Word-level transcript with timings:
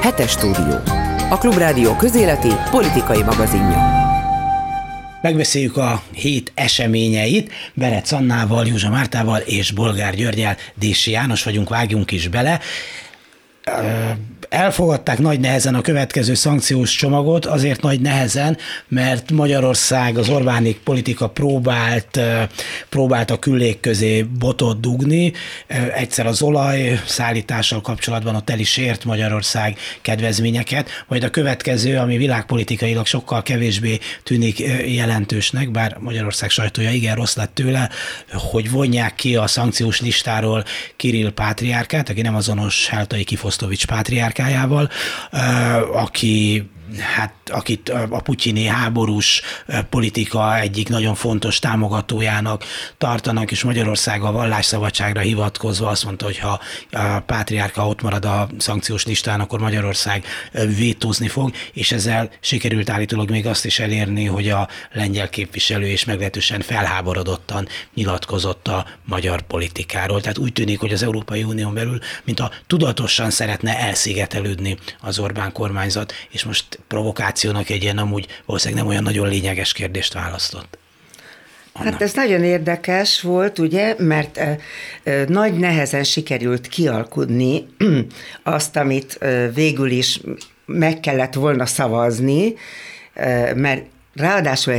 Hetes 0.00 0.30
stúdió. 0.30 0.80
A 1.30 1.38
Klubrádió 1.38 1.96
közéleti 1.96 2.48
politikai 2.70 3.22
magazinja. 3.22 3.98
Megbeszéljük 5.22 5.76
a 5.76 6.02
hét 6.12 6.52
eseményeit. 6.54 7.52
Berec 7.74 8.12
Annával, 8.12 8.66
Józsa 8.66 8.90
Mártával 8.90 9.40
és 9.40 9.70
Bolgár 9.70 10.14
Györgyel, 10.14 10.56
Dési 10.74 11.10
János 11.10 11.42
vagyunk, 11.42 11.68
vágjunk 11.68 12.10
is 12.10 12.28
bele 12.28 12.60
elfogadták 14.50 15.18
nagy 15.18 15.40
nehezen 15.40 15.74
a 15.74 15.80
következő 15.80 16.34
szankciós 16.34 16.94
csomagot, 16.94 17.46
azért 17.46 17.82
nagy 17.82 18.00
nehezen, 18.00 18.56
mert 18.88 19.30
Magyarország 19.30 20.18
az 20.18 20.28
Orbánik 20.28 20.78
politika 20.78 21.28
próbált, 21.28 22.20
próbált 22.88 23.30
a 23.30 23.38
küllék 23.38 23.80
közé 23.80 24.22
botot 24.22 24.80
dugni. 24.80 25.32
Egyszer 25.94 26.26
az 26.26 26.42
olaj 26.42 27.00
szállítással 27.06 27.80
kapcsolatban 27.80 28.34
ott 28.34 28.50
el 28.50 28.58
is 28.58 28.76
ért 28.76 29.04
Magyarország 29.04 29.78
kedvezményeket, 30.00 30.88
majd 31.08 31.24
a 31.24 31.30
következő, 31.30 31.96
ami 31.96 32.16
világpolitikailag 32.16 33.06
sokkal 33.06 33.42
kevésbé 33.42 33.98
tűnik 34.22 34.58
jelentősnek, 34.86 35.70
bár 35.70 35.96
Magyarország 36.00 36.50
sajtója 36.50 36.90
igen 36.90 37.14
rossz 37.14 37.36
lett 37.36 37.54
tőle, 37.54 37.90
hogy 38.32 38.70
vonják 38.70 39.14
ki 39.14 39.36
a 39.36 39.46
szankciós 39.46 40.00
listáról 40.00 40.64
Kirill 40.96 41.32
Pátriárkát, 41.32 42.08
aki 42.08 42.22
nem 42.22 42.34
azonos 42.34 42.88
Heltai 42.88 43.24
Kifosztovics 43.24 43.59
Pátriárkát, 43.86 44.40
politikájával, 44.40 44.88
aki 45.92 46.70
hát 46.98 47.34
akit 47.50 47.88
a 47.88 48.20
putyini 48.20 48.64
háborús 48.64 49.42
politika 49.90 50.58
egyik 50.58 50.88
nagyon 50.88 51.14
fontos 51.14 51.58
támogatójának 51.58 52.64
tartanak, 52.98 53.50
és 53.50 53.62
Magyarország 53.62 54.22
a 54.22 54.32
vallásszabadságra 54.32 55.20
hivatkozva 55.20 55.88
azt 55.88 56.04
mondta, 56.04 56.24
hogy 56.24 56.38
ha 56.38 56.60
a 56.90 57.20
pátriárka 57.26 57.88
ott 57.88 58.02
marad 58.02 58.24
a 58.24 58.48
szankciós 58.58 59.04
listán, 59.04 59.40
akkor 59.40 59.60
Magyarország 59.60 60.24
vétózni 60.76 61.28
fog, 61.28 61.52
és 61.72 61.92
ezzel 61.92 62.30
sikerült 62.40 62.90
állítólag 62.90 63.30
még 63.30 63.46
azt 63.46 63.64
is 63.64 63.78
elérni, 63.78 64.24
hogy 64.24 64.48
a 64.48 64.68
lengyel 64.92 65.28
képviselő 65.28 65.86
és 65.86 66.04
meglehetősen 66.04 66.60
felháborodottan 66.60 67.68
nyilatkozott 67.94 68.68
a 68.68 68.86
magyar 69.04 69.42
politikáról. 69.42 70.20
Tehát 70.20 70.38
úgy 70.38 70.52
tűnik, 70.52 70.80
hogy 70.80 70.92
az 70.92 71.02
Európai 71.02 71.42
Unión 71.42 71.74
belül, 71.74 71.98
mint 72.24 72.40
a 72.40 72.50
tudatosan 72.66 73.30
szeretne 73.30 73.78
elszigetelődni 73.78 74.78
az 75.00 75.18
Orbán 75.18 75.52
kormányzat, 75.52 76.12
és 76.30 76.44
most 76.44 76.79
provokációnak 76.90 77.68
egy 77.68 77.82
ilyen 77.82 77.98
amúgy 77.98 78.26
valószínűleg 78.46 78.82
nem 78.82 78.92
olyan 78.92 79.02
nagyon 79.02 79.28
lényeges 79.28 79.72
kérdést 79.72 80.12
választott. 80.12 80.78
Anna. 81.72 81.90
Hát 81.90 82.02
ez 82.02 82.12
nagyon 82.12 82.44
érdekes 82.44 83.20
volt, 83.20 83.58
ugye, 83.58 83.94
mert 83.98 84.38
ö, 84.38 84.52
ö, 85.02 85.24
nagy 85.28 85.58
nehezen 85.58 86.04
sikerült 86.04 86.68
kialkudni 86.68 87.66
azt, 88.42 88.76
amit 88.76 89.16
ö, 89.20 89.46
végül 89.54 89.90
is 89.90 90.20
meg 90.66 91.00
kellett 91.00 91.34
volna 91.34 91.66
szavazni, 91.66 92.54
mert 93.54 93.82
Ráadásul 94.14 94.74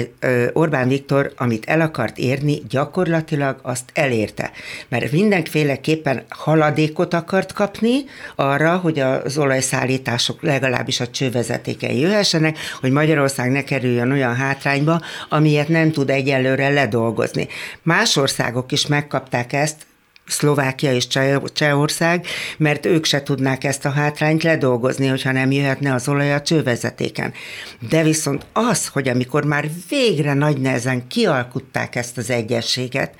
Orbán 0.53 0.87
Viktor, 0.87 1.31
amit 1.35 1.65
el 1.65 1.81
akart 1.81 2.17
érni, 2.17 2.61
gyakorlatilag 2.69 3.59
azt 3.61 3.89
elérte. 3.93 4.51
Mert 4.87 5.11
mindenféleképpen 5.11 6.23
haladékot 6.29 7.13
akart 7.13 7.53
kapni 7.53 8.03
arra, 8.35 8.77
hogy 8.77 8.99
az 8.99 9.37
olajszállítások 9.37 10.41
legalábbis 10.41 10.99
a 10.99 11.07
csővezetéken 11.07 11.91
jöhessenek, 11.91 12.57
hogy 12.79 12.91
Magyarország 12.91 13.51
ne 13.51 13.63
kerüljön 13.63 14.11
olyan 14.11 14.35
hátrányba, 14.35 15.01
amilyet 15.29 15.67
nem 15.67 15.91
tud 15.91 16.09
egyelőre 16.09 16.69
ledolgozni. 16.69 17.47
Más 17.81 18.15
országok 18.15 18.71
is 18.71 18.87
megkapták 18.87 19.53
ezt, 19.53 19.85
Szlovákia 20.27 20.93
és 20.93 21.07
Csehország, 21.53 22.25
mert 22.57 22.85
ők 22.85 23.05
se 23.05 23.23
tudnák 23.23 23.63
ezt 23.63 23.85
a 23.85 23.89
hátrányt 23.89 24.43
ledolgozni, 24.43 25.07
hogyha 25.07 25.31
nem 25.31 25.51
jöhetne 25.51 25.93
az 25.93 26.07
olaj 26.07 26.33
a 26.33 26.41
csővezetéken. 26.41 27.33
De 27.89 28.03
viszont 28.03 28.45
az, 28.53 28.87
hogy 28.87 29.07
amikor 29.07 29.45
már 29.45 29.69
végre 29.89 30.33
nagy 30.33 30.57
nehezen 30.57 31.07
kialkutták 31.07 31.95
ezt 31.95 32.17
az 32.17 32.29
egyességet, 32.29 33.13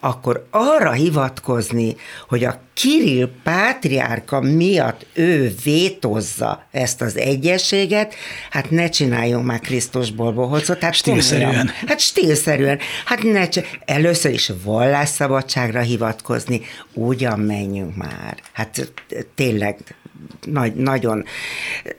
akkor 0.00 0.46
arra 0.50 0.92
hivatkozni, 0.92 1.96
hogy 2.28 2.44
a 2.44 2.60
Kirill 2.76 3.28
pátriárka 3.42 4.40
miatt 4.40 5.06
ő 5.14 5.54
vétozza 5.64 6.66
ezt 6.70 7.02
az 7.02 7.16
egyességet, 7.16 8.14
hát 8.50 8.70
ne 8.70 8.88
csináljunk 8.88 9.46
már 9.46 9.60
Krisztusból 9.60 10.32
bohocot. 10.32 10.82
Hát 10.82 10.94
stílszerűen. 10.94 11.70
Hát 11.86 12.00
stílszerűen. 12.00 12.78
Hát 13.04 13.22
ne 13.22 13.48
először 13.84 14.32
is 14.32 14.52
vallásszabadságra 14.64 15.80
hivatkozni, 15.80 16.60
ugyan 16.92 17.40
menjünk 17.40 17.96
már. 17.96 18.36
Hát 18.52 18.92
tényleg 19.34 19.96
nagy, 20.44 20.74
nagyon. 20.74 21.24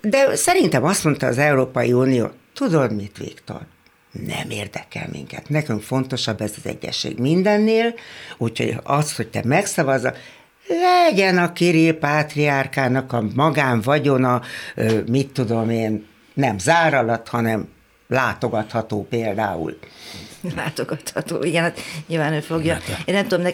De 0.01 0.35
szerintem 0.35 0.83
azt 0.83 1.03
mondta 1.03 1.27
az 1.27 1.38
Európai 1.38 1.94
Unió, 1.94 2.31
tudod 2.53 2.95
mit, 2.95 3.17
Viktor? 3.17 3.61
nem 4.25 4.49
érdekel 4.49 5.07
minket. 5.11 5.49
Nekünk 5.49 5.81
fontosabb 5.81 6.41
ez 6.41 6.53
az 6.57 6.69
egyesség 6.69 7.17
mindennél, 7.17 7.94
úgyhogy 8.38 8.77
az, 8.83 9.15
hogy 9.15 9.27
te 9.27 9.41
megszavazza, 9.45 10.13
legyen 10.67 11.38
a 11.38 11.53
Kirill 11.53 11.97
pátriárkának 11.97 13.13
a 13.13 13.23
magánvagyona, 13.35 14.41
mit 15.07 15.31
tudom 15.31 15.69
én, 15.69 16.05
nem 16.33 16.57
záralat, 16.57 17.28
hanem 17.28 17.67
látogatható 18.07 19.07
például. 19.09 19.79
Látogatható, 20.56 21.44
igen, 21.44 21.63
hát 21.63 21.79
nyilván 22.07 22.33
ő 22.33 22.39
fogja. 22.39 22.77
Én 23.06 23.13
nem 23.13 23.27
tudom, 23.27 23.45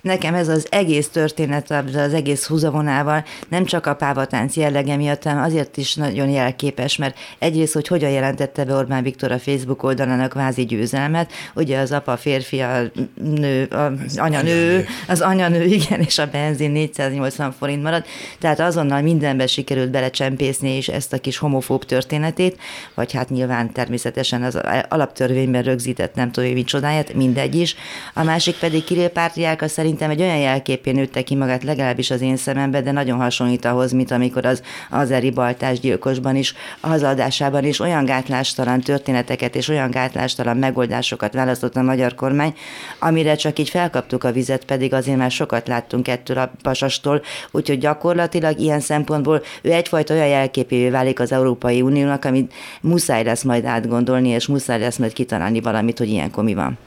Nekem 0.00 0.34
ez 0.34 0.48
az 0.48 0.66
egész 0.70 1.08
történet, 1.08 1.70
az 1.70 2.14
egész 2.14 2.46
húzavonával 2.46 3.24
nem 3.48 3.64
csak 3.64 3.86
a 3.86 3.94
pávatánc 3.94 4.56
jellege 4.56 4.96
miatt, 4.96 5.22
hanem 5.22 5.42
azért 5.42 5.76
is 5.76 5.94
nagyon 5.94 6.28
jelképes, 6.28 6.96
mert 6.96 7.18
egyrészt, 7.38 7.72
hogy 7.72 7.86
hogyan 7.86 8.10
jelentette 8.10 8.64
be 8.64 8.74
Orbán 8.74 9.02
Viktor 9.02 9.32
a 9.32 9.38
Facebook 9.38 9.82
oldalán 9.82 10.20
a 10.20 10.28
kvázi 10.28 10.64
győzelmet, 10.64 11.32
ugye 11.54 11.78
az 11.78 11.92
apa 11.92 12.16
férfi, 12.16 12.60
a 12.60 12.82
nő, 13.14 13.68
az 14.06 14.18
anya 14.18 14.42
nő, 14.42 14.86
az 15.08 15.20
anya 15.20 15.48
nő, 15.48 15.64
igen, 15.80 16.00
és 16.00 16.18
a 16.18 16.26
benzin 16.26 16.70
480 16.70 17.52
forint 17.52 17.82
marad, 17.82 18.04
tehát 18.38 18.60
azonnal 18.60 19.00
mindenbe 19.00 19.46
sikerült 19.46 19.90
belecsempészni 19.90 20.68
és 20.70 20.88
ezt 20.88 21.12
a 21.12 21.18
kis 21.18 21.38
homofób 21.38 21.84
történetét, 21.84 22.60
vagy 22.94 23.12
hát 23.12 23.30
nyilván 23.30 23.72
természetesen 23.72 24.42
az 24.42 24.60
alaptörvényben 24.88 25.62
rögzített 25.62 26.14
nem 26.14 26.30
tudom, 26.32 26.52
hogy 26.52 26.64
csodáját, 26.64 27.14
mindegy 27.14 27.54
is. 27.54 27.76
A 28.14 28.22
másik 28.22 28.56
pedig 28.56 28.84
Kirill 28.84 29.08
Pártriák 29.08 29.62
szerintem 29.70 30.10
egy 30.10 30.20
olyan 30.20 30.38
jelképén 30.38 30.94
nőtte 30.94 31.22
ki 31.22 31.34
magát, 31.34 31.62
legalábbis 31.62 32.10
az 32.10 32.20
én 32.20 32.36
szememben, 32.36 32.84
de 32.84 32.92
nagyon 32.92 33.18
hasonlít 33.18 33.64
ahhoz, 33.64 33.92
mint 33.92 34.10
amikor 34.10 34.46
az 34.46 34.62
azeri 34.90 35.30
baltás 35.30 35.80
gyilkosban 35.80 36.36
is, 36.36 36.54
a 36.80 36.86
hazaadásában 36.86 37.64
is 37.64 37.80
olyan 37.80 38.04
gátlástalan 38.04 38.80
történeteket 38.80 39.54
és 39.54 39.68
olyan 39.68 39.90
gátlástalan 39.90 40.56
megoldásokat 40.56 41.32
választott 41.32 41.76
a 41.76 41.82
magyar 41.82 42.14
kormány, 42.14 42.54
amire 42.98 43.34
csak 43.34 43.58
így 43.58 43.68
felkaptuk 43.68 44.24
a 44.24 44.32
vizet, 44.32 44.64
pedig 44.64 44.94
azért 44.94 45.18
már 45.18 45.30
sokat 45.30 45.68
láttunk 45.68 46.08
ettől 46.08 46.38
a 46.38 46.52
pasastól, 46.62 47.22
úgyhogy 47.50 47.78
gyakorlatilag 47.78 48.58
ilyen 48.58 48.80
szempontból 48.80 49.42
ő 49.62 49.72
egyfajta 49.72 50.14
olyan 50.14 50.28
jelképévé 50.28 50.88
válik 50.88 51.20
az 51.20 51.32
Európai 51.32 51.82
Uniónak, 51.82 52.24
amit 52.24 52.52
muszáj 52.80 53.24
lesz 53.24 53.42
majd 53.42 53.64
átgondolni, 53.64 54.28
és 54.28 54.46
muszáj 54.46 54.78
lesz 54.78 54.96
majd 54.96 55.12
kitalálni 55.12 55.60
valamit, 55.60 55.98
hogy 55.98 56.08
ilyenkor 56.08 56.44
mi 56.44 56.54
van. 56.54 56.78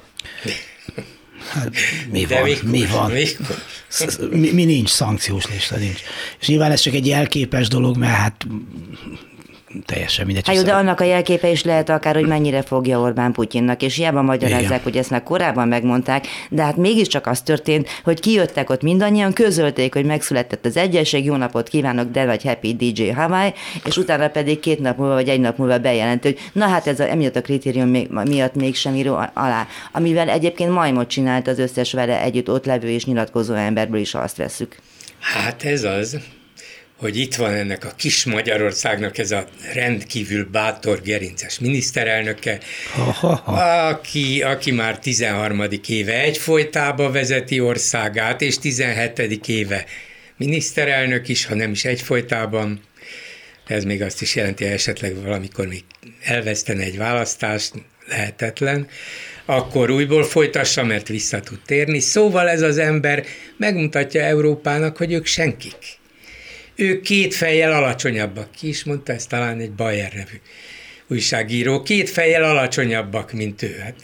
Hát, 1.50 1.72
mi 2.12 2.26
De 2.26 2.40
van? 2.40 2.50
Mikor? 2.50 2.70
Mi 2.70 2.86
van? 2.86 3.12
Mikor? 3.12 3.56
Mi, 4.32 4.52
mi 4.52 4.64
nincs, 4.64 4.90
szankciós 4.90 5.46
lista 5.48 5.78
nincs. 5.78 6.00
És 6.40 6.48
nyilván 6.48 6.72
ez 6.72 6.80
csak 6.80 6.94
egy 6.94 7.08
jelképes 7.08 7.68
dolog, 7.68 7.98
mert 7.98 8.14
hát 8.14 8.48
teljesen 9.86 10.26
mindegy. 10.26 10.48
Hát 10.48 10.56
jó, 10.56 10.62
de 10.62 10.74
annak 10.74 11.00
a 11.00 11.04
jelképe 11.04 11.50
is 11.50 11.64
lehet 11.64 11.90
akár, 11.90 12.16
hogy 12.16 12.28
mennyire 12.28 12.62
fogja 12.62 13.00
Orbán 13.00 13.32
Putyinnak, 13.32 13.82
és 13.82 13.96
hiába 13.96 14.22
magyarázzák, 14.22 14.64
Igen. 14.64 14.82
hogy 14.84 14.98
ezt 14.98 15.10
már 15.10 15.24
korábban 15.24 15.68
megmondták, 15.68 16.28
de 16.50 16.64
hát 16.64 16.78
mégiscsak 16.78 17.28
az 17.28 17.42
történt, 17.42 17.90
hogy 18.04 18.20
kijöttek 18.20 18.70
ott 18.70 18.82
mindannyian, 18.82 19.34
közölték, 19.34 19.94
hogy 19.94 20.06
megszületett 20.06 20.66
az 20.66 20.78
egyesség, 20.78 21.26
jó 21.26 21.36
napot 21.36 21.68
kívánok, 21.68 22.12
de 22.12 22.26
vagy 22.26 22.44
Happy 22.44 22.74
DJ 22.74 23.10
Hawaii, 23.10 23.54
és 23.86 23.98
utána 23.98 24.28
pedig 24.28 24.60
két 24.60 24.80
nap 24.80 24.98
múlva 24.98 25.14
vagy 25.14 25.30
egy 25.30 25.40
nap 25.40 25.58
múlva 25.58 25.78
bejelent, 25.78 26.24
hogy 26.24 26.40
na 26.54 26.68
hát 26.68 26.88
ez 26.88 27.00
a, 27.00 27.10
emiatt 27.10 27.36
a 27.36 27.42
kritérium 27.42 27.88
még, 27.88 28.10
miatt 28.10 28.56
mégsem 28.56 28.96
író 28.96 29.20
alá, 29.34 29.68
amivel 29.92 30.30
egyébként 30.30 30.72
majmot 30.72 31.08
csinált 31.08 31.48
az 31.48 31.60
összes 31.60 31.94
vele 31.94 32.22
együtt 32.22 32.50
ott 32.50 32.66
levő 32.66 32.90
és 32.90 33.06
nyilatkozó 33.06 33.54
emberből 33.54 34.00
is 34.00 34.14
azt 34.14 34.38
veszük. 34.38 34.76
Hát 35.20 35.64
ez 35.64 35.84
az 35.84 36.18
hogy 36.98 37.18
itt 37.18 37.36
van 37.36 37.54
ennek 37.54 37.86
a 37.86 37.94
kis 37.96 38.26
Magyarországnak 38.26 39.18
ez 39.18 39.32
a 39.32 39.48
rendkívül 39.74 40.48
bátor 40.52 41.02
gerinces 41.02 41.60
miniszterelnöke, 41.60 42.60
aki, 43.46 44.42
aki 44.42 44.72
már 44.72 45.00
13. 45.00 45.64
éve 45.88 46.22
egyfolytába 46.22 47.12
vezeti 47.12 47.60
országát, 47.60 48.42
és 48.42 48.58
17. 48.58 49.48
éve 49.48 49.86
miniszterelnök 50.38 51.28
is, 51.28 51.46
ha 51.46 51.56
nem 51.56 51.72
is 51.72 51.86
egyfolytában. 51.86 52.82
Ez 53.68 53.84
még 53.84 54.02
azt 54.02 54.22
is 54.22 54.36
jelenti, 54.36 54.64
hogy 54.64 54.74
esetleg 54.74 55.22
valamikor 55.24 55.68
még 55.68 55.84
elvesztene 56.24 56.84
egy 56.84 56.98
választást, 56.98 57.74
lehetetlen, 58.08 58.88
akkor 59.46 59.90
újból 59.90 60.24
folytassa, 60.24 60.84
mert 60.84 61.08
vissza 61.08 61.40
tud 61.40 61.60
térni. 61.66 62.00
Szóval 62.00 62.50
ez 62.50 62.62
az 62.62 62.78
ember 62.78 63.26
megmutatja 63.58 64.22
Európának, 64.22 64.98
hogy 64.98 65.14
ők 65.14 65.26
senkik 65.26 66.02
Ő 66.76 67.02
két 67.02 67.34
fejjel 67.34 67.72
alacsonyabbak. 67.72 68.52
Ki 68.52 68.68
is 68.68 68.84
mondta 68.84 69.14
ezt 69.14 69.30
talán 69.30 69.60
egy 69.60 69.72
Bayer 69.72 70.14
nevű 70.14 70.40
újságíró. 71.08 71.82
Két 71.82 72.10
fejjel 72.10 72.44
alacsonyabbak, 72.44 73.32
mint 73.32 73.62
ő. 73.62 73.78
Hát 73.84 73.96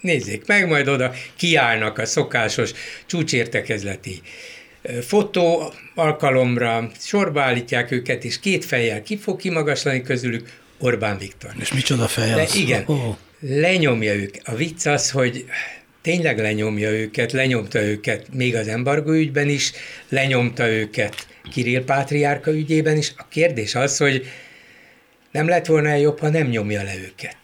nézzék 0.00 0.46
meg, 0.46 0.68
majd 0.68 0.88
oda 0.88 1.12
kiállnak 1.36 1.98
a 1.98 2.06
szokásos 2.06 2.70
csúcsértekezleti 3.06 4.20
fotó 5.00 5.72
alkalomra, 5.94 6.90
sorba 6.98 7.42
állítják 7.42 7.90
őket, 7.90 8.24
és 8.24 8.40
két 8.40 8.64
fejjel 8.64 9.02
ki 9.02 9.16
fog 9.16 9.40
kimagaslani 9.40 10.02
közülük 10.02 10.60
Orbán 10.78 11.18
Viktor. 11.18 11.50
És 11.60 11.72
micsoda 11.72 12.08
fej 12.08 12.32
az? 12.32 12.52
De 12.52 12.58
igen, 12.58 12.82
oh. 12.86 13.16
lenyomja 13.40 14.14
őket. 14.14 14.48
A 14.48 14.54
vicc 14.54 14.86
az, 14.86 15.10
hogy 15.10 15.44
tényleg 16.02 16.38
lenyomja 16.38 16.90
őket, 16.90 17.32
lenyomta 17.32 17.82
őket 17.82 18.26
még 18.32 18.54
az 18.54 18.68
embargó 18.68 19.10
ügyben 19.10 19.48
is, 19.48 19.72
lenyomta 20.08 20.68
őket 20.68 21.26
Kirill 21.50 21.84
Pátriárka 21.84 22.52
ügyében 22.52 22.96
is. 22.96 23.12
A 23.16 23.28
kérdés 23.28 23.74
az, 23.74 23.96
hogy 23.96 24.26
nem 25.30 25.48
lett 25.48 25.66
volna 25.66 25.94
jobb, 25.94 26.18
ha 26.18 26.28
nem 26.28 26.46
nyomja 26.46 26.82
le 26.82 26.94
őket. 26.96 27.36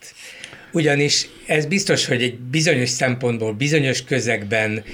Ugyanis 0.73 1.29
ez 1.47 1.67
biztos, 1.67 2.07
hogy 2.07 2.23
egy 2.23 2.39
bizonyos 2.39 2.89
szempontból, 2.89 3.53
bizonyos 3.53 4.05
közegben 4.05 4.85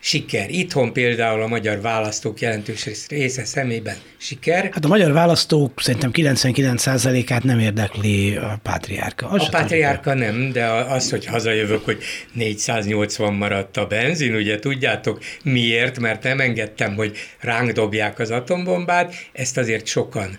siker. 0.00 0.50
Itthon 0.50 0.92
például 0.92 1.42
a 1.42 1.46
magyar 1.46 1.80
választók 1.80 2.40
jelentős 2.40 2.88
része 3.08 3.44
szemében 3.44 3.96
siker. 4.16 4.68
Hát 4.72 4.84
a 4.84 4.88
magyar 4.88 5.12
választók 5.12 5.80
szerintem 5.80 6.10
99%-át 6.14 7.42
nem 7.42 7.58
érdekli 7.58 8.36
a 8.36 8.58
pátriárka. 8.62 9.28
Az 9.28 9.42
a 9.42 9.48
pátriárka 9.48 10.14
nem, 10.14 10.52
de 10.52 10.66
az, 10.66 11.10
hogy 11.10 11.26
hazajövök, 11.26 11.84
hogy 11.84 12.02
480 12.32 13.34
maradt 13.34 13.76
a 13.76 13.86
benzin, 13.86 14.34
ugye 14.34 14.58
tudjátok 14.58 15.20
miért, 15.44 15.98
mert 15.98 16.22
nem 16.22 16.40
engedtem, 16.40 16.94
hogy 16.94 17.16
ránk 17.40 17.70
dobják 17.70 18.18
az 18.18 18.30
atombombát, 18.30 19.14
ezt 19.32 19.58
azért 19.58 19.86
sokan 19.86 20.38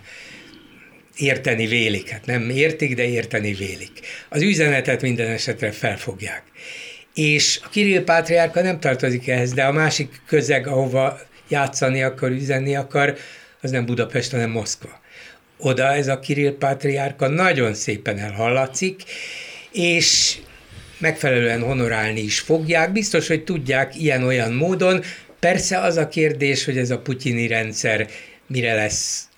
érteni 1.17 1.67
vélik. 1.67 2.09
Hát 2.09 2.25
nem 2.25 2.49
értik, 2.49 2.95
de 2.95 3.07
érteni 3.07 3.53
vélik. 3.53 3.91
Az 4.29 4.41
üzenetet 4.41 5.01
minden 5.01 5.29
esetre 5.29 5.71
felfogják 5.71 6.50
és 7.13 7.59
a 7.63 7.69
Kirill 7.69 8.03
Pátriárka 8.03 8.61
nem 8.61 8.79
tartozik 8.79 9.27
ehhez, 9.27 9.53
de 9.53 9.63
a 9.63 9.71
másik 9.71 10.21
közeg, 10.27 10.67
ahova 10.67 11.19
játszani 11.47 12.03
akar, 12.03 12.29
üzenni 12.29 12.75
akar, 12.75 13.17
az 13.61 13.71
nem 13.71 13.85
Budapest, 13.85 14.31
hanem 14.31 14.49
Moszkva. 14.49 14.99
Oda 15.57 15.93
ez 15.93 16.07
a 16.07 16.19
Kirill 16.19 16.57
Pátriárka 16.57 17.27
nagyon 17.27 17.73
szépen 17.73 18.17
elhallatszik, 18.17 19.03
és 19.71 20.37
megfelelően 20.97 21.61
honorálni 21.61 22.21
is 22.21 22.39
fogják. 22.39 22.91
Biztos, 22.91 23.27
hogy 23.27 23.43
tudják 23.43 23.99
ilyen-olyan 23.99 24.53
módon. 24.53 25.03
Persze 25.39 25.77
az 25.79 25.97
a 25.97 26.07
kérdés, 26.07 26.65
hogy 26.65 26.77
ez 26.77 26.89
a 26.89 26.99
putyini 26.99 27.47
rendszer 27.47 28.07
mire 28.47 28.73
lesz 28.73 29.29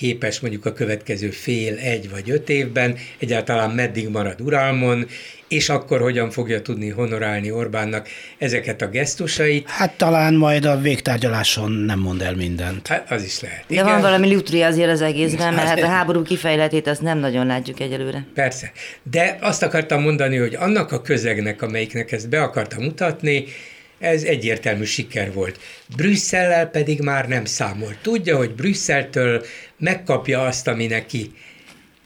képes 0.00 0.40
mondjuk 0.40 0.66
a 0.66 0.72
következő 0.72 1.30
fél, 1.30 1.76
egy 1.76 2.10
vagy 2.10 2.30
öt 2.30 2.48
évben, 2.48 2.96
egyáltalán 3.18 3.70
meddig 3.70 4.08
marad 4.08 4.40
uralmon, 4.40 5.06
és 5.48 5.68
akkor 5.68 6.00
hogyan 6.00 6.30
fogja 6.30 6.62
tudni 6.62 6.88
honorálni 6.88 7.50
Orbánnak 7.50 8.08
ezeket 8.38 8.82
a 8.82 8.88
gesztusait. 8.88 9.68
Hát 9.68 9.96
talán 9.96 10.34
majd 10.34 10.64
a 10.64 10.80
végtárgyaláson 10.80 11.70
nem 11.70 11.98
mond 11.98 12.22
el 12.22 12.34
mindent. 12.34 12.86
Hát 12.86 13.10
az 13.10 13.22
is 13.24 13.40
lehet. 13.40 13.64
De 13.66 13.74
Igen. 13.74 13.84
van 13.84 14.00
valami 14.00 14.34
lutri 14.34 14.62
azért 14.62 14.90
az 14.90 15.00
egészben, 15.00 15.54
mert 15.54 15.68
hát 15.68 15.82
a 15.82 15.86
háború 15.86 16.22
kifejletét 16.22 16.86
azt 16.86 17.02
nem 17.02 17.18
nagyon 17.18 17.46
látjuk 17.46 17.80
egyelőre. 17.80 18.26
Persze. 18.34 18.72
De 19.02 19.38
azt 19.40 19.62
akartam 19.62 20.02
mondani, 20.02 20.36
hogy 20.36 20.54
annak 20.54 20.92
a 20.92 21.02
közegnek, 21.02 21.62
amelyiknek 21.62 22.12
ezt 22.12 22.28
be 22.28 22.42
akartam 22.42 22.82
mutatni, 22.82 23.44
ez 24.00 24.22
egyértelmű 24.22 24.84
siker 24.84 25.32
volt. 25.32 25.60
Brüsszellel 25.96 26.66
pedig 26.66 27.00
már 27.00 27.28
nem 27.28 27.44
számolt. 27.44 27.98
Tudja, 28.02 28.36
hogy 28.36 28.54
Brüsszeltől 28.54 29.44
megkapja 29.78 30.42
azt, 30.42 30.68
ami 30.68 30.86
neki 30.86 31.32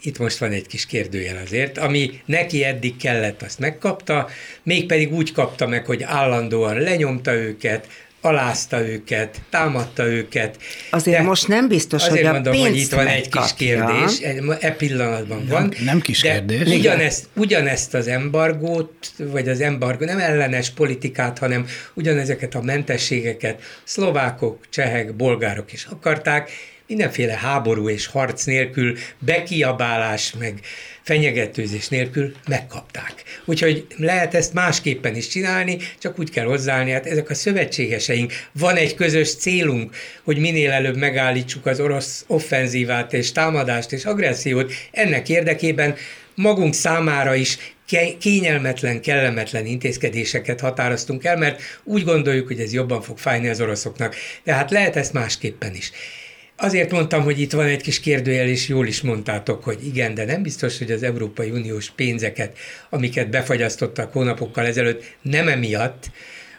itt 0.07 0.19
most 0.19 0.39
van 0.39 0.53
egy 0.53 0.67
kis 0.67 0.87
kérdőjel 0.87 1.37
azért, 1.45 1.79
ami 1.79 2.21
neki 2.25 2.65
eddig 2.65 2.97
kellett, 2.97 3.43
azt 3.43 3.59
megkapta, 3.59 4.29
mégpedig 4.63 5.13
úgy 5.13 5.33
kapta 5.33 5.67
meg, 5.67 5.87
hogy 5.87 6.03
állandóan 6.03 6.81
lenyomta 6.81 7.35
őket, 7.35 7.89
alázta 8.25 8.87
őket, 8.89 9.41
támadta 9.51 10.07
őket. 10.07 10.59
Azért 10.91 11.17
de 11.17 11.23
most 11.23 11.49
nem 11.49 11.69
biztos, 11.69 12.03
azért 12.03 12.21
hogy 12.21 12.29
a 12.29 12.33
mondom, 12.33 12.53
pénzt 12.53 12.69
hogy 12.69 12.79
itt 12.79 12.91
van 12.91 13.07
egy 13.07 13.29
kis 13.29 13.55
kérdés, 13.57 14.21
e 14.61 14.71
pillanatban 14.71 15.39
nem, 15.39 15.49
van. 15.49 15.73
Nem 15.85 16.01
kis 16.01 16.23
de 16.23 16.33
kérdés. 16.33 16.69
Ugyanezt, 16.79 17.29
ugyanezt 17.35 17.95
az 17.95 18.07
embargót, 18.07 19.13
vagy 19.19 19.49
az 19.49 19.61
embargó, 19.61 20.05
nem 20.05 20.19
ellenes 20.19 20.71
politikát, 20.71 21.39
hanem 21.39 21.67
ugyanezeket 21.95 22.55
a 22.55 22.63
mentességeket 22.63 23.63
szlovákok, 23.85 24.59
csehek, 24.71 25.15
bolgárok 25.15 25.73
is 25.73 25.85
akarták, 25.85 26.51
mindenféle 26.87 27.37
háború 27.37 27.89
és 27.89 28.07
harc 28.07 28.45
nélkül, 28.45 28.97
bekiabálás 29.19 30.35
meg 30.39 30.61
fenyegetőzés 31.05 31.89
nélkül 31.89 32.33
megkapták. 32.49 33.23
Úgyhogy 33.45 33.87
lehet 33.97 34.35
ezt 34.35 34.53
másképpen 34.53 35.17
is 35.17 35.29
csinálni, 35.29 35.79
csak 35.99 36.19
úgy 36.19 36.31
kell 36.31 36.45
hozzáállni, 36.45 36.91
hát 36.91 37.07
ezek 37.07 37.31
a 37.31 37.35
szövetségeseink. 37.35 38.33
Van 38.53 38.77
egy 38.77 38.95
közös 38.95 39.35
célunk, 39.35 39.97
hogy 40.23 40.39
minél 40.39 40.71
előbb 40.71 40.97
megállítsuk 40.97 41.67
az 41.67 41.81
orosz 41.81 42.25
offenzívát 42.27 43.13
és 43.13 43.33
támadást 43.33 43.93
és 43.93 44.05
agressziót. 44.05 44.73
Ennek 44.91 45.29
érdekében 45.29 45.95
magunk 46.35 46.75
számára 46.75 47.35
is 47.35 47.59
kényelmetlen, 48.19 49.01
kellemetlen 49.01 49.67
intézkedéseket 49.67 50.61
határoztunk 50.61 51.25
el, 51.25 51.37
mert 51.37 51.63
úgy 51.85 52.05
gondoljuk, 52.05 52.47
hogy 52.47 52.61
ez 52.61 52.73
jobban 52.73 53.03
fog 53.03 53.19
fájni 53.19 53.49
az 53.49 53.61
oroszoknak. 53.61 54.15
De 54.45 54.55
hát 54.55 54.71
lehet 54.71 54.97
ezt 54.97 55.13
másképpen 55.13 55.75
is. 55.75 55.93
Azért 56.57 56.91
mondtam, 56.91 57.23
hogy 57.23 57.41
itt 57.41 57.53
van 57.53 57.67
egy 57.67 57.83
kis 57.83 58.01
kérdőjel, 58.01 58.49
és 58.49 58.69
jól 58.69 58.87
is 58.87 59.01
mondtátok, 59.01 59.65
hogy 59.65 59.87
igen, 59.87 60.15
de 60.15 60.25
nem 60.25 60.43
biztos, 60.43 60.79
hogy 60.79 60.91
az 60.91 61.03
Európai 61.03 61.51
Uniós 61.51 61.91
pénzeket, 61.91 62.59
amiket 62.91 63.31
befagyasztottak 63.31 64.13
hónapokkal 64.13 64.67
ezelőtt, 64.67 65.17
nem 65.23 65.49
emiatt, 65.49 66.11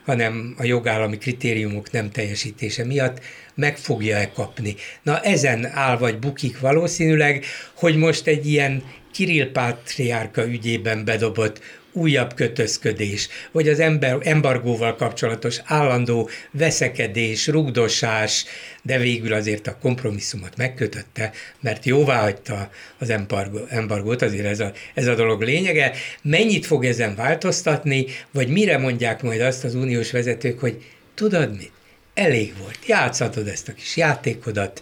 hanem 0.06 0.56
a 0.58 0.64
jogállami 0.64 1.18
kritériumok 1.18 1.92
nem 1.92 2.12
teljesítése 2.12 2.86
miatt 2.86 3.20
meg 3.56 3.78
fogja-e 3.78 4.32
kapni. 4.32 4.76
Na 5.04 5.20
ezen 5.20 5.66
áll 5.66 5.98
vagy 5.98 6.20
bukik 6.20 6.60
valószínűleg, 6.60 7.46
hogy 7.74 7.96
most 7.96 8.28
egy 8.28 8.48
ilyen 8.48 8.84
Kirill 9.14 9.52
Pátriárka 9.52 10.48
ügyében 10.48 11.06
bedobott 11.06 11.60
újabb 11.96 12.34
kötözködés, 12.34 13.28
vagy 13.52 13.70
az 13.70 13.80
ember, 13.80 14.18
embargóval 14.22 14.96
kapcsolatos 14.96 15.60
állandó 15.64 16.30
veszekedés, 16.52 17.48
rugdosás, 17.48 18.46
de 18.82 18.98
végül 18.98 19.34
azért 19.34 19.68
a 19.68 19.78
kompromisszumot 19.82 20.58
megkötötte, 20.58 21.32
mert 21.60 21.86
jóvá 21.86 22.22
hagyta 22.22 22.70
az 22.98 23.10
embargó, 23.10 23.60
embargót, 23.70 24.22
azért 24.22 24.46
ez 24.46 24.60
a, 24.60 24.72
ez 24.94 25.08
a 25.08 25.16
dolog 25.16 25.42
lényege. 25.42 25.92
Mennyit 26.22 26.66
fog 26.66 26.86
ezen 26.86 27.16
változtatni, 27.16 28.06
vagy 28.32 28.48
mire 28.48 28.78
mondják 28.78 29.22
majd 29.22 29.42
azt 29.42 29.64
az 29.64 29.76
uniós 29.76 30.12
vezetők, 30.12 30.60
hogy 30.60 30.84
tudod 31.14 31.58
mit? 31.58 31.72
Elég 32.14 32.54
volt, 32.62 32.80
játszhatod 32.88 33.48
ezt 33.48 33.68
a 33.68 33.74
kis 33.74 33.98
játékodat, 33.98 34.82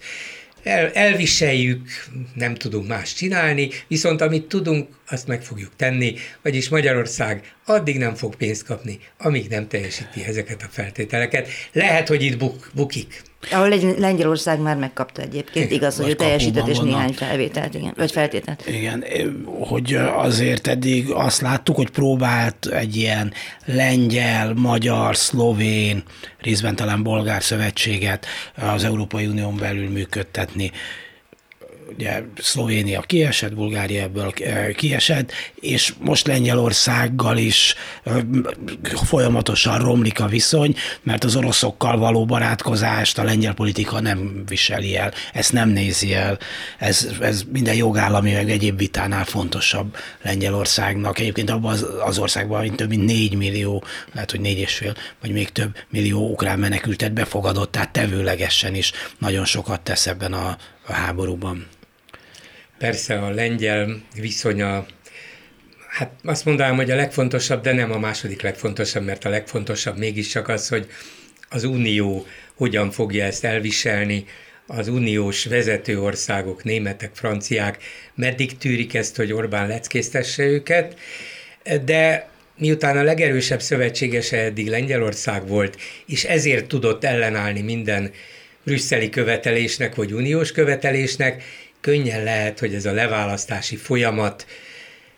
el, 0.63 0.91
elviseljük, 0.91 1.89
nem 2.33 2.55
tudunk 2.55 2.87
más 2.87 3.13
csinálni, 3.13 3.69
viszont 3.87 4.21
amit 4.21 4.47
tudunk, 4.47 4.87
azt 5.07 5.27
meg 5.27 5.43
fogjuk 5.43 5.71
tenni, 5.75 6.15
vagyis 6.41 6.69
Magyarország 6.69 7.55
addig 7.65 7.97
nem 7.97 8.15
fog 8.15 8.35
pénzt 8.35 8.63
kapni, 8.63 8.99
amíg 9.17 9.49
nem 9.49 9.67
teljesíti 9.67 10.23
ezeket 10.23 10.63
a 10.63 10.67
feltételeket. 10.71 11.47
Lehet, 11.71 12.07
hogy 12.07 12.21
itt 12.23 12.37
buk, 12.37 12.71
bukik. 12.73 13.21
Ahol 13.51 13.71
egy 13.71 13.95
Lengyelország 13.97 14.59
már 14.59 14.75
megkapta 14.75 15.21
egyébként, 15.21 15.65
igen, 15.65 15.77
igaz, 15.77 15.97
hogy 15.97 16.09
ő 16.09 16.13
teljesített 16.13 16.67
és 16.67 16.79
néhány 16.79 17.13
felvételt, 17.13 17.73
igen, 17.73 17.93
vagy 17.97 18.11
feltételt. 18.11 18.67
Igen, 18.67 19.03
hogy 19.59 19.93
azért 20.15 20.67
eddig 20.67 21.11
azt 21.11 21.41
láttuk, 21.41 21.75
hogy 21.75 21.89
próbált 21.89 22.65
egy 22.65 22.95
ilyen 22.95 23.33
lengyel, 23.65 24.53
magyar, 24.53 25.17
szlovén, 25.17 26.03
részben 26.41 26.75
talán 26.75 27.03
bolgár 27.03 27.43
szövetséget 27.43 28.25
az 28.55 28.83
Európai 28.83 29.25
Unión 29.25 29.55
belül 29.57 29.89
működtetni 29.89 30.71
ugye 31.89 32.21
Szlovénia 32.37 33.01
kiesett, 33.01 33.53
Bulgária 33.53 34.01
ebből 34.01 34.33
eh, 34.43 34.73
kiesett, 34.75 35.31
és 35.55 35.93
most 35.99 36.27
Lengyelországgal 36.27 37.37
is 37.37 37.75
eh, 38.03 38.15
folyamatosan 39.05 39.79
romlik 39.79 40.19
a 40.19 40.27
viszony, 40.27 40.75
mert 41.03 41.23
az 41.23 41.35
oroszokkal 41.35 41.97
való 41.97 42.25
barátkozást 42.25 43.17
a 43.17 43.23
lengyel 43.23 43.53
politika 43.53 43.99
nem 43.99 44.43
viseli 44.47 44.97
el, 44.97 45.13
ezt 45.33 45.53
nem 45.53 45.69
nézi 45.69 46.13
el. 46.13 46.37
Ez, 46.77 47.07
ez 47.19 47.43
minden 47.51 47.75
jogállami, 47.75 48.31
meg 48.31 48.49
egyéb 48.49 48.77
vitánál 48.77 49.25
fontosabb 49.25 49.95
Lengyelországnak. 50.21 51.19
Egyébként 51.19 51.49
abban 51.49 51.71
az, 51.71 51.85
az 52.05 52.17
országban 52.17 52.75
több 52.75 52.89
mint 52.89 53.05
négy 53.05 53.35
millió, 53.35 53.83
lehet, 54.13 54.31
hogy 54.31 54.39
négy 54.39 54.59
és 54.59 54.73
fél, 54.73 54.95
vagy 55.21 55.31
még 55.31 55.49
több 55.49 55.75
millió 55.89 56.29
ukrán 56.29 56.59
menekültet 56.59 57.13
befogadott, 57.13 57.71
tehát 57.71 57.91
tevőlegesen 57.91 58.75
is 58.75 58.91
nagyon 59.17 59.45
sokat 59.45 59.81
tesz 59.81 60.07
ebben 60.07 60.33
a, 60.33 60.57
a 60.85 60.93
háborúban. 60.93 61.67
Persze 62.77 63.19
a 63.19 63.29
lengyel 63.29 64.01
viszonya, 64.15 64.85
hát 65.89 66.11
azt 66.23 66.45
mondanám, 66.45 66.75
hogy 66.75 66.91
a 66.91 66.95
legfontosabb, 66.95 67.63
de 67.63 67.73
nem 67.73 67.91
a 67.91 67.99
második 67.99 68.41
legfontosabb, 68.41 69.03
mert 69.03 69.25
a 69.25 69.29
legfontosabb 69.29 69.97
mégiscsak 69.97 70.47
az, 70.47 70.67
hogy 70.67 70.87
az 71.49 71.63
Unió 71.63 72.25
hogyan 72.55 72.91
fogja 72.91 73.25
ezt 73.25 73.43
elviselni, 73.43 74.25
az 74.67 74.87
uniós 74.87 75.45
vezető 75.45 76.01
országok, 76.01 76.63
németek, 76.63 77.15
franciák 77.15 77.83
meddig 78.15 78.57
tűrik 78.57 78.93
ezt, 78.93 79.15
hogy 79.15 79.33
Orbán 79.33 79.67
leckésztesse 79.67 80.43
őket, 80.43 80.99
de 81.85 82.29
miután 82.57 82.97
a 82.97 83.03
legerősebb 83.03 83.61
szövetségese 83.61 84.37
eddig 84.37 84.67
Lengyelország 84.67 85.47
volt, 85.47 85.77
és 86.05 86.23
ezért 86.23 86.67
tudott 86.67 87.03
ellenállni 87.03 87.61
minden 87.61 88.11
brüsszeli 88.63 89.09
követelésnek 89.09 89.95
vagy 89.95 90.13
uniós 90.13 90.51
követelésnek, 90.51 91.43
könnyen 91.81 92.23
lehet, 92.23 92.59
hogy 92.59 92.73
ez 92.73 92.85
a 92.85 92.91
leválasztási 92.91 93.75
folyamat 93.75 94.45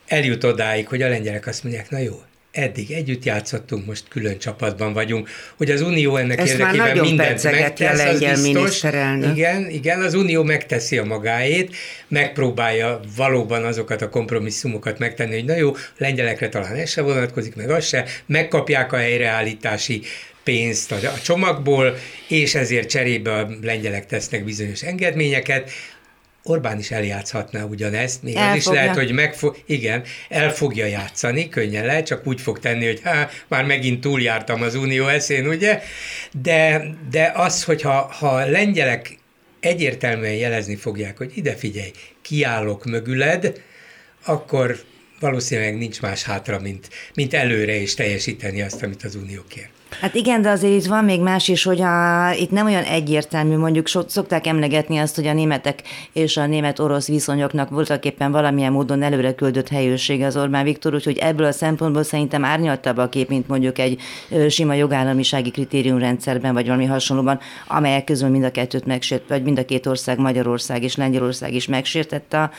eljut 0.07 0.43
odáig, 0.43 0.87
hogy 0.87 1.01
a 1.01 1.09
lengyelek 1.09 1.47
azt 1.47 1.63
mondják, 1.63 1.89
na 1.89 1.97
jó, 1.97 2.21
eddig 2.55 2.91
együtt 2.91 3.23
játszottunk, 3.23 3.85
most 3.85 4.03
külön 4.09 4.37
csapatban 4.37 4.93
vagyunk, 4.93 5.29
hogy 5.57 5.71
az 5.71 5.81
Unió 5.81 6.15
ennek 6.15 6.39
Ezt 6.39 6.53
érdekében 6.53 6.97
mindent 6.97 7.43
megtesz, 7.43 7.99
a 7.99 8.03
lengyel 8.03 8.37
miniszterelnök. 8.37 9.35
Igen, 9.35 9.69
igen, 9.69 10.01
az 10.01 10.13
Unió 10.13 10.43
megteszi 10.43 10.97
a 10.97 11.03
magáét, 11.03 11.75
megpróbálja 12.07 12.99
valóban 13.15 13.63
azokat 13.63 14.01
a 14.01 14.09
kompromisszumokat 14.09 14.99
megtenni, 14.99 15.33
hogy 15.33 15.45
na 15.45 15.55
jó, 15.55 15.75
lengyelekre 15.97 16.49
talán 16.49 16.75
ez 16.75 16.89
se 16.89 17.01
vonatkozik, 17.01 17.55
meg 17.55 17.69
az 17.69 17.85
se, 17.85 18.05
megkapják 18.25 18.93
a 18.93 18.97
helyreállítási 18.97 20.01
pénzt 20.45 20.91
a, 20.91 21.19
csomagból, 21.23 21.97
és 22.27 22.55
ezért 22.55 22.89
cserébe 22.89 23.33
a 23.33 23.49
lengyelek 23.61 24.05
tesznek 24.05 24.43
bizonyos 24.43 24.81
engedményeket, 24.81 25.71
Orbán 26.47 26.79
is 26.79 26.91
eljátszhatná 26.91 27.63
ugyanezt, 27.63 28.23
még 28.23 28.35
el 28.35 28.51
az 28.51 28.57
is 28.57 28.65
lehet, 28.65 28.95
hogy 28.95 29.11
meg 29.11 29.33
fog, 29.33 29.57
igen, 29.65 30.03
el 30.29 30.53
fogja 30.53 30.85
játszani, 30.85 31.49
könnyen 31.49 31.85
lehet, 31.85 32.05
csak 32.05 32.27
úgy 32.27 32.41
fog 32.41 32.59
tenni, 32.59 32.85
hogy 32.85 33.01
há, 33.03 33.29
már 33.47 33.65
megint 33.65 34.01
túljártam 34.01 34.61
az 34.61 34.75
unió 34.75 35.07
eszén, 35.07 35.47
ugye? 35.47 35.81
De, 36.41 36.85
de 37.11 37.31
az, 37.35 37.63
hogyha 37.63 37.91
ha 38.19 38.45
lengyelek 38.49 39.17
egyértelműen 39.59 40.33
jelezni 40.33 40.75
fogják, 40.75 41.17
hogy 41.17 41.31
ide 41.35 41.55
figyelj, 41.55 41.91
kiállok 42.21 42.85
mögüled, 42.85 43.61
akkor 44.25 44.83
valószínűleg 45.19 45.77
nincs 45.77 46.01
más 46.01 46.23
hátra, 46.23 46.59
mint, 46.59 46.89
mint 47.13 47.33
előre 47.33 47.81
és 47.81 47.93
teljesíteni 47.93 48.61
azt, 48.61 48.83
amit 48.83 49.03
az 49.03 49.15
Unió 49.15 49.43
kér. 49.47 49.69
Hát 50.01 50.15
igen, 50.15 50.41
de 50.41 50.49
azért 50.49 50.73
itt 50.73 50.85
van 50.85 51.03
még 51.03 51.21
más 51.21 51.47
is, 51.47 51.63
hogy 51.63 51.81
a, 51.81 52.31
itt 52.31 52.51
nem 52.51 52.65
olyan 52.65 52.83
egyértelmű, 52.83 53.57
mondjuk 53.57 53.87
so, 53.87 54.01
szokták 54.07 54.47
emlegetni 54.47 54.97
azt, 54.97 55.15
hogy 55.15 55.27
a 55.27 55.33
németek 55.33 55.81
és 56.13 56.37
a 56.37 56.45
német-orosz 56.45 57.07
viszonyoknak 57.07 57.69
voltak 57.69 58.05
éppen 58.05 58.31
valamilyen 58.31 58.71
módon 58.71 59.03
előre 59.03 59.35
küldött 59.35 59.69
helyőrsége 59.69 60.25
az 60.25 60.37
Orbán 60.37 60.63
Viktor, 60.63 60.93
úgyhogy 60.93 61.17
ebből 61.17 61.45
a 61.45 61.51
szempontból 61.51 62.03
szerintem 62.03 62.45
árnyaltabb 62.45 62.97
a 62.97 63.09
kép, 63.09 63.29
mint 63.29 63.47
mondjuk 63.47 63.79
egy 63.79 63.99
sima 64.49 64.73
jogállamisági 64.73 65.51
kritériumrendszerben, 65.51 66.53
vagy 66.53 66.65
valami 66.65 66.85
hasonlóban, 66.85 67.39
amelyek 67.67 68.03
közül 68.03 68.29
mind 68.29 68.43
a 68.43 68.51
kettőt 68.51 68.85
megsért, 68.85 69.29
vagy 69.29 69.43
mind 69.43 69.59
a 69.59 69.65
két 69.65 69.85
ország, 69.85 70.19
Magyarország 70.19 70.83
és 70.83 70.95
Lengyelország 70.95 71.53
is 71.53 71.67
megsértette 71.67 72.41
a 72.41 72.51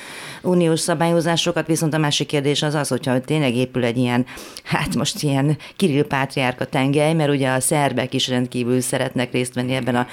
uniós 0.43 0.81
szabályozásokat, 0.81 1.67
viszont 1.67 1.95
a 1.95 1.99
másik 1.99 2.27
kérdés 2.27 2.63
az 2.63 2.75
az, 2.75 2.89
hogyha 2.89 3.21
tényleg 3.21 3.55
épül 3.55 3.85
egy 3.85 3.97
ilyen, 3.97 4.27
hát 4.65 4.95
most 4.95 5.23
ilyen 5.23 5.57
Kirill 5.77 6.07
Pátriárka 6.07 6.65
tengely, 6.65 7.15
mert 7.15 7.26
ugye 7.31 7.49
a 7.49 7.61
szerbek 7.61 8.15
is 8.15 8.29
rendkívül 8.29 8.81
szeretnek 8.81 9.33
részt 9.33 9.55
venni 9.55 9.75
ebben 9.75 9.95
a... 9.95 10.07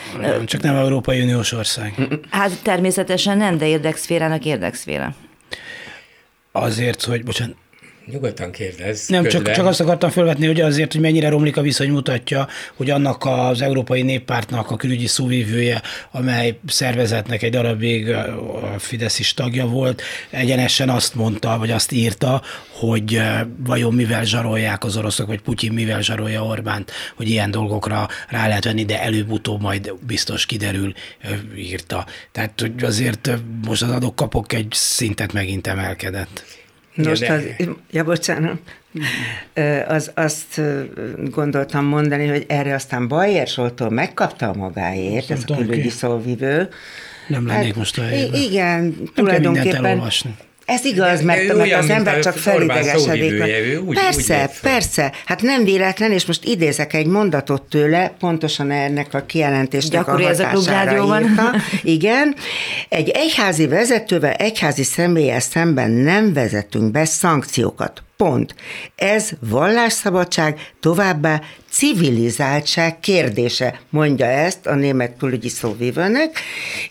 Csak 0.46 0.62
nem 0.62 0.75
Európai 0.75 1.22
Uniós 1.22 1.51
ország. 1.51 1.93
Hát 2.29 2.62
természetesen 2.63 3.38
nem, 3.38 3.58
de 3.58 3.67
érdekszférának 3.67 4.46
érdekszféra. 4.46 5.15
Azért, 6.51 7.03
hogy, 7.03 7.24
bocsánat, 7.24 7.55
Nyugodtan 8.12 8.52
kérdez. 8.52 9.08
Nem, 9.08 9.28
csak, 9.28 9.52
csak 9.52 9.66
azt 9.66 9.80
akartam 9.80 10.10
felvetni, 10.10 10.46
hogy 10.46 10.62
azért, 10.62 10.92
hogy 10.92 11.02
mennyire 11.02 11.30
romlik 11.30 11.58
a 11.58 11.62
viszony 11.62 11.90
mutatja, 11.90 12.48
hogy 12.76 12.90
annak 12.90 13.26
az 13.26 13.62
Európai 13.62 14.02
Néppártnak 14.02 14.72
a 14.72 14.76
külügyi 14.76 15.08
szóvívője, 15.08 15.82
amely 16.12 16.60
szervezetnek 16.68 17.42
egy 17.42 17.52
darabig 17.52 18.10
a 18.10 18.76
Fidesz 18.78 19.20
is 19.20 19.34
tagja 19.34 19.66
volt, 19.66 20.02
egyenesen 20.30 20.90
azt 20.90 21.16
mondta, 21.16 21.58
vagy 21.58 21.72
azt 21.72 21.92
írta, 21.92 22.42
hogy 22.70 23.22
vajon 23.58 23.94
mivel 23.94 24.26
zsarolják 24.26 24.84
az 24.84 24.98
oroszok, 24.98 25.28
vagy 25.28 25.42
Putyin 25.42 25.72
mivel 25.72 26.02
zsarolja 26.02 26.46
Orbánt, 26.46 26.92
hogy 27.16 27.30
ilyen 27.30 27.52
dolgokra 27.52 28.08
rá 28.30 28.48
lehet 28.48 28.64
venni, 28.64 28.86
de 28.86 29.02
előbb-utóbb 29.02 29.62
majd 29.62 29.94
biztos 30.08 30.46
kiderül, 30.46 30.94
írta. 31.58 32.06
Tehát 32.32 32.60
hogy 32.60 32.84
azért 32.84 33.32
most 33.66 33.82
az 33.82 33.90
adok-kapok 33.90 34.54
egy 34.54 34.68
szintet 34.72 35.34
megint 35.34 35.68
emelkedett. 35.68 36.62
Most 36.96 37.30
az, 37.30 37.44
ja, 37.92 38.04
bocsánat, 38.04 38.60
az, 39.88 40.12
azt 40.14 40.62
gondoltam 41.30 41.86
mondani, 41.86 42.28
hogy 42.28 42.46
erre 42.48 42.74
aztán 42.74 43.08
Bajer 43.08 43.48
Zsoltól 43.48 43.90
megkapta 43.90 44.50
a 44.50 44.54
magáért, 44.54 45.30
ez 45.30 45.44
a 45.48 45.56
külügyi 45.56 45.90
szóvivő. 45.90 46.70
Nem 47.28 47.48
lennék 47.48 47.66
hát, 47.66 47.76
most 47.76 47.98
a 47.98 48.04
helyben. 48.04 48.42
Igen, 48.42 48.82
Nem 48.82 49.12
tulajdonképpen. 49.14 50.12
Ez 50.65 50.86
igaz, 50.86 51.22
mert, 51.22 51.41
ő 51.41 51.46
mert 51.46 51.60
olyan, 51.60 51.79
az 51.79 51.89
ember 51.89 52.20
csak 52.20 52.38
felidegesedik. 52.38 53.38
Persze, 53.38 54.43
úgy 54.43 54.60
persze. 54.62 55.12
Hát 55.25 55.41
nem 55.41 55.63
véletlen, 55.63 56.12
és 56.12 56.25
most 56.25 56.46
idézek 56.46 56.93
egy 56.93 57.05
mondatot 57.05 57.62
tőle, 57.62 58.15
pontosan 58.20 58.72
ennek 58.72 59.13
a 59.13 59.25
kijelentésnek 59.25 59.91
Gyakori 59.91 60.24
a 60.24 60.27
hatására 60.27 60.91
ez 60.91 61.10
a 61.10 61.20
írta. 61.20 61.51
Igen. 61.96 62.36
Egy 62.89 63.10
egyházi 63.10 63.67
vezetővel, 63.67 64.34
egyházi 64.34 64.84
személlyel 64.84 65.39
szemben 65.39 65.91
nem 65.91 66.34
vezetünk 66.34 66.91
be 66.91 67.05
szankciókat. 67.05 68.03
Pont. 68.17 68.55
Ez 68.96 69.29
vallásszabadság, 69.39 70.72
továbbá 70.79 71.41
civilizáltság 71.72 73.00
kérdése, 73.00 73.79
mondja 73.89 74.25
ezt 74.25 74.65
a 74.65 74.75
német 74.75 75.13
külügyi 75.17 75.50
szóvívőnek, 75.50 76.39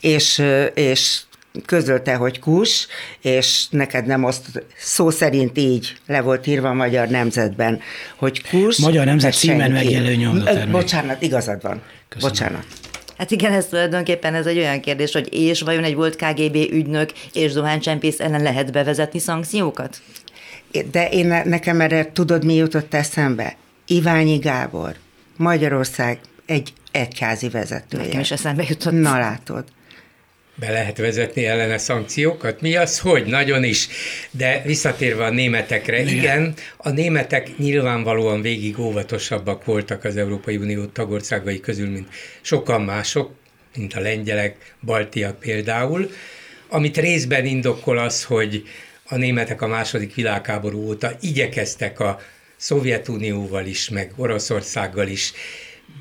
és, 0.01 0.43
és 0.75 1.21
közölte, 1.67 2.15
hogy 2.15 2.39
kus, 2.39 2.87
és 3.21 3.67
neked 3.71 4.07
nem 4.07 4.25
azt 4.25 4.65
szó 4.77 5.11
szerint 5.11 5.59
így 5.59 5.97
le 6.07 6.21
volt 6.21 6.47
írva 6.47 6.69
a 6.69 6.75
Magyar 6.75 7.09
Nemzetben, 7.09 7.81
hogy 8.17 8.49
kus. 8.49 8.79
Magyar 8.79 9.05
Nemzet 9.05 9.35
címen 9.35 9.71
megjelölő 9.71 10.15
nyomdatermék. 10.15 10.71
Bocsánat, 10.71 11.23
igazad 11.23 11.63
van. 11.63 11.83
Köszönöm. 12.09 12.31
Bocsánat. 12.31 12.65
Hát 13.19 13.31
igen, 13.31 13.53
ez 13.53 13.67
tulajdonképpen 13.67 14.35
ez 14.35 14.47
egy 14.47 14.59
olyan 14.59 14.81
kérdés, 14.81 15.13
hogy 15.13 15.29
és 15.35 15.61
vajon 15.61 15.85
egy 15.85 15.95
volt 15.95 16.17
KGB 16.17 16.55
ügynök 16.55 17.11
és 17.33 17.53
dohánycsempész 17.53 18.21
ellen 18.21 18.43
lehet 18.43 18.73
bevezetni 18.73 19.19
szankciókat? 19.19 20.01
De 20.91 21.09
én 21.09 21.27
nekem 21.45 21.81
erre 21.81 22.13
tudod, 22.13 22.45
mi 22.45 22.55
jutott 22.55 22.95
eszembe? 22.95 23.57
Iványi 23.87 24.37
Gábor, 24.37 24.97
Magyarország 25.37 26.19
egy 26.47 26.73
egyházi 26.93 27.49
vezetője. 27.49 28.05
Nekem 28.05 28.21
is 28.21 28.31
eszembe 28.31 28.65
jutott. 28.69 28.93
Na 28.93 29.19
látod 29.19 29.65
be 30.63 30.71
lehet 30.71 30.99
vezetni 30.99 31.45
ellene 31.47 31.79
szankciókat. 31.79 32.61
Mi 32.61 32.77
az, 32.77 32.99
hogy? 32.99 33.27
Nagyon 33.27 33.65
is. 33.65 33.89
De 34.31 34.63
visszatérve 34.65 35.25
a 35.25 35.31
németekre, 35.31 36.01
igen, 36.01 36.15
igen 36.15 36.55
a 36.77 36.91
németek 36.91 37.57
nyilvánvalóan 37.57 38.43
végig 38.43 38.79
óvatosabbak 38.79 39.65
voltak 39.65 40.05
az 40.05 40.17
Európai 40.17 40.57
Unió 40.57 40.85
tagországai 40.85 41.61
közül, 41.61 41.91
mint 41.91 42.09
sokan 42.41 42.83
mások, 42.83 43.31
mint 43.77 43.95
a 43.95 44.01
lengyelek, 44.01 44.75
baltiak 44.83 45.39
például, 45.39 46.11
amit 46.69 46.97
részben 46.97 47.47
indokol 47.47 47.99
az, 47.99 48.25
hogy 48.25 48.63
a 49.05 49.17
németek 49.17 49.63
a 49.63 49.67
második 49.67 50.15
világháború 50.15 50.87
óta 50.87 51.13
igyekeztek 51.21 52.01
a 52.01 52.21
Szovjetunióval 52.57 53.67
is, 53.67 53.89
meg 53.89 54.13
Oroszországgal 54.17 55.09
is 55.09 55.33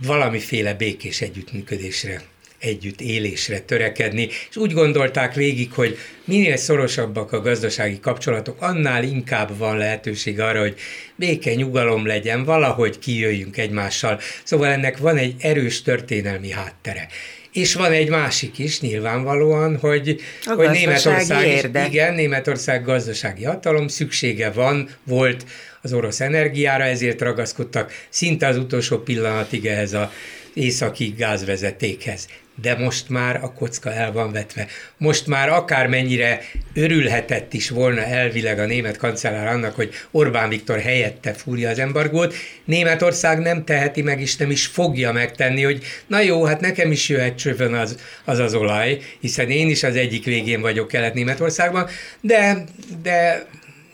valamiféle 0.05 0.73
békés 0.73 1.21
együttműködésre 1.21 2.21
együtt 2.61 3.01
élésre 3.01 3.59
törekedni, 3.59 4.29
és 4.49 4.55
úgy 4.55 4.73
gondolták 4.73 5.33
végig, 5.33 5.71
hogy 5.71 5.97
minél 6.25 6.57
szorosabbak 6.57 7.31
a 7.31 7.41
gazdasági 7.41 7.99
kapcsolatok, 7.99 8.61
annál 8.61 9.03
inkább 9.03 9.57
van 9.57 9.77
lehetőség 9.77 10.39
arra, 10.39 10.59
hogy 10.59 10.75
béke, 11.15 11.53
nyugalom 11.53 12.05
legyen, 12.05 12.43
valahogy 12.43 12.99
kijöjjünk 12.99 13.57
egymással. 13.57 14.19
Szóval 14.43 14.67
ennek 14.67 14.97
van 14.97 15.17
egy 15.17 15.35
erős 15.39 15.81
történelmi 15.81 16.51
háttere. 16.51 17.07
És 17.53 17.73
van 17.73 17.91
egy 17.91 18.09
másik 18.09 18.59
is 18.59 18.81
nyilvánvalóan, 18.81 19.77
hogy, 19.77 20.21
hogy 20.45 20.69
Németország, 20.69 21.47
is, 21.47 21.61
igen, 21.87 22.13
Németország 22.13 22.83
gazdasági 22.83 23.43
hatalom, 23.43 23.87
szüksége 23.87 24.51
van, 24.51 24.89
volt 25.03 25.45
az 25.81 25.93
orosz 25.93 26.19
energiára, 26.19 26.83
ezért 26.83 27.21
ragaszkodtak 27.21 27.91
szinte 28.09 28.47
az 28.47 28.57
utolsó 28.57 28.97
pillanatig 28.97 29.65
ehhez 29.65 29.93
a 29.93 30.11
északi 30.53 31.13
gázvezetékhez 31.17 32.27
de 32.61 32.75
most 32.75 33.09
már 33.09 33.43
a 33.43 33.53
kocka 33.53 33.93
el 33.93 34.11
van 34.11 34.31
vetve. 34.31 34.67
Most 34.97 35.27
már 35.27 35.49
akármennyire 35.49 36.41
örülhetett 36.73 37.53
is 37.53 37.69
volna 37.69 38.01
elvileg 38.01 38.59
a 38.59 38.65
német 38.65 38.97
kancellár 38.97 39.47
annak, 39.47 39.75
hogy 39.75 39.93
Orbán 40.11 40.49
Viktor 40.49 40.79
helyette 40.79 41.33
fúrja 41.33 41.69
az 41.69 41.79
embargót, 41.79 42.33
Németország 42.65 43.39
nem 43.39 43.63
teheti 43.63 44.01
meg, 44.01 44.21
és 44.21 44.35
nem 44.35 44.51
is 44.51 44.65
fogja 44.65 45.11
megtenni, 45.11 45.63
hogy 45.63 45.83
na 46.07 46.21
jó, 46.21 46.43
hát 46.43 46.61
nekem 46.61 46.91
is 46.91 47.09
jöhet 47.09 47.37
csövön 47.37 47.73
az, 47.73 47.97
az 48.25 48.39
az 48.39 48.53
olaj, 48.53 48.99
hiszen 49.19 49.49
én 49.49 49.69
is 49.69 49.83
az 49.83 49.95
egyik 49.95 50.25
végén 50.25 50.61
vagyok 50.61 50.87
Kelet-Németországban, 50.87 51.87
de, 52.21 52.63
de 53.01 53.45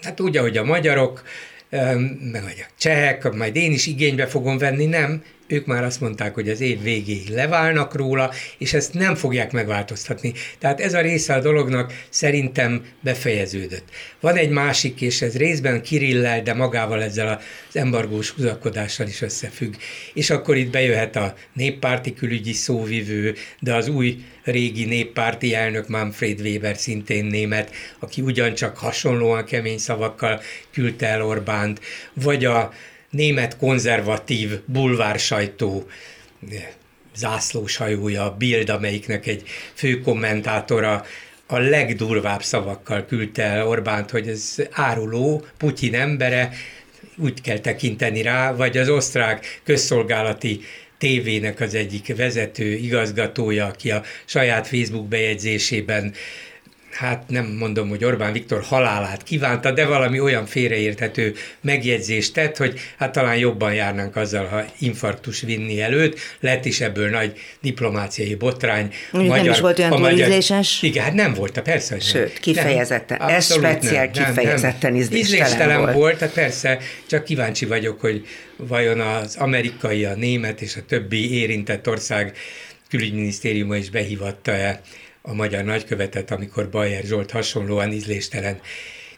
hát 0.02 0.20
úgy, 0.20 0.38
ahogy 0.38 0.58
a 0.58 0.64
magyarok, 0.64 1.24
meg 2.32 2.44
a 2.44 2.72
csehek, 2.78 3.34
majd 3.34 3.56
én 3.56 3.72
is 3.72 3.88
igénybe 3.88 4.28
fogom 4.28 4.58
venni, 4.58 4.86
nem, 4.86 5.24
ők 5.48 5.66
már 5.66 5.84
azt 5.84 6.01
mondták, 6.01 6.34
hogy 6.34 6.50
az 6.50 6.62
év 6.62 6.82
végéig 6.82 7.30
leválnak 7.30 7.96
róla, 7.96 8.32
és 8.58 8.74
ezt 8.74 8.94
nem 8.94 9.16
fogják 9.16 9.51
megváltoztatni. 9.51 10.34
Tehát 10.60 10.82
ez 10.82 10.94
a 10.94 11.01
része 11.01 11.34
a 11.34 11.39
dolognak 11.39 11.94
szerintem 12.10 12.86
befejeződött. 13.01 13.84
Van 14.20 14.36
egy 14.36 14.50
másik, 14.50 15.01
és 15.01 15.22
ez 15.22 15.38
részben 15.38 15.82
Kirillel, 15.82 16.42
de 16.42 16.54
magával 16.54 17.04
ezzel 17.04 17.42
az 17.70 17.75
embargós 17.75 18.30
húzakodással 18.30 19.08
is 19.08 19.22
összefügg. 19.22 19.74
És 20.13 20.30
akkor 20.30 20.58
itt 20.58 20.72
bejöhet 20.72 21.16
a 21.16 21.34
néppárti 21.54 22.13
külügyi 22.13 22.54
szóvivő, 22.54 23.36
de 23.60 23.75
az 23.75 23.88
új 23.88 24.18
régi 24.44 24.86
néppárti 24.86 25.54
elnök 25.54 25.88
Manfred 25.88 26.39
Weber 26.39 26.77
szintén 26.77 27.25
német, 27.25 27.72
aki 28.00 28.22
ugyancsak 28.22 28.77
hasonlóan 28.77 29.46
kemény 29.46 29.77
szavakkal 29.77 30.42
küldte 30.74 31.08
el 31.08 31.25
Orbánt, 31.25 31.82
vagy 32.13 32.46
a 32.46 32.74
német 33.10 33.58
konzervatív 33.58 34.60
bulvársajtó 34.66 35.88
zászlós 37.16 37.76
hajója, 37.76 38.36
Bild, 38.38 38.70
amelyiknek 38.70 39.28
egy 39.28 39.44
fő 39.74 40.02
kommentátora 40.02 41.06
a 41.48 41.58
legdurvább 41.58 42.44
szavakkal 42.44 43.06
küldte 43.06 43.44
el 43.44 43.68
Orbánt, 43.68 44.10
hogy 44.10 44.28
ez 44.28 44.56
áruló, 44.72 45.46
Putyin 45.58 45.96
embere, 45.96 46.54
úgy 47.18 47.42
kell 47.42 47.60
tekinteni 47.60 48.22
rá, 48.22 48.54
vagy 48.54 48.78
az 48.78 48.90
osztrák 48.90 49.62
közszolgálati 49.64 50.60
tévének 50.98 51.60
az 51.60 51.74
egyik 51.74 52.16
vezető 52.16 52.74
igazgatója, 52.74 53.66
aki 53.66 53.92
a 53.92 54.04
saját 54.26 54.68
Facebook 54.68 55.08
bejegyzésében 55.08 56.14
hát 56.98 57.24
nem 57.27 57.46
mondom, 57.46 57.89
hogy 57.89 58.04
Orbán 58.04 58.34
Viktor 58.34 58.62
halálát 58.62 59.24
kívánta, 59.24 59.72
de 59.72 59.86
valami 59.86 60.20
olyan 60.20 60.46
félreérthető 60.46 61.36
megjegyzést 61.62 62.34
tett, 62.34 62.58
hogy 62.58 62.80
hát 62.98 63.12
talán 63.12 63.38
jobban 63.38 63.74
járnánk 63.74 64.16
azzal, 64.16 64.46
ha 64.46 64.66
infarktus 64.80 65.42
vinni 65.42 65.82
előtt. 65.82 66.20
Lett 66.39 66.66
is 66.66 66.82
ebből 66.82 67.10
nagy 67.10 67.34
diplomáciai 67.62 68.36
botrány. 68.36 68.94
Mondjuk 69.12 69.34
magyar, 69.34 69.46
nem 69.46 69.54
is 69.54 69.60
volt 69.60 69.80
olyan 69.80 70.00
magyar, 70.00 70.27
ízléses. 70.27 70.82
Igen, 70.82 71.04
hát 71.04 71.13
nem 71.13 71.34
volt, 71.34 71.62
persze. 71.62 71.94
Hogy 71.94 72.04
Sőt, 72.04 72.27
nem. 72.27 72.42
kifejezetten. 72.42 73.18
Nem, 73.18 73.27
ez 73.27 73.54
speciál 73.54 74.10
nem, 74.13 74.25
kifejezetten 74.25 74.92
nem, 74.92 75.01
ízléstelen, 75.01 75.46
ízléstelen 75.46 75.80
volt. 75.82 75.94
volt. 75.94 76.18
Tehát 76.18 76.34
persze, 76.34 76.77
csak 77.08 77.24
kíváncsi 77.24 77.66
vagyok, 77.66 78.01
hogy 78.01 78.25
vajon 78.56 79.00
az 79.00 79.36
amerikai, 79.36 80.06
a 80.06 80.16
német 80.16 80.62
és 80.62 80.75
a 80.75 80.82
többi 80.88 81.39
érintett 81.39 81.88
ország 81.88 82.38
külügyminisztériuma 82.89 83.75
is 83.75 83.89
behívatta-e 83.89 84.82
a 85.27 85.34
magyar 85.34 85.63
nagykövetet, 85.63 86.31
amikor 86.31 86.69
Bajer 86.69 87.03
Zsolt 87.03 87.31
hasonlóan 87.31 87.91
ízléstelen 87.91 88.60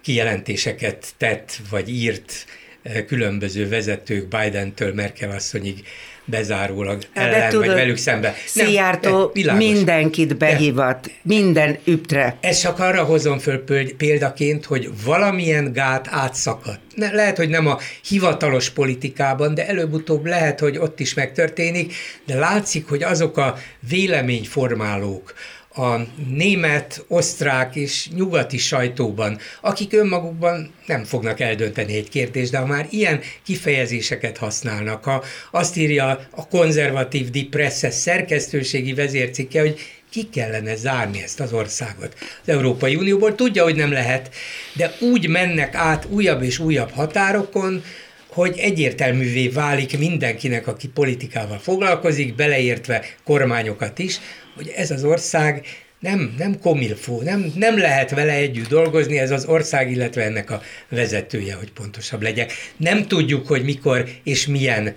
kijelentéseket 0.01 1.07
tett, 1.17 1.59
vagy 1.69 1.89
írt 1.89 2.45
eh, 2.83 3.03
különböző 3.07 3.69
vezetők 3.69 4.27
Biden-től 4.27 4.93
Merkel 4.93 5.31
asszonyig 5.31 5.83
bezárólag 6.25 7.03
ellen, 7.13 7.49
tudod, 7.49 7.65
vagy 7.65 7.75
velük 7.75 7.97
szembe. 7.97 8.35
Szijjártó 8.45 9.31
eh, 9.33 9.57
mindenkit 9.57 10.37
behívat, 10.37 11.05
de, 11.05 11.11
minden 11.21 11.77
üptre. 11.85 12.37
Ez 12.41 12.61
csak 12.61 12.79
arra 12.79 13.03
hozom 13.03 13.39
föl 13.39 13.63
példaként, 13.97 14.65
hogy 14.65 14.89
valamilyen 15.05 15.73
gát 15.73 16.07
átszakadt. 16.09 16.81
Ne, 16.95 17.11
lehet, 17.11 17.37
hogy 17.37 17.49
nem 17.49 17.67
a 17.67 17.77
hivatalos 18.07 18.69
politikában, 18.69 19.53
de 19.53 19.67
előbb-utóbb 19.67 20.25
lehet, 20.25 20.59
hogy 20.59 20.77
ott 20.77 20.99
is 20.99 21.13
megtörténik, 21.13 21.93
de 22.25 22.35
látszik, 22.35 22.87
hogy 22.87 23.03
azok 23.03 23.37
a 23.37 23.57
véleményformálók, 23.89 25.33
a 25.79 26.07
német, 26.27 27.05
osztrák 27.07 27.75
és 27.75 28.09
nyugati 28.15 28.57
sajtóban, 28.57 29.37
akik 29.61 29.93
önmagukban 29.93 30.73
nem 30.85 31.03
fognak 31.03 31.39
eldönteni 31.39 31.95
egy 31.95 32.09
kérdést, 32.09 32.51
de 32.51 32.57
ha 32.57 32.65
már 32.65 32.87
ilyen 32.89 33.19
kifejezéseket 33.45 34.37
használnak, 34.37 35.03
ha 35.03 35.23
azt 35.51 35.77
írja 35.77 36.27
a 36.31 36.47
konzervatív 36.47 37.29
Dipresses 37.29 37.93
szerkesztőségi 37.93 38.93
vezércikke, 38.93 39.59
hogy 39.59 39.79
ki 40.11 40.29
kellene 40.29 40.75
zárni 40.75 41.23
ezt 41.23 41.39
az 41.39 41.53
országot 41.53 42.15
az 42.19 42.49
Európai 42.49 42.95
Unióból. 42.95 43.35
Tudja, 43.35 43.63
hogy 43.63 43.75
nem 43.75 43.91
lehet, 43.91 44.29
de 44.73 44.95
úgy 44.99 45.27
mennek 45.27 45.75
át 45.75 46.05
újabb 46.09 46.43
és 46.43 46.59
újabb 46.59 46.91
határokon, 46.91 47.83
hogy 48.27 48.57
egyértelművé 48.57 49.47
válik 49.47 49.97
mindenkinek, 49.97 50.67
aki 50.67 50.87
politikával 50.87 51.57
foglalkozik, 51.57 52.35
beleértve 52.35 53.05
kormányokat 53.23 53.99
is, 53.99 54.19
hogy 54.59 54.73
ez 54.75 54.91
az 54.91 55.03
ország 55.03 55.65
nem, 55.99 56.35
nem 56.37 56.59
komilfó, 56.59 57.21
nem, 57.21 57.51
nem 57.55 57.77
lehet 57.77 58.09
vele 58.09 58.33
együtt 58.33 58.67
dolgozni, 58.67 59.19
ez 59.19 59.31
az 59.31 59.45
ország, 59.45 59.91
illetve 59.91 60.23
ennek 60.23 60.51
a 60.51 60.61
vezetője, 60.89 61.53
hogy 61.55 61.71
pontosabb 61.71 62.21
legyek. 62.21 62.51
Nem 62.77 63.07
tudjuk, 63.07 63.47
hogy 63.47 63.63
mikor 63.63 64.09
és 64.23 64.47
milyen 64.47 64.95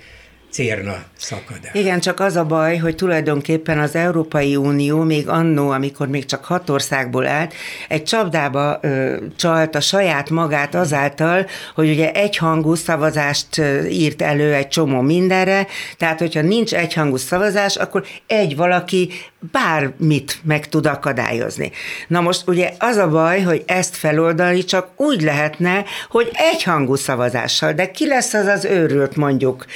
cérna 0.52 0.94
szakad 1.16 1.58
el. 1.62 1.80
Igen, 1.80 2.00
csak 2.00 2.20
az 2.20 2.36
a 2.36 2.44
baj, 2.44 2.76
hogy 2.76 2.94
tulajdonképpen 2.94 3.78
az 3.78 3.94
Európai 3.94 4.56
Unió 4.56 5.02
még 5.02 5.28
annó, 5.28 5.70
amikor 5.70 6.08
még 6.08 6.24
csak 6.24 6.44
hat 6.44 6.70
országból 6.70 7.26
állt, 7.26 7.54
egy 7.88 8.02
csapdába 8.02 8.78
ö, 8.82 9.16
csalt 9.36 9.74
a 9.74 9.80
saját 9.80 10.30
magát 10.30 10.74
azáltal, 10.74 11.46
hogy 11.74 11.90
ugye 11.90 12.12
egyhangú 12.12 12.74
szavazást 12.74 13.60
írt 13.88 14.22
elő 14.22 14.54
egy 14.54 14.68
csomó 14.68 15.00
mindenre, 15.00 15.66
tehát 15.96 16.18
hogyha 16.18 16.40
nincs 16.40 16.74
egyhangú 16.74 17.16
szavazás, 17.16 17.76
akkor 17.76 18.04
egy 18.26 18.56
valaki 18.56 19.10
bármit 19.52 20.38
meg 20.44 20.68
tud 20.68 20.86
akadályozni. 20.86 21.70
Na 22.08 22.20
most 22.20 22.48
ugye 22.48 22.72
az 22.78 22.96
a 22.96 23.08
baj, 23.08 23.40
hogy 23.40 23.62
ezt 23.66 23.96
feloldani 23.96 24.64
csak 24.64 24.88
úgy 24.96 25.22
lehetne, 25.22 25.84
hogy 26.08 26.30
egyhangú 26.52 26.94
szavazással, 26.94 27.72
de 27.72 27.90
ki 27.90 28.06
lesz 28.06 28.34
az 28.34 28.46
az 28.46 28.64
őrült 28.64 29.16
mondjuk 29.16 29.66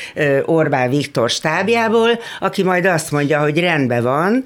Orbán 0.45 0.66
Viktor 0.89 1.31
stábjából, 1.31 2.11
aki 2.41 2.63
majd 2.63 2.85
azt 2.85 3.11
mondja, 3.11 3.41
hogy 3.41 3.59
rendben 3.59 4.03
van, 4.03 4.45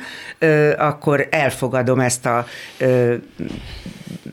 akkor 0.79 1.29
elfogadom 1.31 2.01
ezt 2.01 2.27
a 2.27 2.47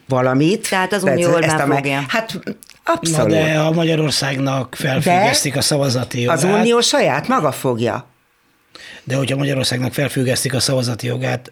valamit. 0.07 0.69
Tehát 0.69 0.93
az 0.93 1.03
Unió 1.03 1.33
Orbán 1.33 1.69
fogja. 1.69 2.03
Hát 2.07 2.39
abszolút. 2.83 3.27
Na 3.27 3.43
de 3.43 3.59
a 3.59 3.71
Magyarországnak 3.71 4.75
felfüggesztik 4.75 5.53
de 5.53 5.59
a 5.59 5.61
szavazati 5.61 6.21
jogát. 6.21 6.37
Az 6.37 6.43
Unió 6.43 6.79
saját 6.79 7.27
maga 7.27 7.51
fogja. 7.51 8.05
De 9.03 9.15
hogyha 9.15 9.37
Magyarországnak 9.37 9.93
felfüggesztik 9.93 10.53
a 10.53 10.59
szavazati 10.59 11.07
jogát, 11.07 11.51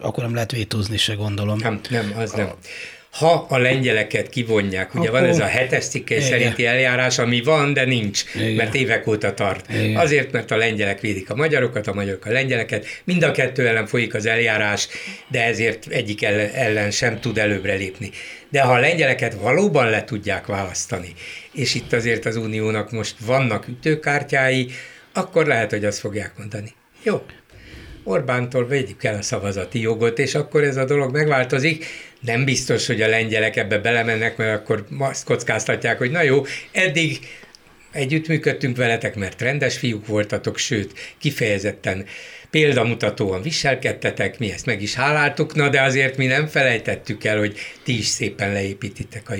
akkor 0.00 0.24
nem 0.24 0.34
lehet 0.34 0.52
vétózni 0.52 0.96
se, 0.96 1.14
gondolom. 1.14 1.58
Nem, 1.58 1.80
nem, 1.90 2.12
az 2.18 2.32
nem. 2.32 2.50
Ha 3.12 3.46
a 3.48 3.58
lengyeleket 3.58 4.28
kivonják, 4.28 4.94
ugye 4.94 5.08
akkor... 5.08 5.20
van 5.20 5.28
ez 5.28 5.38
a 5.38 5.44
hetes 5.44 5.86
cikkely 5.86 6.20
szerinti 6.20 6.66
eljárás, 6.66 7.18
ami 7.18 7.42
van, 7.42 7.72
de 7.72 7.84
nincs, 7.84 8.22
Igen. 8.34 8.52
mert 8.52 8.74
évek 8.74 9.06
óta 9.06 9.34
tart. 9.34 9.72
Igen. 9.72 9.96
Azért, 9.96 10.32
mert 10.32 10.50
a 10.50 10.56
lengyelek 10.56 11.00
védik 11.00 11.30
a 11.30 11.34
magyarokat, 11.34 11.86
a 11.86 11.92
magyarok 11.92 12.26
a 12.26 12.30
lengyeleket, 12.30 12.86
mind 13.04 13.22
a 13.22 13.30
kettő 13.30 13.68
ellen 13.68 13.86
folyik 13.86 14.14
az 14.14 14.26
eljárás, 14.26 14.88
de 15.28 15.44
ezért 15.44 15.86
egyik 15.86 16.22
ellen 16.54 16.90
sem 16.90 17.20
tud 17.20 17.38
előbbre 17.38 17.74
lépni. 17.74 18.10
De 18.48 18.62
ha 18.62 18.72
a 18.72 18.78
lengyeleket 18.78 19.34
valóban 19.34 19.90
le 19.90 20.04
tudják 20.04 20.46
választani, 20.46 21.14
és 21.52 21.74
itt 21.74 21.92
azért 21.92 22.26
az 22.26 22.36
uniónak 22.36 22.90
most 22.90 23.14
vannak 23.20 23.68
ütőkártyái, 23.68 24.70
akkor 25.12 25.46
lehet, 25.46 25.70
hogy 25.70 25.84
azt 25.84 25.98
fogják 25.98 26.32
mondani. 26.38 26.72
Jó, 27.02 27.22
Orbántól 28.04 28.66
vegyük 28.66 29.04
el 29.04 29.14
a 29.14 29.22
szavazati 29.22 29.80
jogot, 29.80 30.18
és 30.18 30.34
akkor 30.34 30.62
ez 30.62 30.76
a 30.76 30.84
dolog 30.84 31.12
megváltozik. 31.12 31.84
Nem 32.20 32.44
biztos, 32.44 32.86
hogy 32.86 33.02
a 33.02 33.08
lengyelek 33.08 33.56
ebbe 33.56 33.78
belemennek, 33.78 34.36
mert 34.36 34.60
akkor 34.60 34.86
azt 34.98 35.24
kockáztatják, 35.24 35.98
hogy 35.98 36.10
na 36.10 36.22
jó, 36.22 36.44
eddig 36.72 37.18
együttműködtünk 37.92 38.76
veletek, 38.76 39.14
mert 39.14 39.40
rendes 39.40 39.78
fiúk 39.78 40.06
voltatok, 40.06 40.58
sőt, 40.58 40.92
kifejezetten 41.18 42.04
példamutatóan 42.50 43.42
viselkedtetek, 43.42 44.38
mi 44.38 44.52
ezt 44.52 44.66
meg 44.66 44.82
is 44.82 44.94
háláltuk, 44.94 45.54
na 45.54 45.68
de 45.68 45.82
azért 45.82 46.16
mi 46.16 46.26
nem 46.26 46.46
felejtettük 46.46 47.24
el, 47.24 47.38
hogy 47.38 47.58
ti 47.82 47.98
is 47.98 48.06
szépen 48.06 48.52
leépítitek 48.52 49.30
a 49.30 49.34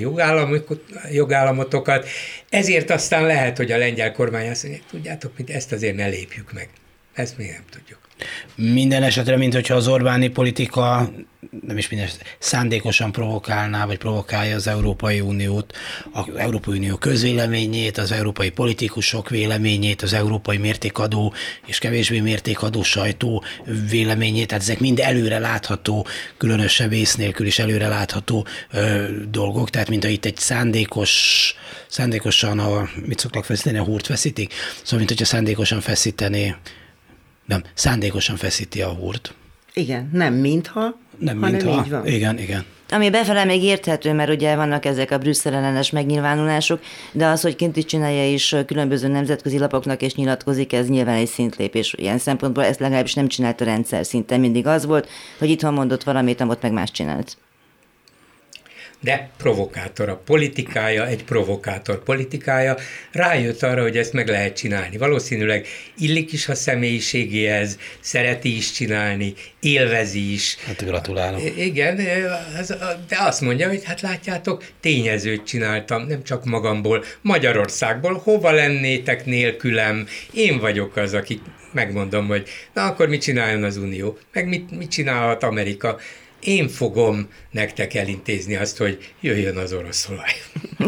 jogállamotokat, 1.11 2.07
ezért 2.49 2.89
aztán 2.89 3.25
lehet, 3.25 3.57
hogy 3.57 3.71
a 3.71 3.77
lengyel 3.77 4.11
kormány 4.11 4.49
azt 4.49 4.63
mondja, 4.63 4.81
tudjátok, 4.89 5.31
mit 5.37 5.49
ezt 5.49 5.71
azért 5.71 5.95
ne 5.95 6.07
lépjük 6.07 6.53
meg. 6.53 6.69
Ezt 7.13 7.37
mi 7.37 7.45
nem 7.45 7.63
tudjuk. 7.71 8.02
Minden 8.55 9.03
esetre, 9.03 9.37
mint 9.37 9.53
hogyha 9.53 9.75
az 9.75 9.87
Orbáni 9.87 10.27
politika 10.27 11.11
nem 11.67 11.77
is 11.77 11.89
minden 11.89 12.09
szándékosan 12.39 13.11
provokálná, 13.11 13.85
vagy 13.85 13.97
provokálja 13.97 14.55
az 14.55 14.67
Európai 14.67 15.19
Uniót, 15.19 15.73
az 16.11 16.25
Európai 16.35 16.77
Unió 16.77 16.95
közvéleményét, 16.95 17.97
az 17.97 18.11
európai 18.11 18.49
politikusok 18.49 19.29
véleményét, 19.29 20.01
az 20.01 20.13
európai 20.13 20.57
mértékadó 20.57 21.33
és 21.65 21.77
kevésbé 21.77 22.19
mértékadó 22.19 22.83
sajtó 22.83 23.43
véleményét, 23.89 24.47
tehát 24.47 24.63
ezek 24.63 24.79
mind 24.79 24.99
előre 24.99 25.39
látható, 25.39 26.07
különösebb 26.37 26.91
ész 26.91 27.15
nélkül 27.15 27.45
is 27.45 27.59
előre 27.59 27.87
látható 27.87 28.47
ö, 28.71 29.05
dolgok, 29.29 29.69
tehát 29.69 29.89
mint 29.89 30.03
itt 30.03 30.25
egy 30.25 30.37
szándékos, 30.37 31.55
szándékosan 31.87 32.59
a, 32.59 32.89
mit 33.05 33.19
szoktak 33.19 33.45
feszíteni, 33.45 33.77
a 33.77 33.83
húrt 33.83 34.05
feszítik, 34.05 34.53
szóval 34.81 34.97
mint 34.97 35.09
hogyha 35.09 35.25
szándékosan 35.25 35.81
feszítené 35.81 36.55
nem, 37.45 37.63
szándékosan 37.73 38.35
feszíti 38.35 38.81
a 38.81 38.89
húrt. 38.89 39.33
Igen, 39.73 40.09
nem 40.13 40.33
mintha, 40.33 40.99
nem 41.17 41.37
mintha. 41.37 42.01
Igen, 42.05 42.39
igen. 42.39 42.65
Ami 42.89 43.09
befele 43.09 43.43
még 43.43 43.63
érthető, 43.63 44.13
mert 44.13 44.29
ugye 44.29 44.55
vannak 44.55 44.85
ezek 44.85 45.11
a 45.11 45.17
Brüsszel 45.17 45.53
ellenes 45.53 45.89
megnyilvánulások, 45.89 46.81
de 47.11 47.25
az, 47.25 47.41
hogy 47.41 47.55
kint 47.55 47.77
is 47.77 47.85
csinálja 47.85 48.31
is 48.31 48.55
különböző 48.65 49.07
nemzetközi 49.07 49.57
lapoknak 49.57 50.01
és 50.01 50.15
nyilatkozik, 50.15 50.73
ez 50.73 50.87
nyilván 50.87 51.15
egy 51.15 51.27
szintlépés. 51.27 51.93
Ilyen 51.97 52.17
szempontból 52.17 52.63
ezt 52.63 52.79
legalábbis 52.79 53.13
nem 53.13 53.27
csinálta 53.27 53.65
rendszer 53.65 54.05
szinten. 54.05 54.39
Mindig 54.39 54.67
az 54.67 54.85
volt, 54.85 55.09
hogy 55.37 55.49
itthon 55.49 55.73
mondott 55.73 56.03
valamit, 56.03 56.41
amit 56.41 56.61
meg 56.61 56.71
más 56.71 56.91
csinált 56.91 57.37
de 59.03 59.29
provokátor 59.37 60.09
a 60.09 60.15
politikája, 60.25 61.07
egy 61.07 61.23
provokátor 61.23 62.03
politikája, 62.03 62.75
rájött 63.11 63.63
arra, 63.63 63.81
hogy 63.81 63.97
ezt 63.97 64.13
meg 64.13 64.27
lehet 64.27 64.55
csinálni. 64.55 64.97
Valószínűleg 64.97 65.67
illik 65.97 66.31
is 66.31 66.47
a 66.47 66.55
személyiségéhez, 66.55 67.77
szereti 67.99 68.55
is 68.55 68.71
csinálni, 68.71 69.33
élvezi 69.59 70.33
is. 70.33 70.57
Hát 70.65 70.85
gratulálok. 70.85 71.41
Igen, 71.57 71.95
de 73.07 73.17
azt 73.19 73.41
mondja, 73.41 73.67
hogy 73.67 73.83
hát 73.83 74.01
látjátok, 74.01 74.65
tényezőt 74.79 75.45
csináltam, 75.45 76.07
nem 76.07 76.23
csak 76.23 76.45
magamból, 76.45 77.03
Magyarországból, 77.21 78.21
hova 78.23 78.51
lennétek 78.51 79.25
nélkülem, 79.25 80.07
én 80.33 80.59
vagyok 80.59 80.95
az, 80.95 81.13
aki 81.13 81.41
megmondom, 81.71 82.27
hogy 82.27 82.49
na 82.73 82.85
akkor 82.85 83.07
mit 83.07 83.21
csináljon 83.21 83.63
az 83.63 83.77
Unió, 83.77 84.17
meg 84.33 84.47
mit, 84.47 84.77
mit 84.77 84.89
csinálhat 84.89 85.43
Amerika, 85.43 85.99
én 86.47 86.67
fogom 86.67 87.27
nektek 87.51 87.93
elintézni 87.93 88.55
azt, 88.55 88.77
hogy 88.77 88.97
jöjjön 89.21 89.57
az 89.57 89.73
orosz 89.73 90.09
olaj. 90.09 90.29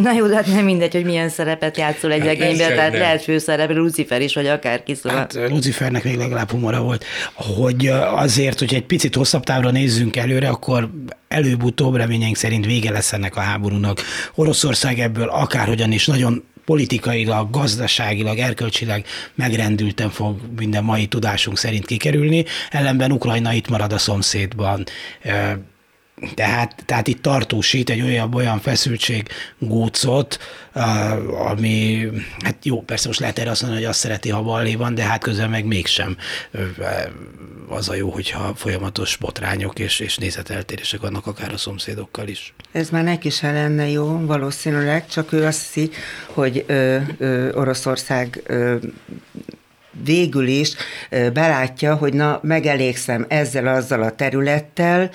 Na 0.04 0.12
jó, 0.12 0.28
de 0.28 0.36
hát 0.36 0.46
nem 0.46 0.66
mindegy, 0.66 0.94
hogy 0.94 1.06
milyen 1.06 1.30
szerepet 1.30 1.78
játszol 1.78 2.12
egy 2.12 2.20
hát 2.20 2.28
regényben, 2.28 2.76
tehát 2.76 2.92
nem. 2.92 3.02
lehet 3.02 3.24
főszerep, 3.24 3.72
Lucifer 3.72 4.22
is, 4.22 4.34
vagy 4.34 4.48
akárki 4.48 4.96
szóval. 4.96 5.18
Hát 5.18 5.34
Lucifernek 5.34 6.04
még 6.04 6.18
legalább 6.18 6.52
humora 6.52 6.82
volt, 6.82 7.06
hogy 7.34 7.88
azért, 8.16 8.60
hogy 8.60 8.74
egy 8.74 8.86
picit 8.86 9.16
hosszabb 9.16 9.44
távra 9.44 9.72
nézzünk 9.72 10.16
előre, 10.16 10.50
akkor 10.50 10.90
előbb-utóbb 11.28 11.96
reményeink 11.96 12.36
szerint 12.36 12.66
vége 12.66 12.92
lesz 12.92 13.14
ennek 13.14 13.36
a 13.36 13.40
háborúnak. 13.40 14.02
Oroszország 14.36 15.00
ebből 15.00 15.28
akárhogyan 15.30 15.92
is 15.92 16.06
nagyon 16.06 16.44
politikailag, 16.66 17.50
gazdaságilag, 17.50 18.38
erkölcsileg 18.38 19.06
megrendülten 19.36 20.10
fog 20.10 20.40
minden 20.58 20.84
mai 20.84 21.06
tudásunk 21.06 21.58
szerint 21.58 21.86
kikerülni, 21.86 22.46
ellenben 22.70 23.12
Ukrajna 23.12 23.54
itt 23.54 23.70
marad 23.70 23.94
a 23.94 23.98
szomszédban 23.98 24.84
tehát, 26.34 26.84
tehát 26.86 27.08
itt 27.08 27.22
tartósít 27.22 27.90
egy 27.90 28.02
olyan, 28.02 28.34
olyan 28.34 28.60
feszültség 28.60 29.28
gócot, 29.60 30.40
ami, 31.52 32.08
hát 32.44 32.66
jó, 32.66 32.82
persze 32.82 33.08
most 33.08 33.20
lehet 33.20 33.40
erre 33.40 33.50
azt 33.50 33.62
mondani, 33.62 33.82
hogy 33.84 33.92
azt 33.92 34.00
szereti, 34.00 34.30
ha 34.30 34.42
ballé 34.42 34.76
van, 34.76 34.96
de 34.96 35.04
hát 35.04 35.24
közben 35.24 35.50
meg 35.50 35.66
mégsem 35.66 36.18
az 37.70 37.90
a 37.90 37.96
jó, 37.96 38.10
hogyha 38.10 38.56
folyamatos 38.56 39.18
botrányok 39.18 39.80
és, 39.80 40.00
és 40.00 40.18
nézeteltérések 40.18 41.02
vannak 41.02 41.28
akár 41.28 41.54
a 41.54 41.58
szomszédokkal 41.58 42.28
is. 42.28 42.54
Ez 42.72 42.90
már 42.90 43.04
neki 43.04 43.30
se 43.30 43.52
lenne 43.52 43.90
jó, 43.90 44.26
valószínűleg, 44.26 45.08
csak 45.08 45.32
ő 45.32 45.46
azt 45.46 45.74
hiszi, 45.74 45.92
hogy 46.26 46.64
ö, 46.68 46.98
ö, 47.18 47.54
Oroszország 47.54 48.42
ö, 48.46 48.76
végül 50.04 50.48
is 50.48 50.74
belátja, 51.10 51.96
hogy 51.96 52.14
na, 52.14 52.40
megelégszem 52.44 53.26
ezzel, 53.28 53.68
azzal 53.68 54.02
a 54.02 54.16
területtel, 54.16 55.10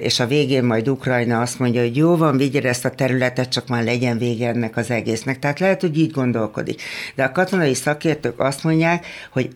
és 0.00 0.20
a 0.20 0.26
végén 0.26 0.64
majd 0.64 0.88
Ukrajna 0.88 1.40
azt 1.40 1.58
mondja, 1.58 1.80
hogy 1.80 1.96
jó 1.96 2.16
van, 2.16 2.36
vigyél 2.36 2.66
ezt 2.66 2.84
a 2.84 2.90
területet, 2.90 3.48
csak 3.48 3.68
már 3.68 3.84
legyen 3.84 4.18
vége 4.18 4.48
ennek 4.48 4.76
az 4.76 4.90
egésznek. 4.90 5.38
Tehát 5.38 5.60
lehet, 5.60 5.80
hogy 5.80 5.98
így 5.98 6.10
gondolkodik. 6.10 6.82
De 7.14 7.24
a 7.24 7.32
katonai 7.32 7.74
szakértők 7.74 8.40
azt 8.40 8.64
mondják, 8.64 9.06
hogy 9.30 9.48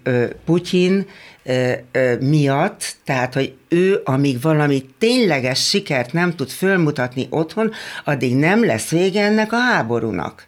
Putyin 0.45 1.07
miatt, 2.21 2.97
tehát, 3.05 3.35
hogy 3.35 3.55
ő, 3.69 4.01
amíg 4.05 4.41
valami 4.41 4.85
tényleges 4.99 5.69
sikert 5.69 6.13
nem 6.13 6.35
tud 6.35 6.49
fölmutatni 6.49 7.27
otthon, 7.31 7.73
addig 8.05 8.37
nem 8.37 8.65
lesz 8.65 8.91
vége 8.91 9.25
ennek 9.25 9.53
a 9.53 9.59
háborúnak. 9.59 10.47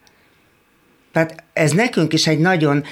Tehát 1.13 1.45
ez 1.59 1.71
nekünk 1.71 2.13
is 2.13 2.27
egy 2.27 2.39
nagyon 2.39 2.85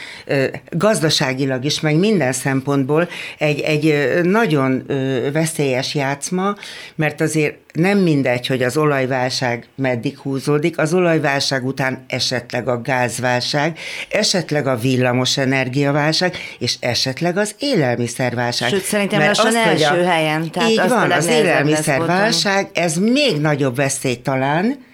gazdaságilag 0.71 1.65
is, 1.65 1.81
meg 1.81 1.97
minden 1.97 2.33
szempontból 2.33 3.09
egy, 3.39 3.61
egy 3.61 4.11
nagyon 4.23 4.87
veszélyes 5.33 5.95
játszma, 5.95 6.57
mert 6.95 7.21
azért 7.21 7.55
nem 7.73 7.99
mindegy, 7.99 8.47
hogy 8.47 8.63
az 8.63 8.77
olajválság 8.77 9.67
meddig 9.75 10.19
húzódik, 10.19 10.79
az 10.79 10.95
olajválság 10.95 11.67
után 11.67 12.05
esetleg 12.09 12.69
a 12.69 12.81
gázválság, 12.81 13.79
esetleg 14.11 14.67
a 14.67 14.77
villamos 14.77 15.37
energiaválság, 15.37 16.37
és 16.59 16.77
esetleg 16.81 17.37
az 17.37 17.55
élelmiszerválság. 17.59 18.69
Sőt, 18.69 18.83
szerintem 18.83 19.19
Mert 19.19 19.37
lassan 19.37 19.57
azt, 19.57 19.83
első 19.83 20.01
a, 20.01 20.09
helyen. 20.09 20.51
Tehát 20.51 20.71
így 20.71 20.89
van, 20.89 21.11
az 21.11 21.27
élelmiszerválság, 21.27 22.69
ez 22.73 22.97
még 22.97 23.41
nagyobb 23.41 23.77
veszély 23.77 24.17
talán, 24.17 24.86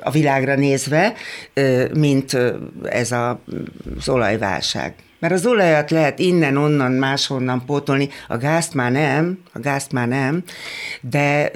a 0.00 0.10
világra 0.10 0.54
nézve, 0.54 1.12
mint 1.94 2.36
ez 2.82 3.12
az 3.12 4.08
olajválság. 4.08 4.94
Mert 5.20 5.32
az 5.32 5.46
olajat 5.46 5.90
lehet 5.90 6.18
innen, 6.18 6.56
onnan, 6.56 6.92
máshonnan 6.92 7.64
pótolni, 7.66 8.08
a 8.28 8.36
gázt 8.36 8.74
már 8.74 8.92
nem, 8.92 9.38
a 9.52 9.58
gázt 9.58 9.92
már 9.92 10.08
nem, 10.08 10.42
de, 11.00 11.50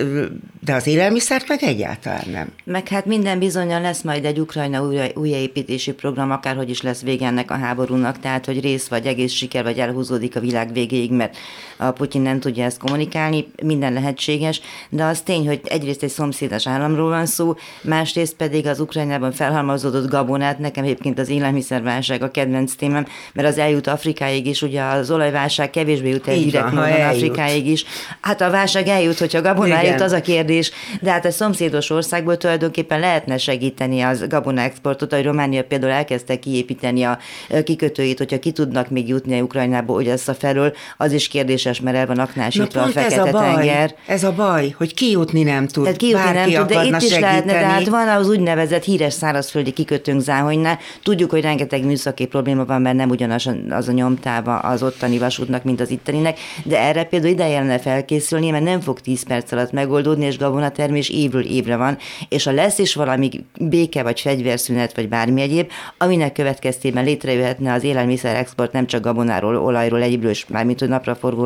de 0.64 0.74
az 0.74 0.86
élelmiszert 0.86 1.48
meg 1.48 1.62
egyáltalán 1.62 2.24
nem. 2.32 2.48
Meg 2.64 2.88
hát 2.88 3.06
minden 3.06 3.38
bizonyan 3.38 3.80
lesz 3.80 4.02
majd 4.02 4.24
egy 4.24 4.38
Ukrajna 4.38 4.82
újra, 4.82 5.06
újjáépítési 5.14 5.92
program, 5.92 6.30
akárhogy 6.30 6.70
is 6.70 6.82
lesz 6.82 7.00
vége 7.00 7.26
ennek 7.26 7.50
a 7.50 7.56
háborúnak, 7.56 8.18
tehát 8.20 8.44
hogy 8.44 8.60
rész 8.60 8.86
vagy 8.88 9.06
egész 9.06 9.32
siker, 9.32 9.62
vagy 9.62 9.78
elhúzódik 9.78 10.36
a 10.36 10.40
világ 10.40 10.72
végéig, 10.72 11.12
mert 11.12 11.36
a 11.76 11.90
Putyin 11.90 12.22
nem 12.22 12.40
tudja 12.40 12.64
ezt 12.64 12.78
kommunikálni, 12.78 13.46
minden 13.62 13.92
lehetséges, 13.92 14.60
de 14.88 15.04
az 15.04 15.20
tény, 15.20 15.46
hogy 15.46 15.60
egyrészt 15.64 16.02
egy 16.02 16.10
szomszédos 16.10 16.66
államról 16.66 17.08
van 17.08 17.26
szó, 17.26 17.54
másrészt 17.82 18.34
pedig 18.34 18.66
az 18.66 18.80
Ukrajnában 18.80 19.32
felhalmozódott 19.32 20.10
gabonát, 20.10 20.58
nekem 20.58 20.84
egyébként 20.84 21.18
az 21.18 21.28
élelmiszerválság 21.28 22.22
a 22.22 22.30
kedvenc 22.30 22.74
témám, 22.74 23.06
mert 23.32 23.48
az 23.48 23.58
eljut 23.58 23.86
Afrikáig 23.86 24.46
is, 24.46 24.62
ugye 24.62 24.82
az 24.82 25.10
olajválság 25.10 25.70
kevésbé 25.70 26.08
jut 26.08 26.28
el 26.28 26.34
direkt 26.34 26.72
módon 26.72 27.00
Afrikáig 27.00 27.66
is. 27.66 27.84
Hát 28.20 28.40
a 28.40 28.50
válság 28.50 28.86
eljut, 28.86 29.18
hogyha 29.18 29.40
gabona 29.40 29.74
eljut, 29.74 30.00
az 30.00 30.12
a 30.12 30.20
kérdés, 30.20 30.72
de 31.00 31.10
hát 31.10 31.24
a 31.24 31.30
szomszédos 31.30 31.90
országból 31.90 32.36
tulajdonképpen 32.36 33.00
lehetne 33.00 33.38
segíteni 33.38 34.00
az 34.00 34.26
gabona 34.28 34.60
exportot, 34.60 35.12
hogy 35.12 35.24
Románia 35.24 35.64
például 35.64 35.92
elkezdte 35.92 36.38
kiépíteni 36.38 37.02
a 37.02 37.18
kikötőit, 37.64 38.18
hogyha 38.18 38.38
ki 38.38 38.52
tudnak 38.52 38.90
még 38.90 39.08
jutni 39.08 39.38
a 39.38 39.42
Ukrajnába, 39.42 39.92
hogy 39.92 40.08
ezt 40.08 40.28
a 40.28 40.34
felől, 40.34 40.72
az 40.96 41.12
is 41.12 41.28
kérdéses, 41.64 41.80
mert 41.80 41.96
el 41.96 42.06
van 42.06 42.18
aknásítva 42.18 42.82
a 42.82 42.86
Fekete-tenger. 42.86 43.94
Ez 44.06 44.24
a 44.24 44.32
baj, 44.32 44.74
hogy 44.76 44.94
kijutni 44.94 45.42
nem 45.42 45.66
tud. 45.66 45.82
Tehát 45.82 45.98
kijutni 45.98 46.32
Bárki 46.32 46.52
nem 46.52 46.66
tud, 46.66 46.76
de 46.76 46.84
itt 46.84 46.94
is 46.94 47.08
segíteni. 47.08 47.20
lehetne, 47.20 47.52
de 47.52 47.66
hát 47.66 47.88
van 47.88 48.08
az 48.08 48.28
úgynevezett 48.28 48.84
híres 48.84 49.12
szárazföldi 49.12 49.70
kikötőnk 49.70 50.20
Záhonynál. 50.20 50.78
Tudjuk, 51.02 51.30
hogy 51.30 51.40
rengeteg 51.40 51.84
műszaki 51.84 52.26
probléma 52.26 52.64
van, 52.64 52.82
mert 52.82 52.96
nem 52.96 53.10
ugyanaz 53.10 53.50
az 53.70 53.88
a 53.88 53.92
nyomtáva 53.92 54.58
az 54.58 54.82
ottani 54.82 55.18
vasútnak, 55.18 55.64
mint 55.64 55.80
az 55.80 55.90
itteninek, 55.90 56.38
de 56.64 56.80
erre 56.80 57.04
például 57.04 57.32
ide 57.32 57.48
jelenne 57.48 57.78
felkészülni, 57.78 58.50
mert 58.50 58.64
nem 58.64 58.80
fog 58.80 59.00
10 59.00 59.22
perc 59.22 59.52
alatt 59.52 59.72
megoldódni, 59.72 60.24
és 60.24 60.38
gabonatermés 60.38 61.08
évről 61.08 61.44
évre 61.44 61.76
van, 61.76 61.98
és 62.28 62.44
ha 62.44 62.52
lesz 62.52 62.78
is 62.78 62.94
valami 62.94 63.30
béke, 63.60 64.02
vagy 64.02 64.20
fegyverszünet, 64.20 64.96
vagy 64.96 65.08
bármi 65.08 65.40
egyéb, 65.40 65.70
aminek 65.98 66.32
következtében 66.32 67.04
létrejöhetne 67.04 67.72
az 67.72 67.84
élelmiszer 67.84 68.36
export 68.36 68.72
nem 68.72 68.86
csak 68.86 69.02
gabonáról, 69.02 69.56
olajról, 69.56 70.02
egyébről, 70.02 70.30
és 70.30 70.46
mármint 70.46 70.80
hogy 70.80 70.88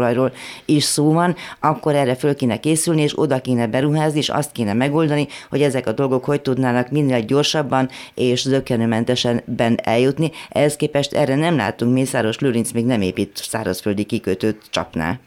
napraforgóolajról 0.08 0.32
is 0.64 0.84
szó 0.84 1.12
van, 1.12 1.36
akkor 1.60 1.94
erre 1.94 2.14
föl 2.14 2.34
kéne 2.34 2.60
készülni, 2.60 3.02
és 3.02 3.18
oda 3.18 3.40
kéne 3.40 3.66
beruházni, 3.66 4.18
és 4.18 4.28
azt 4.28 4.52
kéne 4.52 4.72
megoldani, 4.72 5.26
hogy 5.48 5.62
ezek 5.62 5.86
a 5.86 5.92
dolgok 5.92 6.24
hogy 6.24 6.40
tudnának 6.40 6.90
minél 6.90 7.20
gyorsabban 7.20 7.90
és 8.14 8.40
zökkenőmentesen 8.40 9.42
eljutni. 9.76 10.30
Ehhez 10.48 10.76
képest 10.76 11.12
erre 11.12 11.34
nem 11.34 11.56
látunk 11.56 11.92
Mészáros 11.92 12.38
Lőrinc 12.38 12.70
még 12.70 12.84
nem 12.84 13.00
épít 13.00 13.36
szárazföldi 13.36 14.04
kikötőt 14.04 14.62
csapnál. 14.70 15.20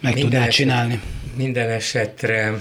Meg 0.00 0.14
minden 0.14 0.30
tudná 0.30 0.48
csinálni. 0.48 1.00
Minden 1.36 1.68
esetre 1.68 2.60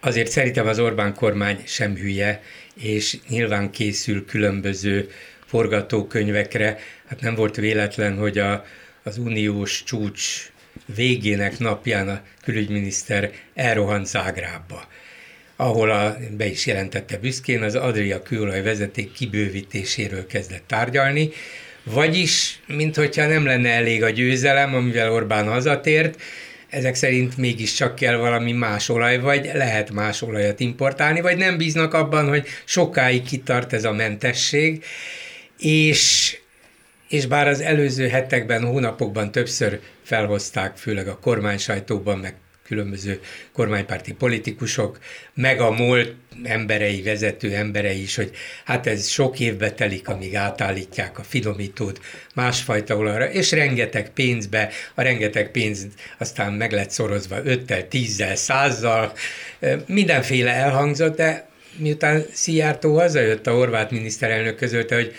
azért 0.00 0.30
szerintem 0.30 0.66
az 0.66 0.78
Orbán 0.78 1.14
kormány 1.14 1.62
sem 1.66 1.96
hülye, 1.96 2.42
és 2.74 3.18
nyilván 3.28 3.70
készül 3.70 4.24
különböző 4.24 5.08
forgatókönyvekre. 5.46 6.78
Hát 7.06 7.20
nem 7.20 7.34
volt 7.34 7.56
véletlen, 7.56 8.16
hogy 8.16 8.38
a, 8.38 8.64
az 9.02 9.18
uniós 9.18 9.82
csúcs 9.84 10.52
végének 10.94 11.58
napján 11.58 12.08
a 12.08 12.22
külügyminiszter 12.42 13.30
elrohant 13.54 14.06
Zágrábba 14.06 14.88
ahol 15.60 15.90
a, 15.90 16.16
be 16.36 16.46
is 16.46 16.66
jelentette 16.66 17.16
büszkén, 17.18 17.62
az 17.62 17.74
Adria 17.74 18.22
kőolaj 18.22 18.62
vezeték 18.62 19.12
kibővítéséről 19.12 20.26
kezdett 20.26 20.62
tárgyalni, 20.66 21.30
vagyis, 21.82 22.60
minthogyha 22.66 23.26
nem 23.26 23.44
lenne 23.44 23.68
elég 23.68 24.02
a 24.02 24.10
győzelem, 24.10 24.74
amivel 24.74 25.12
Orbán 25.12 25.48
hazatért, 25.48 26.22
ezek 26.68 26.94
szerint 26.94 27.36
mégiscsak 27.36 27.94
kell 27.94 28.16
valami 28.16 28.52
más 28.52 28.88
olaj, 28.88 29.18
vagy 29.18 29.50
lehet 29.54 29.90
más 29.90 30.22
olajat 30.22 30.60
importálni, 30.60 31.20
vagy 31.20 31.36
nem 31.36 31.56
bíznak 31.56 31.94
abban, 31.94 32.28
hogy 32.28 32.46
sokáig 32.64 33.22
kitart 33.22 33.72
ez 33.72 33.84
a 33.84 33.92
mentesség, 33.92 34.84
és 35.58 36.36
és 37.10 37.26
bár 37.26 37.48
az 37.48 37.60
előző 37.60 38.08
hetekben, 38.08 38.64
hónapokban 38.64 39.32
többször 39.32 39.80
felhozták, 40.02 40.76
főleg 40.76 41.08
a 41.08 41.18
kormány 41.18 41.58
sajtóban, 41.58 42.18
meg 42.18 42.34
különböző 42.66 43.20
kormánypárti 43.52 44.12
politikusok, 44.12 44.98
meg 45.34 45.60
a 45.60 45.70
MOL 45.70 46.14
emberei, 46.42 47.02
vezető 47.02 47.54
emberei 47.54 48.02
is, 48.02 48.16
hogy 48.16 48.30
hát 48.64 48.86
ez 48.86 49.08
sok 49.08 49.40
évbe 49.40 49.72
telik, 49.72 50.08
amíg 50.08 50.34
átállítják 50.34 51.18
a 51.18 51.22
finomítót 51.22 52.00
másfajta 52.34 52.96
olajra, 52.96 53.30
és 53.30 53.50
rengeteg 53.50 54.10
pénzbe, 54.10 54.70
a 54.94 55.02
rengeteg 55.02 55.50
pénz 55.50 55.86
aztán 56.18 56.52
meg 56.52 56.72
lett 56.72 56.90
szorozva 56.90 57.44
öttel, 57.44 57.88
tízzel, 57.88 58.36
százzal, 58.36 59.12
mindenféle 59.86 60.50
elhangzott, 60.50 61.16
de 61.16 61.48
miután 61.76 62.24
Szijjártó 62.32 62.98
hazajött, 62.98 63.46
a 63.46 63.52
horvát 63.52 63.90
miniszterelnök 63.90 64.56
közölte, 64.56 64.94
hogy 64.94 65.14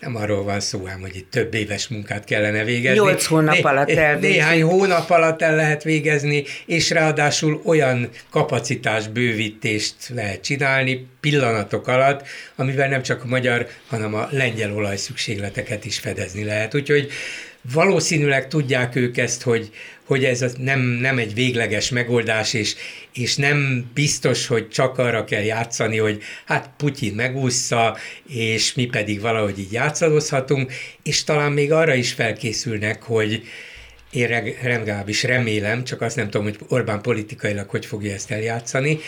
nem 0.00 0.16
arról 0.16 0.42
van 0.42 0.60
szó 0.60 0.86
ám, 0.88 1.00
hogy 1.00 1.16
itt 1.16 1.30
több 1.30 1.54
éves 1.54 1.88
munkát 1.88 2.24
kellene 2.24 2.64
végezni. 2.64 2.98
Nyolc 2.98 3.24
hónap 3.24 3.54
né- 3.54 3.64
alatt 3.64 3.90
elvégezni. 3.90 4.28
Néhány 4.28 4.62
hónap 4.62 5.10
alatt 5.10 5.42
el 5.42 5.56
lehet 5.56 5.82
végezni, 5.82 6.44
és 6.66 6.90
ráadásul 6.90 7.60
olyan 7.64 8.08
kapacitás 8.30 9.08
bővítést 9.08 9.94
lehet 10.14 10.40
csinálni 10.40 11.06
pillanatok 11.20 11.88
alatt, 11.88 12.26
amivel 12.56 12.88
nem 12.88 13.02
csak 13.02 13.24
a 13.24 13.26
magyar, 13.26 13.66
hanem 13.86 14.14
a 14.14 14.28
lengyel 14.30 14.74
olajszükségleteket 14.74 15.84
is 15.84 15.98
fedezni 15.98 16.44
lehet. 16.44 16.74
Úgyhogy 16.74 17.10
valószínűleg 17.72 18.48
tudják 18.48 18.96
ők 18.96 19.16
ezt, 19.16 19.42
hogy, 19.42 19.70
hogy 20.06 20.24
ez 20.24 20.44
nem, 20.58 20.80
nem 20.80 21.18
egy 21.18 21.34
végleges 21.34 21.90
megoldás, 21.90 22.52
és, 22.52 22.74
és 23.14 23.36
nem 23.36 23.90
biztos, 23.94 24.46
hogy 24.46 24.68
csak 24.68 24.98
arra 24.98 25.24
kell 25.24 25.42
játszani, 25.42 25.96
hogy 25.98 26.22
hát 26.44 26.70
Putyin 26.76 27.14
megúszza, 27.14 27.96
és 28.28 28.74
mi 28.74 28.86
pedig 28.86 29.20
valahogy 29.20 29.58
így 29.58 29.72
játszadozhatunk, 29.72 30.72
és 31.02 31.24
talán 31.24 31.52
még 31.52 31.72
arra 31.72 31.94
is 31.94 32.12
felkészülnek, 32.12 33.02
hogy 33.02 33.42
én 34.10 34.28
legalábbis 34.62 35.22
remélem, 35.22 35.84
csak 35.84 36.00
azt 36.00 36.16
nem 36.16 36.30
tudom, 36.30 36.46
hogy 36.46 36.58
Orbán 36.68 37.00
politikailag 37.00 37.70
hogy 37.70 37.86
fogja 37.86 38.12
ezt 38.12 38.30
eljátszani, 38.30 38.98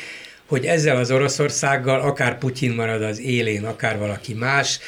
hogy 0.47 0.65
ezzel 0.67 0.97
az 0.97 1.11
Oroszországgal 1.11 2.01
akár 2.01 2.39
Putyin 2.39 2.73
marad 2.73 3.03
az 3.03 3.21
élén, 3.21 3.65
akár 3.65 3.99
valaki 3.99 4.35
más, 4.35 4.79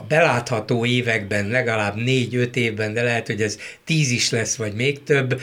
a 0.00 0.04
belátható 0.08 0.84
években, 0.84 1.48
legalább 1.48 1.96
négy-öt 1.96 2.56
évben, 2.56 2.92
de 2.92 3.02
lehet, 3.02 3.26
hogy 3.26 3.42
ez 3.42 3.58
tíz 3.84 4.10
is 4.10 4.30
lesz, 4.30 4.56
vagy 4.56 4.72
még 4.72 5.02
több, 5.02 5.40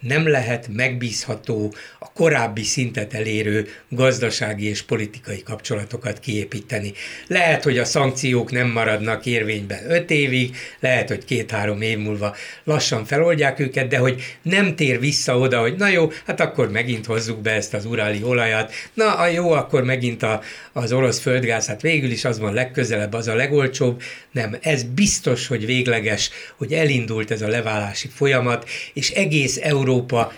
nem 0.00 0.28
lehet 0.28 0.68
megbízható, 0.72 1.74
a 1.98 2.12
korábbi 2.12 2.62
szintet 2.62 3.14
elérő 3.14 3.68
gazdasági 3.88 4.68
és 4.68 4.82
politikai 4.82 5.42
kapcsolatokat 5.42 6.20
kiépíteni. 6.20 6.92
Lehet, 7.26 7.62
hogy 7.62 7.78
a 7.78 7.84
szankciók 7.84 8.50
nem 8.50 8.68
maradnak 8.68 9.26
érvényben 9.26 9.90
öt 9.90 10.10
évig, 10.10 10.56
lehet, 10.80 11.08
hogy 11.08 11.24
két-három 11.24 11.82
év 11.82 11.98
múlva 11.98 12.36
lassan 12.64 13.04
feloldják 13.04 13.58
őket, 13.58 13.88
de 13.88 13.98
hogy 13.98 14.22
nem 14.42 14.76
tér 14.76 15.00
vissza 15.00 15.38
oda, 15.38 15.60
hogy 15.60 15.74
na 15.76 15.88
jó, 15.88 16.10
hát 16.26 16.40
akkor 16.40 16.70
megint 16.70 17.06
hozzuk 17.06 17.40
be 17.40 17.50
ezt 17.50 17.74
az 17.74 17.84
uráli 17.84 18.22
olajat, 18.22 18.72
na 18.94 19.14
a 19.14 19.26
jó, 19.26 19.50
akkor 19.50 19.84
megint 19.84 20.22
a, 20.22 20.40
az 20.72 20.92
orosz 20.92 21.20
földgáz, 21.20 21.66
hát 21.66 21.80
végül 21.80 22.10
is 22.10 22.24
az 22.24 22.38
van 22.38 22.52
legközelebb, 22.52 23.12
az 23.12 23.28
a 23.28 23.34
legolcsóbb, 23.34 24.02
nem, 24.30 24.56
ez 24.60 24.82
biztos, 24.82 25.46
hogy 25.46 25.66
végleges, 25.66 26.30
hogy 26.56 26.72
elindult 26.72 27.30
ez 27.30 27.42
a 27.42 27.48
leválási 27.48 28.08
folyamat, 28.08 28.68
és 28.92 29.10
egész 29.10 29.56
Európa 29.62 29.86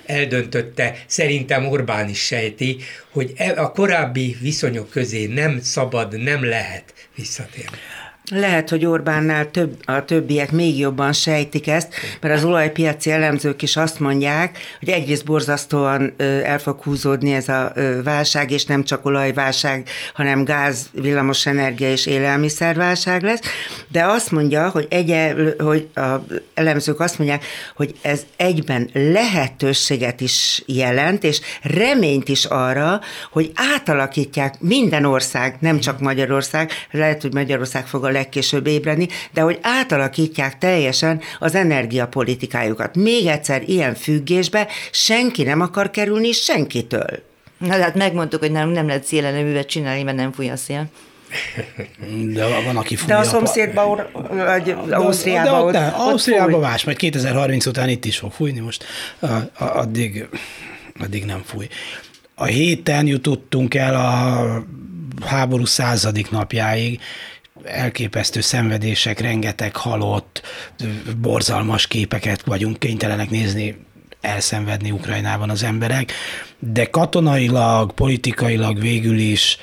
eldöntötte, 0.06 0.96
szerintem 1.06 1.66
Orbán 1.66 2.08
is 2.08 2.24
sejti, 2.24 2.76
hogy 3.10 3.32
e, 3.36 3.60
a 3.62 3.72
korábbi 3.72 4.36
viszonyok 4.40 4.90
közé 4.90 5.26
nem 5.26 5.60
szabad, 5.60 6.22
nem 6.22 6.44
lehet 6.44 6.94
visszatérni. 7.14 7.78
Lehet, 8.30 8.70
hogy 8.70 8.86
Orbánnál 8.86 9.50
több, 9.50 9.76
a 9.84 10.04
többiek 10.04 10.52
még 10.52 10.78
jobban 10.78 11.12
sejtik 11.12 11.68
ezt, 11.68 11.94
mert 12.20 12.34
az 12.34 12.44
olajpiaci 12.44 13.10
elemzők 13.10 13.62
is 13.62 13.76
azt 13.76 14.00
mondják, 14.00 14.58
hogy 14.78 14.88
egyrészt 14.88 15.24
borzasztóan 15.24 16.14
el 16.44 16.58
fog 16.58 16.82
húzódni 16.82 17.32
ez 17.32 17.48
a 17.48 17.72
válság, 18.04 18.50
és 18.50 18.64
nem 18.64 18.84
csak 18.84 19.06
olajválság, 19.06 19.88
hanem 20.14 20.44
gáz, 20.44 20.90
villamos 20.92 21.46
energia 21.46 21.90
és 21.90 22.06
élelmiszerválság 22.06 23.22
lesz, 23.22 23.40
de 23.88 24.04
azt 24.04 24.30
mondja, 24.30 24.68
hogy, 24.68 24.86
egyel, 24.90 25.54
hogy 25.58 25.88
a 25.94 26.14
elemzők 26.54 27.00
azt 27.00 27.18
mondják, 27.18 27.44
hogy 27.76 27.94
ez 28.02 28.26
egyben 28.36 28.90
lehetőséget 28.92 30.20
is 30.20 30.62
jelent, 30.66 31.24
és 31.24 31.40
reményt 31.62 32.28
is 32.28 32.44
arra, 32.44 33.00
hogy 33.30 33.52
átalakítják 33.74 34.60
minden 34.60 35.04
ország, 35.04 35.56
nem 35.60 35.80
csak 35.80 36.00
Magyarország, 36.00 36.70
lehet, 36.90 37.22
hogy 37.22 37.32
Magyarország 37.32 37.86
fog 37.86 38.04
a 38.04 38.10
legkésőbb 38.20 38.66
ébredni, 38.66 39.08
de 39.32 39.40
hogy 39.40 39.58
átalakítják 39.62 40.58
teljesen 40.58 41.20
az 41.38 41.54
energiapolitikájukat. 41.54 42.96
Még 42.96 43.26
egyszer 43.26 43.62
ilyen 43.66 43.94
függésbe 43.94 44.66
senki 44.90 45.42
nem 45.42 45.60
akar 45.60 45.90
kerülni 45.90 46.32
senkitől. 46.32 47.28
Na, 47.58 47.80
hát 47.80 47.94
megmondtuk, 47.94 48.40
hogy 48.40 48.52
nem, 48.52 48.68
nem 48.68 48.86
lehet 48.86 49.04
széleleművet 49.04 49.68
csinálni, 49.68 50.02
mert 50.02 50.16
nem 50.16 50.32
fúj 50.32 50.48
a 50.48 50.56
szél. 50.56 50.86
De 52.32 52.46
van, 52.64 52.76
aki 52.76 52.96
fújja. 52.96 53.14
De 53.14 53.20
a 53.20 53.24
szomszédban, 53.24 54.06
vagy 54.28 54.76
Ausztriában. 54.90 55.72
De, 55.72 55.78
de, 55.78 55.86
Ausztriában 55.86 56.60
más, 56.60 56.84
majd 56.84 56.96
2030 56.96 57.66
után 57.66 57.88
itt 57.88 58.04
is 58.04 58.18
fog 58.18 58.32
fújni, 58.32 58.60
most 58.60 58.84
addig, 59.58 60.28
addig 61.00 61.24
nem 61.24 61.42
fúj. 61.44 61.68
A 62.34 62.44
héten 62.44 63.06
jutottunk 63.06 63.74
el 63.74 63.94
a 63.94 64.64
háború 65.26 65.64
századik 65.64 66.30
napjáig, 66.30 67.00
elképesztő 67.64 68.40
szenvedések, 68.40 69.20
rengeteg 69.20 69.76
halott, 69.76 70.42
borzalmas 71.20 71.86
képeket 71.86 72.42
vagyunk 72.42 72.78
kénytelenek 72.78 73.30
nézni, 73.30 73.76
elszenvedni 74.20 74.90
Ukrajnában 74.90 75.50
az 75.50 75.62
emberek, 75.62 76.12
de 76.58 76.90
katonailag, 76.90 77.92
politikailag 77.92 78.80
végül 78.80 79.18
is 79.18 79.58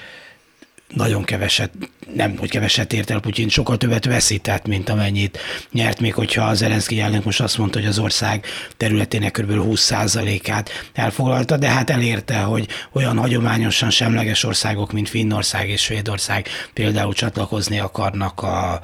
nagyon 0.87 1.23
keveset, 1.23 1.71
nem 2.13 2.37
hogy 2.37 2.49
keveset 2.49 2.93
ért 2.93 3.09
el 3.09 3.19
Putyin, 3.19 3.49
sokkal 3.49 3.77
többet 3.77 4.05
veszített, 4.05 4.67
mint 4.67 4.89
amennyit 4.89 5.37
nyert, 5.71 5.99
még 5.99 6.13
hogyha 6.13 6.43
az 6.43 6.57
Zelenszky 6.57 6.99
elnök 6.99 7.23
most 7.23 7.41
azt 7.41 7.57
mondta, 7.57 7.79
hogy 7.79 7.87
az 7.87 7.99
ország 7.99 8.45
területének 8.77 9.31
kb. 9.31 9.51
20%-át 9.51 10.69
elfoglalta, 10.93 11.57
de 11.57 11.67
hát 11.67 11.89
elérte, 11.89 12.37
hogy 12.37 12.67
olyan 12.91 13.17
hagyományosan 13.17 13.89
semleges 13.89 14.43
országok, 14.43 14.91
mint 14.91 15.09
Finnország 15.09 15.69
és 15.69 15.81
Svédország 15.81 16.47
például 16.73 17.13
csatlakozni 17.13 17.79
akarnak 17.79 18.41
a, 18.41 18.71
a, 18.71 18.81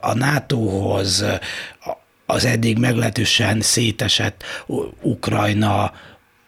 a 0.00 0.14
NATO-hoz, 0.14 1.24
az 2.26 2.44
eddig 2.44 2.78
meglehetősen 2.78 3.60
szétesett 3.60 4.44
Ukrajna 5.00 5.92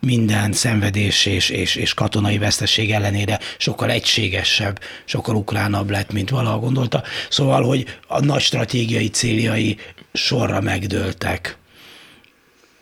minden 0.05 0.53
szenvedés 0.53 1.27
és, 1.27 1.49
és, 1.49 1.77
és 1.77 1.95
katonai 1.95 2.39
veszteség 2.39 2.91
ellenére 2.91 3.41
sokkal 3.59 3.91
egységesebb, 3.91 4.81
sokkal 5.05 5.35
ukránabb 5.35 5.91
lett, 5.91 6.13
mint 6.13 6.31
valaha 6.31 6.59
gondolta. 6.59 7.03
Szóval, 7.31 7.63
hogy 7.63 7.99
a 8.07 8.25
nagy 8.25 8.41
stratégiai 8.41 9.09
céljai 9.09 9.79
sorra 10.13 10.61
megdőltek 10.61 11.57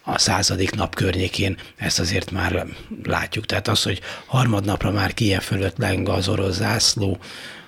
a 0.04 0.18
századik 0.18 0.74
nap 0.74 0.94
környékén, 0.94 1.56
ezt 1.76 2.00
azért 2.00 2.30
már 2.30 2.66
látjuk. 3.02 3.46
Tehát 3.46 3.68
az, 3.68 3.82
hogy 3.82 4.00
harmadnapra 4.26 4.90
már 4.90 5.14
Kiev 5.14 5.40
fölött 5.40 5.76
leng 5.76 6.08
az 6.08 6.28
orosz 6.28 6.56
zászló, 6.56 7.18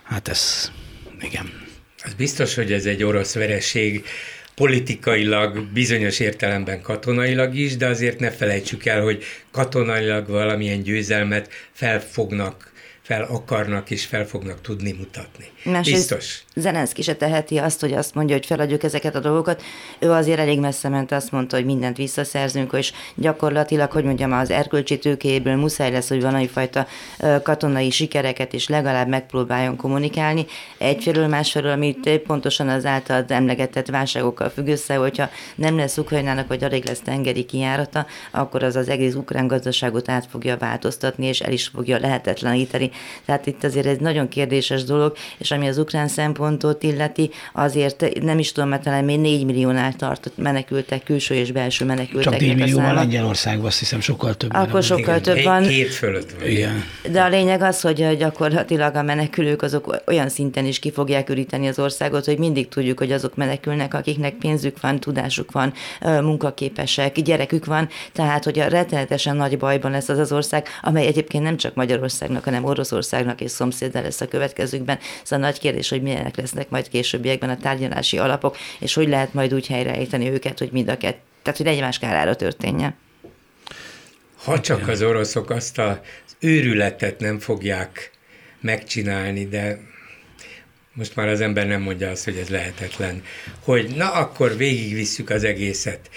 hát 0.02 0.28
ez 0.28 0.72
igen. 1.20 1.62
Az 2.04 2.14
biztos, 2.14 2.54
hogy 2.54 2.72
ez 2.72 2.84
egy 2.84 3.02
orosz 3.02 3.34
vereség, 3.34 4.04
politikailag, 4.54 5.72
bizonyos 5.72 6.20
értelemben 6.20 6.80
katonailag 6.80 7.54
is, 7.54 7.76
de 7.76 7.86
azért 7.86 8.18
ne 8.18 8.30
felejtsük 8.30 8.86
el, 8.86 9.02
hogy 9.02 9.24
katonailag 9.50 10.28
valamilyen 10.28 10.82
győzelmet 10.82 11.48
felfognak 11.72 12.72
fel 13.04 13.22
akarnak 13.22 13.90
és 13.90 14.04
fel 14.04 14.26
fognak 14.26 14.60
tudni 14.60 14.92
mutatni. 14.92 15.44
Más 15.64 15.90
Biztos. 15.90 16.44
Zelenszky 16.54 17.02
se 17.02 17.14
teheti 17.14 17.58
azt, 17.58 17.80
hogy 17.80 17.92
azt 17.92 18.14
mondja, 18.14 18.34
hogy 18.34 18.46
feladjuk 18.46 18.82
ezeket 18.82 19.14
a 19.14 19.20
dolgokat. 19.20 19.62
Ő 19.98 20.10
azért 20.10 20.38
elég 20.38 20.60
messze 20.60 20.88
ment, 20.88 21.12
azt 21.12 21.30
mondta, 21.30 21.56
hogy 21.56 21.64
mindent 21.64 21.96
visszaszerzünk, 21.96 22.72
és 22.72 22.92
gyakorlatilag, 23.14 23.90
hogy 23.90 24.04
mondjam, 24.04 24.32
az 24.32 24.50
erkölcsi 24.50 24.98
tőkéből 24.98 25.56
muszáj 25.56 25.90
lesz, 25.90 26.08
hogy 26.08 26.22
valami 26.22 26.48
fajta 26.48 26.86
katonai 27.42 27.90
sikereket 27.90 28.52
is 28.52 28.68
legalább 28.68 29.08
megpróbáljon 29.08 29.76
kommunikálni. 29.76 30.46
Egyfelől, 30.78 31.26
másfelől, 31.26 31.70
amit 31.70 32.18
pontosan 32.18 32.68
az 32.68 32.84
által 32.84 33.24
emlegetett 33.28 33.86
válságokkal 33.86 34.48
függ 34.48 34.66
össze, 34.66 34.94
hogyha 34.94 35.30
nem 35.54 35.76
lesz 35.76 35.98
Ukrajnának, 35.98 36.48
vagy 36.48 36.64
alig 36.64 36.84
lesz 36.84 37.00
tengeri 37.00 37.44
kijárata, 37.44 38.06
akkor 38.30 38.62
az 38.62 38.76
az 38.76 38.88
egész 38.88 39.14
ukrán 39.14 39.46
gazdaságot 39.46 40.08
át 40.08 40.26
fogja 40.30 40.56
változtatni, 40.56 41.26
és 41.26 41.40
el 41.40 41.52
is 41.52 41.66
fogja 41.66 41.98
lehetetleníteni 41.98 42.92
Tehát 43.24 43.46
itt 43.46 43.64
azért 43.64 43.86
ez 43.86 43.96
nagyon 43.98 44.28
kérdéses 44.28 44.84
dolog, 44.84 45.16
és 45.38 45.50
ami 45.50 45.68
az 45.68 45.78
ukrán 45.78 46.08
szempontot 46.08 46.82
illeti, 46.82 47.30
azért 47.52 48.22
nem 48.22 48.38
is 48.38 48.52
tudom, 48.52 48.68
mert 48.68 48.82
talán 48.82 49.04
még 49.04 49.18
4 49.20 49.44
milliónál 49.44 49.94
tartott 49.94 50.36
menekültek, 50.36 51.02
külső 51.02 51.34
és 51.34 51.52
belső 51.52 51.84
menekültek. 51.84 52.32
Csak 52.32 52.40
4 52.40 52.56
millió 52.56 52.80
van 52.80 52.94
Lengyelországban, 52.94 53.66
azt 53.66 53.78
hiszem 53.78 54.00
sokkal 54.00 54.34
több. 54.34 54.50
Akkor 54.54 54.82
sokkal 54.82 55.20
több 55.20 55.42
van. 55.42 55.62
Két 55.62 55.94
fölött 55.94 56.32
van. 56.38 56.48
Igen. 56.48 56.84
De 57.10 57.22
a 57.22 57.28
lényeg 57.28 57.62
az, 57.62 57.80
hogy 57.80 58.16
gyakorlatilag 58.16 58.94
a 58.94 59.02
menekülők 59.02 59.62
azok 59.62 60.02
olyan 60.06 60.28
szinten 60.28 60.64
is 60.64 60.78
ki 60.78 60.90
fogják 60.90 61.28
üríteni 61.28 61.68
az 61.68 61.78
országot, 61.78 62.24
hogy 62.24 62.38
mindig 62.38 62.68
tudjuk, 62.68 62.98
hogy 62.98 63.12
azok 63.12 63.36
menekülnek, 63.36 63.94
akiknek 63.94 64.34
pénzük 64.34 64.80
van, 64.80 65.00
tudásuk 65.00 65.52
van, 65.52 65.72
munkaképesek, 66.00 67.20
gyerekük 67.20 67.64
van, 67.64 67.88
tehát 68.12 68.44
hogy 68.44 68.58
a 68.58 68.68
rettenetesen 68.68 69.36
nagy 69.36 69.58
bajban 69.58 69.90
lesz 69.90 70.08
az 70.08 70.18
az 70.18 70.32
ország, 70.32 70.66
amely 70.82 71.06
egyébként 71.06 71.44
nem 71.44 71.56
csak 71.56 71.74
Magyarországnak, 71.74 72.44
hanem 72.44 72.64
Oroszországnak 72.92 73.40
és 73.40 73.50
szomszédra 73.50 74.00
lesz 74.00 74.20
a 74.20 74.28
következőkben. 74.28 74.98
Szóval 75.22 75.44
nagy 75.44 75.58
kérdés, 75.58 75.88
hogy 75.88 76.02
milyenek 76.02 76.36
lesznek 76.36 76.68
majd 76.68 76.88
későbbiekben 76.88 77.50
a 77.50 77.56
tárgyalási 77.56 78.18
alapok, 78.18 78.56
és 78.80 78.94
hogy 78.94 79.08
lehet 79.08 79.34
majd 79.34 79.54
úgy 79.54 79.66
helyreállítani 79.66 80.30
őket, 80.30 80.58
hogy 80.58 80.70
mind 80.72 80.88
a 80.88 80.96
kett, 80.96 81.18
tehát 81.42 81.58
hogy 81.58 81.66
egymás 81.66 81.98
kárára 81.98 82.36
történjen. 82.36 82.94
Ha 84.44 84.60
csak 84.60 84.88
az 84.88 85.02
oroszok 85.02 85.50
azt 85.50 85.78
az 85.78 85.96
őrületet 86.40 87.20
nem 87.20 87.38
fogják 87.38 88.10
megcsinálni, 88.60 89.48
de 89.48 89.78
most 90.92 91.16
már 91.16 91.28
az 91.28 91.40
ember 91.40 91.66
nem 91.66 91.80
mondja 91.80 92.10
azt, 92.10 92.24
hogy 92.24 92.36
ez 92.36 92.48
lehetetlen, 92.48 93.22
hogy 93.60 93.94
na 93.96 94.12
akkor 94.12 94.56
végigvisszük 94.56 95.30
az 95.30 95.44
egészet. 95.44 96.10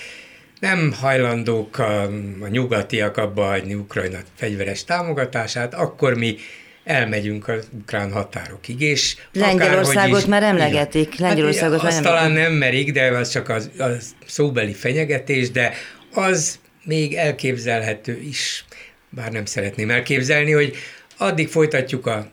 Nem 0.59 0.93
hajlandók 0.99 1.77
a, 1.77 2.01
a 2.39 2.47
nyugatiak 2.49 3.17
abba 3.17 3.45
hagyni 3.45 3.73
Ukrajna 3.73 4.17
fegyveres 4.35 4.83
támogatását, 4.83 5.73
akkor 5.73 6.17
mi 6.17 6.37
elmegyünk 6.83 7.47
az 7.47 7.67
ukrán 7.79 8.11
határokig, 8.11 8.81
és 8.81 9.15
Lengyelországot 9.31 10.19
is, 10.19 10.25
már 10.25 10.43
emlegetik. 10.43 11.09
Hát 11.09 11.19
Lengyelországot 11.19 11.81
hát, 11.81 11.91
azt 11.91 12.03
már 12.03 12.13
talán 12.13 12.31
nem 12.31 12.53
merik, 12.53 12.91
de 12.91 13.07
az 13.07 13.29
csak 13.29 13.49
az, 13.49 13.69
az 13.77 14.15
szóbeli 14.25 14.73
fenyegetés, 14.73 15.51
de 15.51 15.73
az 16.13 16.59
még 16.83 17.13
elképzelhető 17.13 18.21
is, 18.21 18.65
bár 19.09 19.31
nem 19.31 19.45
szeretném 19.45 19.89
elképzelni, 19.89 20.51
hogy 20.51 20.75
addig 21.17 21.47
folytatjuk 21.47 22.05
a 22.05 22.31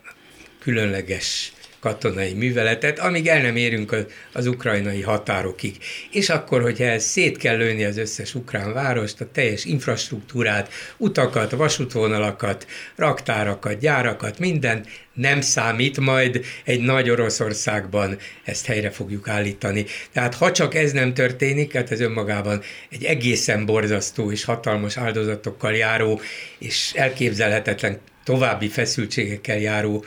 különleges 0.59 1.53
katonai 1.85 2.33
műveletet, 2.33 2.99
amíg 2.99 3.27
el 3.27 3.41
nem 3.41 3.55
érünk 3.55 3.91
az, 3.91 4.05
az 4.33 4.47
ukrajnai 4.47 5.01
határokig. 5.01 5.77
És 6.11 6.29
akkor, 6.29 6.61
hogyha 6.61 6.99
szét 6.99 7.37
kell 7.37 7.57
lőni 7.57 7.83
az 7.83 7.97
összes 7.97 8.35
ukrán 8.35 8.73
várost, 8.73 9.21
a 9.21 9.27
teljes 9.31 9.65
infrastruktúrát, 9.65 10.71
utakat, 10.97 11.51
vasútvonalakat, 11.51 12.67
raktárakat, 12.95 13.79
gyárakat, 13.79 14.39
minden 14.39 14.85
nem 15.13 15.41
számít, 15.41 15.99
majd 15.99 16.45
egy 16.63 16.81
nagy 16.81 17.09
Oroszországban 17.09 18.17
ezt 18.43 18.65
helyre 18.65 18.89
fogjuk 18.89 19.27
állítani. 19.27 19.85
Tehát 20.11 20.35
ha 20.35 20.51
csak 20.51 20.75
ez 20.75 20.91
nem 20.91 21.13
történik, 21.13 21.73
hát 21.73 21.91
ez 21.91 21.99
önmagában 21.99 22.61
egy 22.89 23.03
egészen 23.03 23.65
borzasztó 23.65 24.31
és 24.31 24.43
hatalmas 24.43 24.97
áldozatokkal 24.97 25.73
járó, 25.75 26.21
és 26.57 26.91
elképzelhetetlen 26.95 27.99
további 28.23 28.67
feszültségekkel 28.67 29.57
járó 29.57 30.05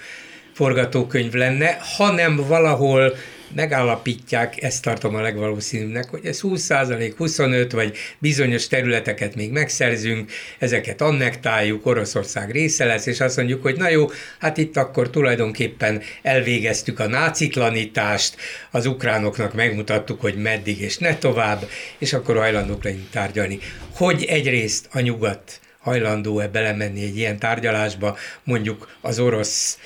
forgatókönyv 0.58 1.32
lenne, 1.32 1.78
hanem 1.96 2.36
valahol 2.36 3.14
megállapítják, 3.54 4.62
ezt 4.62 4.82
tartom 4.82 5.14
a 5.14 5.20
legvalószínűbbnek, 5.20 6.10
hogy 6.10 6.26
ez 6.26 6.40
20 6.40 6.70
25 7.16 7.72
vagy 7.72 7.96
bizonyos 8.18 8.66
területeket 8.66 9.34
még 9.34 9.52
megszerzünk, 9.52 10.30
ezeket 10.58 11.00
annektáljuk, 11.00 11.86
Oroszország 11.86 12.50
része 12.50 12.84
lesz, 12.84 13.06
és 13.06 13.20
azt 13.20 13.36
mondjuk, 13.36 13.62
hogy 13.62 13.76
na 13.76 13.88
jó, 13.88 14.06
hát 14.38 14.56
itt 14.56 14.76
akkor 14.76 15.10
tulajdonképpen 15.10 16.02
elvégeztük 16.22 17.00
a 17.00 17.08
náciklanítást, 17.08 18.36
az 18.70 18.86
ukránoknak 18.86 19.54
megmutattuk, 19.54 20.20
hogy 20.20 20.34
meddig 20.36 20.80
és 20.80 20.98
ne 20.98 21.16
tovább, 21.16 21.68
és 21.98 22.12
akkor 22.12 22.36
hajlandók 22.36 22.84
legyünk 22.84 23.10
tárgyalni. 23.10 23.58
Hogy 23.94 24.24
egyrészt 24.24 24.88
a 24.92 25.00
nyugat 25.00 25.60
hajlandó-e 25.88 26.48
belemenni 26.48 27.02
egy 27.02 27.16
ilyen 27.16 27.38
tárgyalásba, 27.38 28.16
mondjuk 28.44 28.96
az 29.00 29.18
orosz 29.18 29.78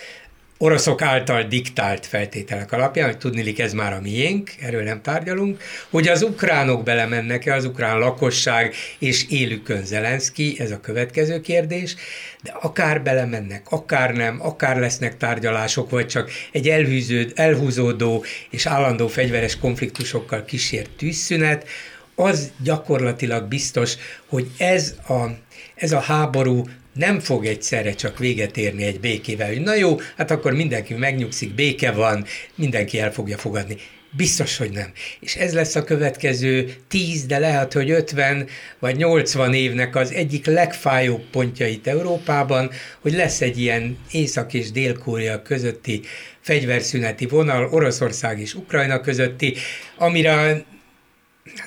oroszok 0.62 1.02
által 1.02 1.42
diktált 1.42 2.06
feltételek 2.06 2.72
alapján, 2.72 3.06
hogy 3.06 3.18
tudnilik 3.18 3.58
ez 3.58 3.72
már 3.72 3.92
a 3.92 4.00
miénk, 4.00 4.50
erről 4.60 4.82
nem 4.82 5.02
tárgyalunk, 5.02 5.62
hogy 5.90 6.08
az 6.08 6.22
ukránok 6.22 6.82
belemennek-e, 6.82 7.54
az 7.54 7.64
ukrán 7.64 7.98
lakosság 7.98 8.74
és 8.98 9.26
élükön 9.28 9.84
Zelenszky, 9.84 10.56
ez 10.58 10.70
a 10.70 10.80
következő 10.80 11.40
kérdés, 11.40 11.94
de 12.42 12.50
akár 12.60 13.02
belemennek, 13.02 13.66
akár 13.70 14.12
nem, 14.12 14.38
akár 14.40 14.76
lesznek 14.76 15.16
tárgyalások, 15.16 15.90
vagy 15.90 16.06
csak 16.06 16.30
egy 16.52 16.68
elhűződ, 16.68 17.32
elhúzódó 17.34 18.24
és 18.50 18.66
állandó 18.66 19.08
fegyveres 19.08 19.58
konfliktusokkal 19.58 20.44
kísért 20.44 20.90
tűzszünet, 20.90 21.68
az 22.14 22.52
gyakorlatilag 22.62 23.48
biztos, 23.48 23.94
hogy 24.26 24.50
ez 24.56 24.94
a, 25.08 25.26
ez 25.74 25.92
a 25.92 26.00
háború 26.00 26.64
nem 26.92 27.20
fog 27.20 27.46
egyszerre 27.46 27.94
csak 27.94 28.18
véget 28.18 28.56
érni 28.56 28.84
egy 28.84 29.00
békével, 29.00 29.48
hogy 29.48 29.60
na 29.60 29.74
jó, 29.74 30.00
hát 30.16 30.30
akkor 30.30 30.52
mindenki 30.52 30.94
megnyugszik, 30.94 31.54
béke 31.54 31.92
van, 31.92 32.24
mindenki 32.54 32.98
el 32.98 33.12
fogja 33.12 33.36
fogadni. 33.36 33.76
Biztos, 34.16 34.56
hogy 34.56 34.70
nem. 34.70 34.92
És 35.20 35.36
ez 35.36 35.54
lesz 35.54 35.74
a 35.74 35.84
következő 35.84 36.74
10, 36.88 37.26
de 37.26 37.38
lehet, 37.38 37.72
hogy 37.72 37.90
50 37.90 38.46
vagy 38.78 38.96
80 38.96 39.54
évnek 39.54 39.96
az 39.96 40.12
egyik 40.12 40.46
legfájóbb 40.46 41.22
pontjait 41.30 41.86
Európában, 41.86 42.70
hogy 43.00 43.12
lesz 43.12 43.40
egy 43.40 43.58
ilyen 43.58 43.98
Észak- 44.10 44.54
és 44.54 44.70
Dél-Korea 44.70 45.42
közötti 45.42 46.00
fegyverszüneti 46.40 47.26
vonal, 47.26 47.68
Oroszország 47.70 48.40
és 48.40 48.54
Ukrajna 48.54 49.00
közötti, 49.00 49.54
amire 49.96 50.64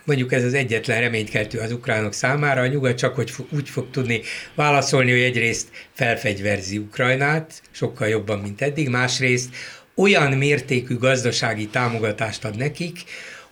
mondjuk 0.03 0.33
ez 0.33 0.43
az 0.43 0.53
egyetlen 0.53 0.99
reménykeltő 0.99 1.59
az 1.59 1.71
ukránok 1.71 2.13
számára, 2.13 2.61
a 2.61 2.67
nyugat 2.67 2.97
csak 2.97 3.15
hogy 3.15 3.31
úgy 3.49 3.69
fog 3.69 3.89
tudni 3.91 4.21
válaszolni, 4.55 5.11
hogy 5.11 5.21
egyrészt 5.21 5.67
felfegyverzi 5.93 6.77
Ukrajnát, 6.77 7.61
sokkal 7.71 8.07
jobban, 8.07 8.39
mint 8.39 8.61
eddig, 8.61 8.89
másrészt 8.89 9.49
olyan 9.95 10.31
mértékű 10.31 10.97
gazdasági 10.97 11.67
támogatást 11.67 12.45
ad 12.45 12.57
nekik, 12.57 12.99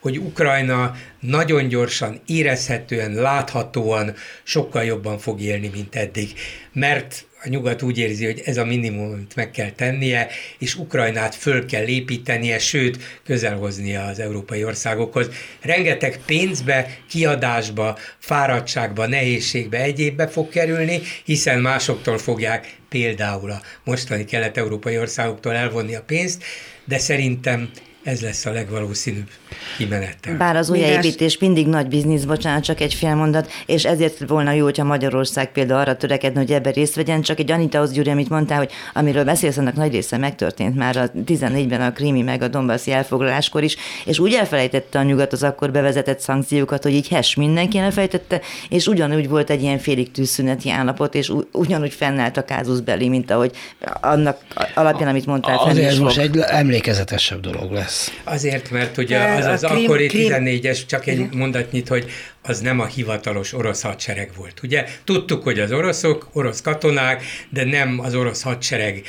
hogy 0.00 0.18
Ukrajna 0.18 0.96
nagyon 1.20 1.68
gyorsan, 1.68 2.20
érezhetően, 2.26 3.12
láthatóan 3.12 4.14
sokkal 4.42 4.84
jobban 4.84 5.18
fog 5.18 5.40
élni, 5.40 5.68
mint 5.68 5.94
eddig. 5.94 6.32
Mert 6.72 7.26
a 7.44 7.48
nyugat 7.48 7.82
úgy 7.82 7.98
érzi, 7.98 8.24
hogy 8.24 8.42
ez 8.44 8.56
a 8.56 8.64
minimum, 8.64 9.26
meg 9.36 9.50
kell 9.50 9.70
tennie, 9.70 10.28
és 10.58 10.74
Ukrajnát 10.74 11.34
föl 11.34 11.66
kell 11.66 11.86
építenie, 11.86 12.58
sőt, 12.58 12.98
közelhoznia 13.24 14.04
az 14.04 14.18
európai 14.18 14.64
országokhoz. 14.64 15.28
Rengeteg 15.60 16.20
pénzbe, 16.26 16.98
kiadásba, 17.08 17.98
fáradtságba, 18.18 19.06
nehézségbe, 19.06 19.78
egyébbe 19.82 20.28
fog 20.28 20.48
kerülni, 20.48 21.00
hiszen 21.24 21.60
másoktól 21.60 22.18
fogják 22.18 22.76
például 22.88 23.50
a 23.50 23.62
mostani 23.84 24.24
kelet-európai 24.24 24.98
országoktól 24.98 25.54
elvonni 25.54 25.94
a 25.94 26.02
pénzt, 26.02 26.42
de 26.84 26.98
szerintem 26.98 27.70
ez 28.04 28.20
lesz 28.20 28.46
a 28.46 28.50
legvalószínűbb 28.50 29.28
kimenete. 29.76 30.30
Bár 30.36 30.56
az 30.56 30.70
újjáépítés 30.70 31.38
mindig 31.38 31.66
nagy 31.66 31.86
biznisz, 31.86 32.24
bocsánat, 32.24 32.64
csak 32.64 32.80
egy 32.80 32.94
fél 32.94 33.14
mondat, 33.14 33.50
és 33.66 33.84
ezért 33.84 34.28
volna 34.28 34.52
jó, 34.52 34.64
hogyha 34.64 34.84
Magyarország 34.84 35.52
például 35.52 35.80
arra 35.80 35.96
törekedne, 35.96 36.40
hogy 36.40 36.52
ebben 36.52 36.72
részt 36.72 36.94
vegyen, 36.94 37.22
csak 37.22 37.38
egy 37.38 37.50
Anitahoz 37.50 37.92
Gyuri, 37.92 38.10
amit 38.10 38.28
mondtál, 38.28 38.58
hogy 38.58 38.70
amiről 38.94 39.24
beszélsz, 39.24 39.56
annak 39.56 39.74
nagy 39.74 39.92
része 39.92 40.16
megtörtént 40.16 40.76
már 40.76 40.96
a 40.96 41.10
14-ben 41.26 41.80
a 41.80 41.92
krími 41.92 42.22
meg 42.22 42.42
a 42.42 42.48
Donbasszi 42.48 42.92
elfoglaláskor 42.92 43.62
is, 43.62 43.76
és 44.04 44.18
úgy 44.18 44.32
elfelejtette 44.32 44.98
a 44.98 45.02
nyugat 45.02 45.32
az 45.32 45.42
akkor 45.42 45.70
bevezetett 45.70 46.20
szankciókat, 46.20 46.82
hogy 46.82 46.92
így 46.92 47.08
hes 47.08 47.34
mindenki 47.34 47.78
elfelejtette, 47.78 48.40
és 48.68 48.86
ugyanúgy 48.86 49.28
volt 49.28 49.50
egy 49.50 49.62
ilyen 49.62 49.78
félig 49.78 50.10
tűzszüneti 50.10 50.70
állapot, 50.70 51.14
és 51.14 51.32
ugyanúgy 51.52 51.92
fennállt 51.92 52.36
a 52.36 52.44
kázusz 52.44 52.80
belé, 52.80 53.08
mint 53.08 53.30
ahogy 53.30 53.56
annak 54.00 54.38
alapján, 54.74 55.08
amit 55.08 55.26
mondtál. 55.26 55.58
Azért 55.58 55.90
ez 55.90 55.98
most 55.98 56.18
egy 56.18 56.38
emlékezetesebb 56.38 57.40
dolog 57.40 57.72
lesz 57.72 57.93
lesz. 57.94 58.12
Azért, 58.24 58.70
mert 58.70 58.98
ugye 58.98 59.18
az 59.18 59.44
az 59.44 59.60
krím, 59.70 59.84
akkori 59.84 60.06
krím... 60.06 60.32
14-es, 60.32 60.86
csak 60.86 61.06
egy 61.06 61.34
mondatnyit, 61.34 61.88
hogy 61.88 62.10
az 62.42 62.60
nem 62.60 62.80
a 62.80 62.86
hivatalos 62.86 63.52
orosz 63.52 63.82
hadsereg 63.82 64.30
volt. 64.36 64.62
Ugye 64.62 64.84
tudtuk, 65.04 65.42
hogy 65.42 65.60
az 65.60 65.72
oroszok, 65.72 66.28
orosz 66.32 66.60
katonák, 66.60 67.22
de 67.48 67.64
nem 67.64 68.00
az 68.00 68.14
orosz 68.14 68.42
hadsereg 68.42 69.02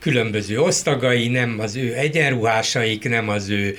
különböző 0.00 0.60
osztagai, 0.60 1.28
nem 1.28 1.56
az 1.58 1.76
ő 1.76 1.94
egyenruhásaik, 1.94 3.08
nem 3.08 3.28
az 3.28 3.48
ő 3.48 3.76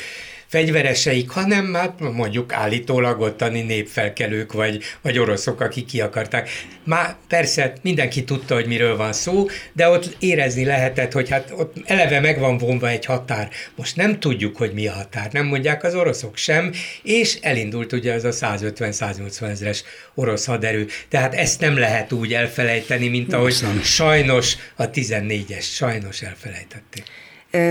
fegyvereseik, 0.47 1.29
hanem 1.29 1.65
már 1.65 1.93
mondjuk 1.99 2.53
állítólag 2.53 3.19
ottani 3.19 3.61
népfelkelők, 3.61 4.53
vagy, 4.53 4.83
vagy 5.01 5.19
oroszok, 5.19 5.61
akik 5.61 5.85
ki 5.85 6.01
akarták. 6.01 6.49
Már 6.83 7.15
persze 7.27 7.73
mindenki 7.81 8.23
tudta, 8.23 8.53
hogy 8.53 8.65
miről 8.65 8.97
van 8.97 9.13
szó, 9.13 9.47
de 9.73 9.89
ott 9.89 10.15
érezni 10.19 10.65
lehetett, 10.65 11.11
hogy 11.11 11.29
hát 11.29 11.53
ott 11.57 11.75
eleve 11.85 12.19
meg 12.19 12.39
van 12.39 12.57
vonva 12.57 12.89
egy 12.89 13.05
határ. 13.05 13.49
Most 13.75 13.95
nem 13.95 14.19
tudjuk, 14.19 14.57
hogy 14.57 14.73
mi 14.73 14.87
a 14.87 14.91
határ, 14.91 15.31
nem 15.31 15.45
mondják 15.45 15.83
az 15.83 15.95
oroszok 15.95 16.37
sem, 16.37 16.71
és 17.03 17.37
elindult 17.41 17.93
ugye 17.93 18.13
az 18.13 18.23
a 18.23 18.31
150-180 18.31 19.41
ezeres 19.41 19.83
orosz 20.15 20.45
haderő. 20.45 20.87
Tehát 21.09 21.33
ezt 21.33 21.59
nem 21.59 21.77
lehet 21.77 22.11
úgy 22.11 22.33
elfelejteni, 22.33 23.07
mint 23.07 23.33
ahogy 23.33 23.55
sajnos 23.83 24.55
a 24.75 24.89
14-es, 24.89 25.63
sajnos 25.63 26.21
elfelejtették. 26.21 27.03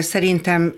Szerintem 0.01 0.75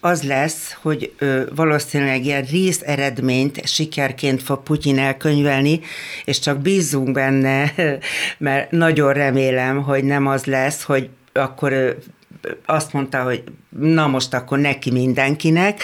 az 0.00 0.22
lesz, 0.22 0.76
hogy 0.82 1.14
valószínűleg 1.54 2.24
ilyen 2.24 2.42
rész 2.42 2.80
eredményt 2.84 3.66
sikerként 3.66 4.42
fog 4.42 4.62
Putyin 4.62 4.98
elkönyvelni, 4.98 5.80
és 6.24 6.38
csak 6.38 6.58
bízunk 6.58 7.12
benne, 7.12 7.72
mert 8.38 8.70
nagyon 8.70 9.12
remélem, 9.12 9.82
hogy 9.82 10.04
nem 10.04 10.26
az 10.26 10.44
lesz, 10.44 10.82
hogy 10.82 11.08
akkor 11.32 11.96
azt 12.66 12.92
mondta, 12.92 13.22
hogy 13.22 13.42
na 13.78 14.06
most 14.06 14.34
akkor 14.34 14.58
neki 14.58 14.90
mindenkinek, 14.90 15.80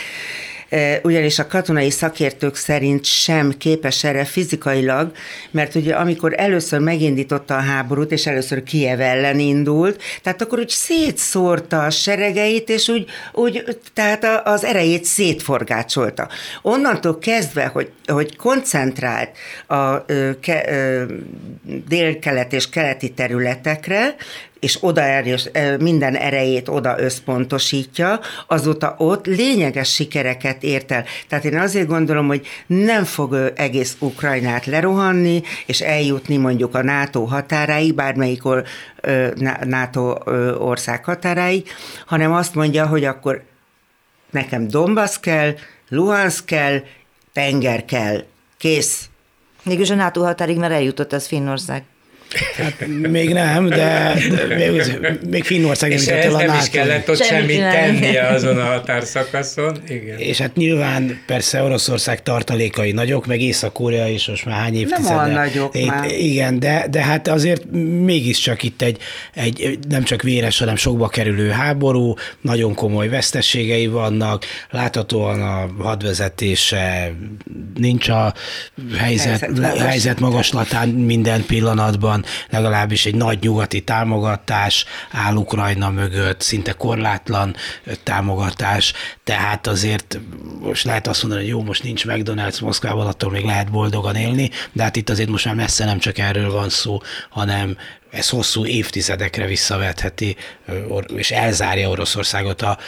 ugyanis 1.03 1.39
a 1.39 1.47
katonai 1.47 1.91
szakértők 1.91 2.57
szerint 2.57 3.05
sem 3.05 3.53
képes 3.59 4.05
erre 4.05 4.25
fizikailag, 4.25 5.13
mert 5.51 5.75
ugye 5.75 5.95
amikor 5.95 6.35
először 6.37 6.81
megindította 6.81 7.57
a 7.57 7.61
háborút, 7.61 8.13
és 8.13 8.27
először 8.27 8.63
Kiev 8.63 9.01
ellen 9.01 9.39
indult, 9.39 10.03
tehát 10.23 10.43
akkor 10.43 10.59
úgy 10.59 10.69
szétszórta 10.69 11.85
a 11.85 11.91
seregeit, 11.91 12.69
és 12.69 12.89
úgy, 12.89 13.07
úgy 13.33 13.79
tehát 13.95 14.41
az 14.45 14.65
erejét 14.65 15.05
szétforgácsolta. 15.05 16.29
Onnantól 16.63 17.19
kezdve, 17.19 17.67
hogy, 17.67 17.91
hogy 18.07 18.37
koncentrált 18.37 19.31
a 19.67 20.05
ke, 20.41 20.67
dél-kelet 21.89 22.53
és 22.53 22.69
keleti 22.69 23.09
területekre, 23.11 24.15
és 24.63 24.79
oda 24.81 25.01
erős, 25.01 25.49
minden 25.79 26.15
erejét 26.15 26.69
oda 26.69 26.99
összpontosítja, 26.99 28.21
azóta 28.47 28.95
ott 28.99 29.27
lényeges 29.27 29.95
sikereket 29.95 30.63
ért 30.63 30.93
el. 30.93 31.05
Tehát 31.29 31.45
én 31.45 31.59
azért 31.59 31.87
gondolom, 31.87 32.27
hogy 32.27 32.47
nem 32.67 33.05
fog 33.05 33.53
egész 33.57 33.97
Ukrajnát 33.99 34.67
lerohanni, 34.67 35.43
és 35.67 35.81
eljutni 35.81 36.37
mondjuk 36.37 36.75
a 36.75 36.83
NATO 36.83 37.25
határáig, 37.25 37.95
bármelyik 37.95 38.43
NATO 39.65 40.15
ország 40.59 41.05
határáig, 41.05 41.69
hanem 42.07 42.33
azt 42.33 42.55
mondja, 42.55 42.87
hogy 42.87 43.05
akkor 43.05 43.43
nekem 44.31 44.69
Donbass 44.69 45.19
kell, 45.21 45.55
Luhansk 45.89 46.45
kell, 46.45 46.83
tenger 47.33 47.85
kell, 47.85 48.25
kész. 48.59 49.09
Mégis 49.65 49.91
a 49.91 49.95
NATO 49.95 50.23
határig 50.23 50.57
már 50.57 50.73
eljutott 50.73 51.13
az 51.13 51.27
Finnország. 51.27 51.83
Hát 52.57 52.87
még 53.11 53.33
nem, 53.33 53.69
de, 53.69 54.15
de 54.49 54.57
még, 54.57 54.83
még 55.31 55.45
Finnország 55.45 55.91
nem 55.91 55.99
jutott 55.99 56.17
el 56.17 56.35
a 56.35 56.47
nem 56.47 56.59
is 56.61 56.69
kellett 56.69 57.11
ott 57.11 57.23
semmit 57.23 57.59
tennie 57.59 58.27
azon 58.27 58.59
a 58.59 58.65
határszakaszon. 58.65 59.79
Igen. 59.89 60.19
És 60.19 60.39
hát 60.39 60.57
nyilván 60.57 61.21
persze 61.27 61.63
Oroszország 61.63 62.23
tartalékai 62.23 62.93
nagyok, 62.93 63.27
meg 63.27 63.41
Észak-Korea 63.41 64.09
is 64.09 64.27
most 64.27 64.45
már 64.45 64.61
hány 64.61 64.75
évtizede. 64.75 65.15
Nem 65.15 65.19
olyan 65.19 65.31
nagyok 65.31 65.77
itt, 65.77 65.87
már. 65.87 66.11
Igen, 66.11 66.59
de, 66.59 66.87
de 66.91 67.03
hát 67.03 67.29
azért 67.29 67.65
mégiscsak 68.05 68.63
itt 68.63 68.83
egy, 68.83 68.99
egy 69.35 69.79
nem 69.89 70.03
csak 70.03 70.23
véres, 70.23 70.59
hanem 70.59 70.77
sokba 70.77 71.09
kerülő 71.09 71.51
háború, 71.51 72.15
nagyon 72.41 72.75
komoly 72.75 73.09
veszteségei 73.09 73.87
vannak, 73.87 74.45
láthatóan 74.71 75.43
a 75.43 75.83
hadvezetése 75.83 77.13
nincs 77.75 78.09
a 78.09 78.35
helyzet, 78.97 79.41
helyzet, 79.41 79.79
helyzet 79.79 80.21
magaslatán 80.21 80.89
minden 80.89 81.45
pillanatban, 81.47 82.22
legalábbis 82.51 83.07
egy 83.07 83.15
nagy 83.15 83.39
nyugati 83.41 83.81
támogatás 83.81 84.85
áll 85.11 85.35
Ukrajna 85.35 85.91
mögött, 85.91 86.41
szinte 86.41 86.73
korlátlan 86.73 87.57
támogatás, 88.03 88.93
tehát 89.25 89.67
azért 89.67 90.21
most 90.61 90.85
lehet 90.85 91.07
azt 91.07 91.23
mondani, 91.23 91.43
hogy 91.43 91.53
jó, 91.53 91.63
most 91.63 91.83
nincs 91.83 92.05
McDonald's 92.07 92.61
Moszkvában, 92.61 93.07
attól 93.07 93.31
még 93.31 93.45
lehet 93.45 93.71
boldogan 93.71 94.15
élni, 94.15 94.51
de 94.73 94.83
hát 94.83 94.97
itt 94.97 95.11
azért 95.11 95.29
most 95.29 95.45
már 95.45 95.55
messze 95.55 95.85
nem 95.85 95.99
csak 95.99 96.19
erről 96.19 96.53
van 96.53 96.69
szó, 96.69 97.01
hanem 97.31 97.77
ez 98.13 98.29
hosszú 98.29 98.67
évtizedekre 98.67 99.47
visszavetheti, 99.47 100.37
és 101.17 101.31
elzárja 101.31 101.89
Oroszországot 101.89 102.63
a 102.63 102.79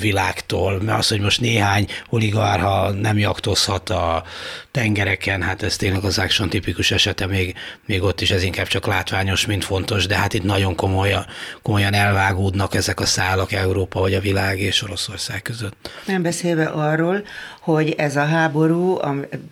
világtól. 0.00 0.80
Mert 0.82 0.98
az, 0.98 1.08
hogy 1.08 1.20
most 1.20 1.40
néhány 1.40 1.86
oligarha 2.08 2.90
nem 2.90 3.18
jaktozhat 3.18 3.90
a 3.90 4.24
tengereken, 4.70 5.42
hát 5.42 5.62
ez 5.62 5.76
tényleg 5.76 6.04
az 6.04 6.18
Action 6.18 6.48
tipikus 6.48 6.90
esete, 6.90 7.26
még, 7.26 7.54
még 7.86 8.02
ott 8.02 8.20
is 8.20 8.30
ez 8.30 8.42
inkább 8.42 8.66
csak 8.66 8.86
látványos, 8.86 9.46
mint 9.46 9.64
fontos, 9.64 10.06
de 10.06 10.16
hát 10.16 10.34
itt 10.34 10.42
nagyon 10.42 10.74
komolyan, 10.74 11.26
komolyan 11.62 11.94
elvágódnak 11.94 12.74
ezek 12.74 13.00
a 13.00 13.06
szálak 13.06 13.52
Európa 13.52 14.00
vagy 14.00 14.14
a 14.14 14.20
világ 14.20 14.60
és 14.60 14.82
Oroszország 14.82 15.42
között. 15.42 15.90
Nem 16.06 16.22
beszélve 16.22 16.64
arról, 16.64 17.22
hogy 17.64 17.94
ez 17.96 18.16
a 18.16 18.24
háború 18.24 18.98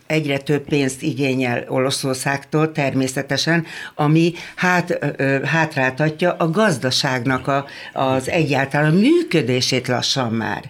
egyre 0.07 0.39
több 0.39 0.65
pénzt 0.69 1.03
igényel 1.03 1.65
Oroszországtól 1.69 2.73
természetesen, 2.73 3.67
ami 3.95 4.33
hát 4.57 4.99
hátráltatja 5.45 6.33
a 6.39 6.51
gazdaságnak 6.51 7.49
a, 7.49 7.67
az 7.93 8.29
egyáltalán 8.29 8.95
működését 8.95 9.89
lassan 9.89 10.33
már. 10.33 10.63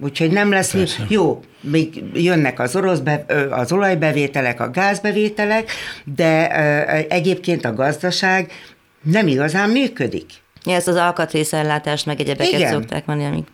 Úgyhogy 0.00 0.30
nem 0.30 0.50
lesz, 0.50 0.72
mi, 0.72 0.84
jó, 1.08 1.40
még 1.60 2.02
jönnek 2.14 2.60
az, 2.60 2.76
orosz 2.76 2.98
be, 2.98 3.24
az 3.50 3.72
olajbevételek, 3.72 4.60
a 4.60 4.70
gázbevételek, 4.70 5.70
de 6.04 6.50
egyébként 7.08 7.64
a 7.64 7.74
gazdaság 7.74 8.52
nem 9.02 9.26
igazán 9.26 9.70
működik. 9.70 10.26
Ja, 10.64 10.74
ezt 10.74 10.88
az 10.88 10.96
alkatrészellátást, 10.96 12.06
meg 12.06 12.20
egyebeket 12.20 12.52
Igen. 12.52 12.72
szokták 12.72 13.06
mondani, 13.06 13.28
amik 13.28 13.46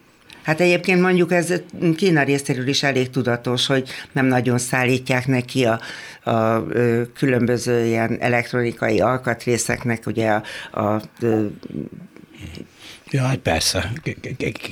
Hát 0.45 0.61
egyébként 0.61 1.01
mondjuk 1.01 1.32
ez 1.32 1.53
Kína 1.97 2.22
részéről 2.22 2.68
is 2.68 2.82
elég 2.82 3.11
tudatos, 3.11 3.66
hogy 3.66 3.88
nem 4.12 4.26
nagyon 4.26 4.59
szállítják 4.59 5.26
neki 5.26 5.64
a, 5.64 5.80
a 6.30 6.66
különböző 7.14 7.84
ilyen 7.84 8.16
elektronikai 8.20 9.01
alkatrészeknek, 9.01 10.07
ugye 10.07 10.28
a, 10.30 10.42
a, 10.70 10.80
a 10.80 11.03
Ja, 13.11 13.22
hát 13.22 13.36
persze. 13.36 13.92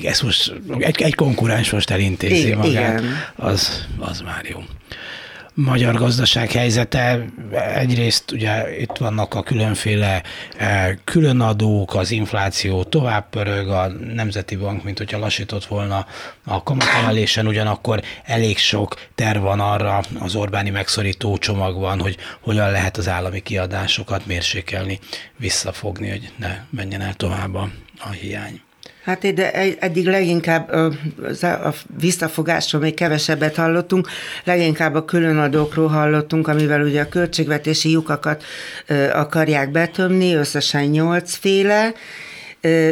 Ez 0.05 0.21
most 0.21 0.53
egy, 0.79 1.03
egy 1.03 1.15
konkurens 1.15 1.71
most 1.71 1.91
elintézi 1.91 2.55
magát. 2.55 3.01
Igen. 3.01 3.05
Az, 3.37 3.87
az 3.99 4.21
már 4.21 4.45
jó 4.45 4.59
magyar 5.55 5.95
gazdaság 5.95 6.51
helyzete. 6.51 7.25
Egyrészt 7.75 8.31
ugye 8.31 8.81
itt 8.81 8.97
vannak 8.97 9.35
a 9.35 9.43
különféle 9.43 10.23
eh, 10.57 10.97
különadók, 11.05 11.95
az 11.95 12.11
infláció 12.11 12.83
tovább 12.83 13.29
pörög, 13.29 13.69
a 13.69 13.89
Nemzeti 14.15 14.57
Bank, 14.57 14.85
mint 14.85 14.99
hogyha 14.99 15.19
lassított 15.19 15.65
volna 15.65 16.07
a 16.45 16.63
kamatemelésen, 16.63 17.47
ugyanakkor 17.47 18.03
elég 18.25 18.59
sok 18.59 19.01
terv 19.15 19.43
van 19.43 19.61
arra 19.61 20.01
az 20.21 20.35
Orbáni 20.35 20.71
megszorító 20.71 21.39
csomagban, 21.39 22.01
hogy 22.01 22.17
hogyan 22.41 22.71
lehet 22.71 22.97
az 22.97 23.09
állami 23.09 23.41
kiadásokat 23.41 24.27
mérsékelni, 24.27 24.99
visszafogni, 25.37 26.09
hogy 26.09 26.33
ne 26.37 26.65
menjen 26.71 27.01
el 27.01 27.15
tovább 27.15 27.55
a, 27.55 27.69
a 27.99 28.09
hiány. 28.09 28.61
Hát 29.03 29.23
ide, 29.23 29.53
eddig 29.79 30.07
leginkább 30.07 30.73
a 31.43 31.75
visszafogásról 32.01 32.83
még 32.83 32.95
kevesebbet 32.95 33.55
hallottunk, 33.55 34.09
leginkább 34.45 34.95
a 34.95 35.05
különadókról 35.05 35.89
hallottunk, 35.89 36.49
amivel 36.49 36.83
ugye 36.83 37.01
a 37.01 37.09
költségvetési 37.09 37.91
lyukakat 37.91 38.45
akarják 39.13 39.71
betömni, 39.71 40.35
összesen 40.35 40.85
nyolc 40.85 41.35
féle, 41.35 41.93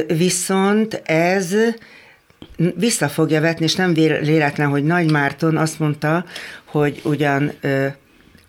viszont 0.07 1.03
ez 1.05 1.55
vissza 2.77 3.09
fogja 3.09 3.41
vetni, 3.41 3.65
és 3.65 3.75
nem 3.75 3.95
véletlen, 3.95 4.69
hogy 4.69 4.85
Nagy 4.85 5.11
Márton 5.11 5.57
azt 5.57 5.79
mondta, 5.79 6.25
hogy 6.65 7.01
ugyan 7.05 7.53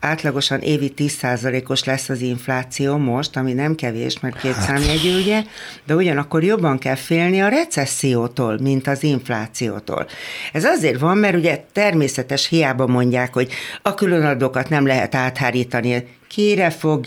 átlagosan 0.01 0.59
évi 0.59 0.93
10%-os 0.97 1.83
lesz 1.83 2.09
az 2.09 2.21
infláció 2.21 2.97
most, 2.97 3.37
ami 3.37 3.53
nem 3.53 3.75
kevés, 3.75 4.19
mert 4.19 4.39
két 4.39 4.53
hát. 4.53 4.65
számjegyű, 4.65 5.19
ugye, 5.19 5.43
de 5.85 5.95
ugyanakkor 5.95 6.43
jobban 6.43 6.77
kell 6.77 6.95
félni 6.95 7.41
a 7.41 7.47
recessziótól, 7.47 8.57
mint 8.59 8.87
az 8.87 9.03
inflációtól. 9.03 10.07
Ez 10.51 10.63
azért 10.63 10.99
van, 10.99 11.17
mert 11.17 11.35
ugye 11.35 11.65
természetes 11.71 12.47
hiába 12.47 12.87
mondják, 12.87 13.33
hogy 13.33 13.51
a 13.81 13.93
különadókat 13.93 14.69
nem 14.69 14.85
lehet 14.85 15.15
áthárítani, 15.15 16.07
kire 16.27 16.69
fog 16.69 17.05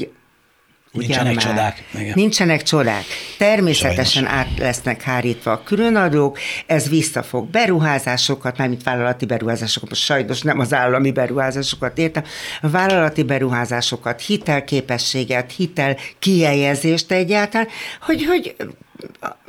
Nincsenek 0.94 1.34
már. 1.34 1.44
csodák. 1.44 1.84
Igen. 1.94 2.12
Nincsenek 2.14 2.62
csodák. 2.62 3.04
Természetesen 3.38 4.24
Sajnos. 4.24 4.32
át 4.32 4.58
lesznek 4.58 5.02
hárítva 5.02 5.52
a 5.52 5.62
különadók, 5.62 6.38
ez 6.66 6.88
visszafog 6.88 7.46
beruházásokat, 7.46 8.58
mármint 8.58 8.82
vállalati 8.82 9.26
beruházásokat, 9.26 9.88
most 9.88 10.02
sajnos 10.02 10.42
nem 10.42 10.58
az 10.58 10.72
állami 10.72 11.12
beruházásokat 11.12 11.98
értem, 11.98 12.24
vállalati 12.60 13.22
beruházásokat, 13.22 14.20
hitelképességet, 14.20 15.52
hitel 15.52 15.96
kiejezést 16.18 17.12
egyáltalán, 17.12 17.68
hogy, 18.00 18.24
hogy 18.24 18.56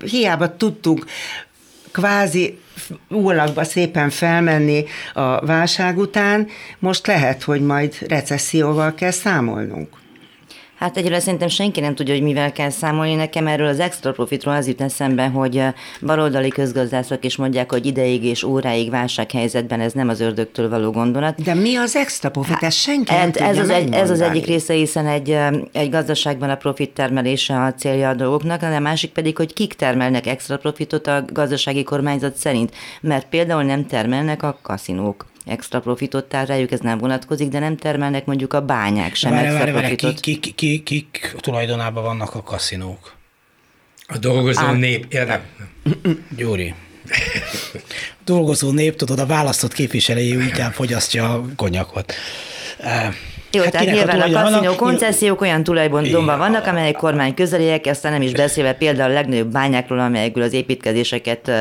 hiába 0.06 0.56
tudtunk 0.56 1.06
kvázi 1.92 2.60
úlakba 3.10 3.64
szépen 3.64 4.10
felmenni 4.10 4.86
a 5.14 5.46
válság 5.46 5.98
után, 5.98 6.48
most 6.80 7.08
lehet, 7.08 7.44
hogy 7.44 7.62
majd 7.62 7.96
recesszióval 8.08 8.94
kell 8.94 9.12
számolnunk. 9.12 10.04
Hát 10.86 10.98
egyre 10.98 11.20
szerintem 11.20 11.48
senki 11.48 11.80
nem 11.80 11.96
tudja, 11.96 12.14
hogy 12.14 12.24
mivel 12.24 12.52
kell 12.52 12.70
számolni. 12.70 13.16
Nekem 13.16 13.48
erről 13.48 13.68
az 13.68 13.80
extra 13.80 14.12
profitról 14.12 14.56
az 14.56 14.68
jut 14.68 14.82
eszembe, 14.82 15.28
hogy 15.28 15.64
baloldali 16.02 16.50
közgazdászok 16.50 17.26
is 17.26 17.36
mondják, 17.36 17.72
hogy 17.72 17.86
ideig 17.86 18.24
és 18.24 18.44
óráig 18.44 18.90
válsághelyzetben 18.90 19.80
ez 19.80 19.94
nem 19.94 20.10
az 20.10 20.20
ördögtől 20.20 20.70
való 20.70 20.92
gondolat. 20.92 21.44
De 21.44 21.54
mi 21.54 21.76
az 21.76 21.96
extra 21.96 22.32
profit? 22.32 22.58
Ez 22.62 22.74
senki 22.74 23.14
hát, 23.14 23.22
nem 23.22 23.32
tudja 23.32 23.48
ez, 23.48 23.58
az 23.58 23.70
egy, 23.70 23.94
ez 23.94 24.10
az 24.10 24.22
egyik 24.22 24.46
része. 24.46 24.74
hiszen 24.74 25.08
egy, 25.08 25.38
egy 25.72 25.90
gazdaságban 25.90 26.50
a 26.50 26.56
profit 26.56 26.94
termelése 26.94 27.62
a 27.62 27.74
célja 27.74 28.10
a 28.10 28.14
dolgoknak, 28.14 28.60
de 28.60 28.76
a 28.76 28.80
másik 28.80 29.12
pedig, 29.12 29.38
hogy 29.38 29.54
kik 29.54 29.74
termelnek 29.74 30.28
extra 30.28 30.58
profitot 30.58 31.08
a 31.08 31.26
gazdasági 31.34 31.84
kormányzat 31.84 32.36
szerint. 32.36 32.74
Mert 33.02 33.28
például 33.30 33.64
nem 33.64 33.86
termelnek 33.86 34.44
a 34.44 34.60
kaszinók 34.62 35.26
extra 35.46 35.80
profitot, 35.80 36.26
tehát 36.26 36.48
rájuk 36.48 36.72
ez 36.72 36.80
nem 36.80 36.98
vonatkozik, 36.98 37.50
de 37.50 37.60
nem 37.60 37.78
termelnek 37.78 38.26
mondjuk 38.26 38.54
a 38.54 38.62
bányák 38.62 39.16
sem 39.16 39.32
várj, 39.32 39.46
extra 39.46 39.74
várj, 39.74 39.78
profitot. 39.78 40.20
Kik, 40.20 40.40
kik, 40.40 40.56
kik, 40.56 40.84
kik 40.84 41.36
tulajdonában 41.40 42.04
vannak 42.04 42.36
a 42.36 42.44
kaszinók? 42.44 43.16
A 44.08 44.18
dolgozó 44.18 44.66
Á. 44.66 44.72
nép, 44.72 45.14
ja, 45.14 45.26
nem. 45.26 45.42
Gyuri. 46.38 46.74
dolgozó 48.26 48.72
nép, 48.72 48.96
tudod, 48.96 49.20
a 49.20 49.26
választott 49.26 49.74
képviselői 49.74 50.30
inkább 50.30 50.74
fogyasztja 50.74 51.34
a 51.34 51.46
konyakot. 51.56 52.14
Jó, 53.56 53.62
hát 53.62 53.72
tehát 53.72 53.88
nyilván 53.88 54.22
a, 54.22 54.40
a 54.40 54.42
kaszinó 54.42 54.76
koncesziók 54.76 55.42
olyan 55.42 55.64
tulajdonban 55.64 56.38
vannak, 56.38 56.66
amelyek 56.68 56.96
kormány 56.96 57.34
közeliek, 57.34 57.86
aztán 57.86 58.12
nem 58.12 58.22
is 58.22 58.32
beszélve 58.32 58.74
például 58.74 59.12
a 59.12 59.14
legnagyobb 59.14 59.52
bányákról, 59.52 60.00
amelyekből 60.00 60.44
az 60.44 60.54
építkezéseket 60.54 61.52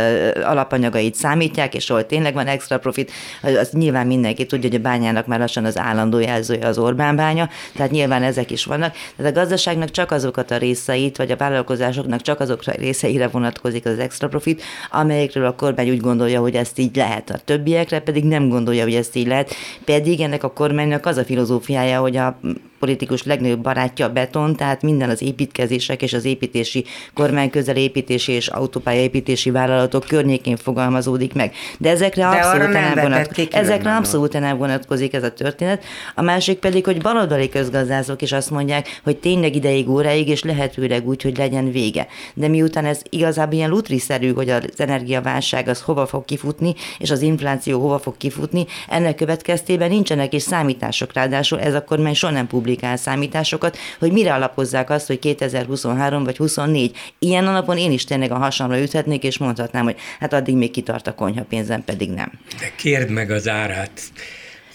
alapanyagait 0.45 1.15
számítják, 1.15 1.75
és 1.75 1.91
ahol 1.91 2.07
tényleg 2.07 2.35
van 2.35 2.47
extra 2.47 2.79
profit, 2.79 3.13
az 3.43 3.71
nyilván 3.71 4.07
mindenki 4.07 4.47
tudja, 4.47 4.69
hogy 4.69 4.79
a 4.79 4.83
bányának 4.83 5.27
már 5.27 5.39
lassan 5.39 5.65
az 5.65 5.79
állandó 5.79 6.19
jelzője 6.19 6.67
az 6.67 6.79
Orbán 6.79 7.17
bánya, 7.17 7.49
tehát 7.77 7.91
nyilván 7.91 8.23
ezek 8.23 8.51
is 8.51 8.65
vannak. 8.65 8.95
Tehát 9.17 9.37
a 9.37 9.41
gazdaságnak 9.41 9.91
csak 9.91 10.11
azokat 10.11 10.51
a 10.51 10.57
részeit, 10.57 11.17
vagy 11.17 11.31
a 11.31 11.37
vállalkozásoknak 11.37 12.21
csak 12.21 12.41
azokra 12.41 12.73
a 12.73 12.81
részeire 12.81 13.29
vonatkozik 13.29 13.87
az 13.87 13.99
extra 13.99 14.29
profit, 14.29 14.63
amelyekről 14.91 15.47
a 15.47 15.55
kormány 15.55 15.91
úgy 15.91 16.01
gondolja, 16.01 16.41
hogy 16.41 16.55
ezt 16.55 16.79
így 16.79 16.97
lehet. 16.97 17.31
A 17.31 17.39
többiekre 17.45 18.01
pedig 18.01 18.25
nem 18.25 18.49
gondolja, 18.49 18.83
hogy 18.83 18.95
ezt 18.95 19.17
így 19.17 19.27
lehet. 19.27 19.55
Pedig 19.85 20.21
ennek 20.21 20.45
a 20.45 20.53
kormánynak 20.53 21.07
az 21.07 21.17
a 21.17 21.25
filozófia 21.25 21.83
csinálja, 21.85 22.01
hogy 22.01 22.17
a 22.17 22.39
politikus 22.85 23.23
legnagyobb 23.23 23.61
barátja 23.61 24.07
a 24.07 24.13
beton, 24.13 24.57
tehát 24.57 24.83
minden 24.83 25.11
az 25.11 25.23
építkezések 25.23 26.03
és 26.03 26.13
az 26.13 26.25
építési 26.25 26.85
kormány 27.15 27.51
közel 27.51 27.77
építési 27.77 28.33
és 28.33 28.49
autópályaépítési 28.49 29.51
vállalatok 29.51 30.05
környékén 30.09 30.57
fogalmazódik 30.57 31.35
meg. 31.35 31.55
De 31.79 31.91
ezekre 31.91 32.23
De 32.23 32.29
abszolút 32.29 32.73
nem, 32.73 32.95
vonatkozik. 32.95 33.55
Ezekre 33.55 33.97
abszolút 33.97 34.33
nem 34.33 34.57
vonatkozik 34.57 35.15
ez 35.15 35.23
a 35.23 35.33
történet. 35.33 35.85
A 36.15 36.23
másik 36.23 36.59
pedig, 36.59 36.85
hogy 36.85 37.03
baloldali 37.03 37.49
közgazdászok 37.49 38.23
is 38.23 38.33
azt 38.33 38.51
mondják, 38.51 39.01
hogy 39.05 39.17
tényleg 39.17 39.55
ideig, 39.55 39.89
óráig, 39.89 40.29
és 40.29 40.43
lehetőleg 40.43 41.09
úgy, 41.09 41.23
hogy 41.23 41.37
legyen 41.37 41.71
vége. 41.71 42.07
De 42.35 42.49
miután 42.49 42.85
ez 42.85 43.01
igazából 43.09 43.55
ilyen 43.55 43.71
lutriszerű, 43.71 44.33
hogy 44.33 44.49
az 44.49 44.63
energiaválság 44.77 45.69
az 45.69 45.81
hova 45.81 46.07
fog 46.07 46.25
kifutni, 46.25 46.75
és 46.99 47.11
az 47.11 47.23
infláció 47.23 47.81
hova 47.81 47.99
fog 47.99 48.17
kifutni, 48.17 48.67
ennek 48.89 49.15
következtében 49.15 49.89
nincsenek 49.89 50.35
is 50.35 50.43
számítások. 50.43 51.13
Ráadásul 51.13 51.61
ez 51.61 51.75
a 51.75 51.85
kormány 51.85 52.15
soha 52.15 52.33
nem 52.33 52.47
publikál 52.47 52.73
publikál 52.75 52.97
számításokat, 52.97 53.79
hogy 53.99 54.13
mire 54.13 54.35
alapozzák 54.35 54.91
azt, 54.91 55.07
hogy 55.07 55.19
2023 55.19 56.25
vagy 56.25 56.37
24. 56.37 56.97
Ilyen 57.19 57.47
alapon 57.47 57.79
én 57.79 57.93
is 57.93 58.05
tényleg 58.05 58.31
a 58.31 58.37
hasamra 58.37 58.81
üthetnék, 58.81 59.23
és 59.23 59.39
mondhatnám, 59.39 59.85
hogy 59.85 59.97
hát 60.21 60.33
addig 60.33 60.57
még 60.57 60.71
kitart 60.71 61.07
a 61.07 61.15
konyha 61.15 61.45
pénzem, 61.45 61.85
pedig 61.85 62.11
nem. 62.11 62.33
De 62.59 62.73
kérd 62.77 63.11
meg 63.11 63.31
az 63.31 63.49
árát 63.49 64.01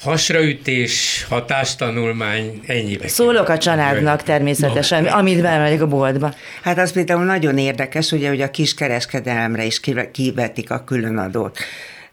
hasraütés, 0.01 1.25
hatástanulmány, 1.29 2.61
ennyibe. 2.67 3.07
Szólok 3.07 3.49
a 3.49 3.57
családnak 3.57 4.23
természetesen, 4.23 5.03
no. 5.03 5.09
amit 5.09 5.41
bemegyek 5.41 5.81
a 5.81 5.87
boltba. 5.87 6.33
Hát 6.63 6.77
az 6.77 6.91
például 6.91 7.23
nagyon 7.23 7.57
érdekes, 7.57 8.11
ugye, 8.11 8.29
hogy 8.29 8.41
a 8.41 8.51
kiskereskedelemre 8.51 9.65
is 9.65 9.79
kivetik 10.11 10.71
a 10.71 10.83
különadót. 10.83 11.57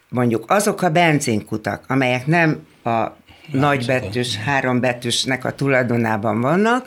Mondjuk 0.09 0.45
azok 0.49 0.82
a 0.82 0.91
benzinkutak, 0.91 1.84
amelyek 1.89 2.26
nem 2.26 2.66
a 2.84 3.07
nagybetűs, 3.51 4.37
hárombetűsnek 4.37 5.45
a 5.45 5.55
tulajdonában 5.55 6.41
vannak. 6.41 6.87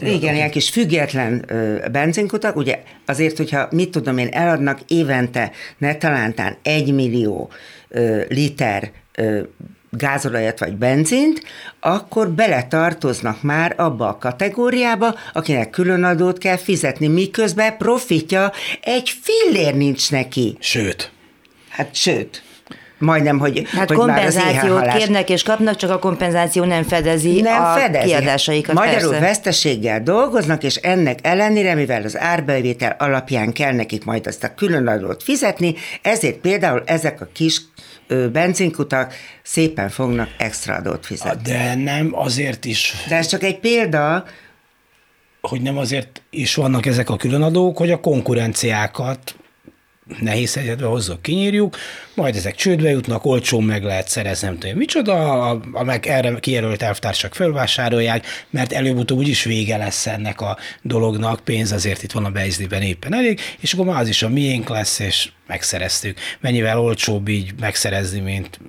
Igen, 0.00 0.34
ilyen 0.34 0.50
kis 0.50 0.70
független 0.70 1.44
benzinkutak, 1.92 2.56
ugye 2.56 2.82
azért, 3.06 3.36
hogyha 3.36 3.68
mit 3.70 3.90
tudom 3.90 4.18
én, 4.18 4.28
eladnak 4.28 4.80
évente 4.86 5.50
ne 5.78 5.94
talántán 5.94 6.56
egy 6.62 6.94
millió 6.94 7.50
liter 8.28 8.90
gázolajat 9.90 10.58
vagy 10.58 10.76
benzint, 10.76 11.42
akkor 11.80 12.30
beletartoznak 12.30 13.42
már 13.42 13.74
abba 13.76 14.08
a 14.08 14.18
kategóriába, 14.18 15.14
akinek 15.32 15.70
különadót 15.70 16.38
kell 16.38 16.56
fizetni, 16.56 17.06
miközben 17.06 17.76
profitja 17.76 18.52
egy 18.82 19.12
fillér 19.22 19.74
nincs 19.74 20.10
neki. 20.10 20.56
Sőt. 20.60 21.10
Hát 21.68 21.94
sőt 21.94 22.42
majdnem, 23.00 23.38
hogy 23.38 23.66
Hát 23.70 23.88
hogy 23.88 23.96
kompenzációt 23.96 24.80
már 24.80 24.96
kérnek 24.96 25.30
és 25.30 25.42
kapnak, 25.42 25.76
csak 25.76 25.90
a 25.90 25.98
kompenzáció 25.98 26.64
nem 26.64 26.82
fedezi 26.82 27.40
nem 27.40 27.62
a 27.62 27.74
fedezi. 27.74 28.06
kiadásaikat. 28.06 28.74
Magyarul 28.74 29.10
persze. 29.10 29.26
veszteséggel 29.26 30.02
dolgoznak, 30.02 30.62
és 30.62 30.76
ennek 30.76 31.18
ellenére, 31.22 31.74
mivel 31.74 32.02
az 32.02 32.18
árbevétel 32.18 32.96
alapján 32.98 33.52
kell 33.52 33.72
nekik 33.72 34.04
majd 34.04 34.26
azt 34.26 34.44
a 34.44 34.54
különadót 34.54 35.22
fizetni, 35.22 35.74
ezért 36.02 36.36
például 36.36 36.82
ezek 36.86 37.20
a 37.20 37.28
kis 37.32 37.60
benzinkutak 38.32 39.14
szépen 39.42 39.88
fognak 39.88 40.28
extra 40.38 40.74
adót 40.74 41.06
fizetni. 41.06 41.52
De 41.52 41.74
nem 41.74 42.10
azért 42.12 42.64
is. 42.64 42.94
De 43.08 43.16
ez 43.16 43.26
csak 43.26 43.42
egy 43.42 43.58
példa, 43.58 44.24
hogy 45.40 45.60
nem 45.60 45.78
azért 45.78 46.22
is 46.30 46.54
vannak 46.54 46.86
ezek 46.86 47.10
a 47.10 47.16
különadók, 47.16 47.76
hogy 47.76 47.90
a 47.90 48.00
konkurenciákat 48.00 49.34
nehéz 50.18 50.54
helyzetbe 50.54 50.86
hozzuk, 50.86 51.22
kinyírjuk, 51.22 51.76
majd 52.14 52.36
ezek 52.36 52.54
csődbe 52.54 52.90
jutnak, 52.90 53.24
olcsón 53.24 53.64
meg 53.64 53.84
lehet 53.84 54.08
szerezni, 54.08 54.46
nem 54.46 54.58
tudom 54.58 54.76
micsoda, 54.76 55.48
a, 55.48 55.60
a 55.72 55.84
meg 55.84 56.06
erre 56.06 56.38
kijelölt 56.40 56.82
elvtársak 56.82 57.34
fölvásárolják, 57.34 58.26
mert 58.50 58.72
előbb-utóbb 58.72 59.18
úgyis 59.18 59.44
vége 59.44 59.76
lesz 59.76 60.06
ennek 60.06 60.40
a 60.40 60.56
dolognak, 60.82 61.40
pénz 61.40 61.72
azért 61.72 62.02
itt 62.02 62.12
van 62.12 62.24
a 62.24 62.30
Beizliben 62.30 62.82
éppen 62.82 63.14
elég, 63.14 63.40
és 63.60 63.72
akkor 63.72 63.86
már 63.86 64.00
az 64.00 64.08
is 64.08 64.22
a 64.22 64.28
miénk 64.28 64.68
lesz, 64.68 64.98
és 64.98 65.28
megszereztük. 65.46 66.18
Mennyivel 66.40 66.80
olcsóbb 66.80 67.28
így 67.28 67.52
megszerezni, 67.60 68.20
mint 68.20 68.60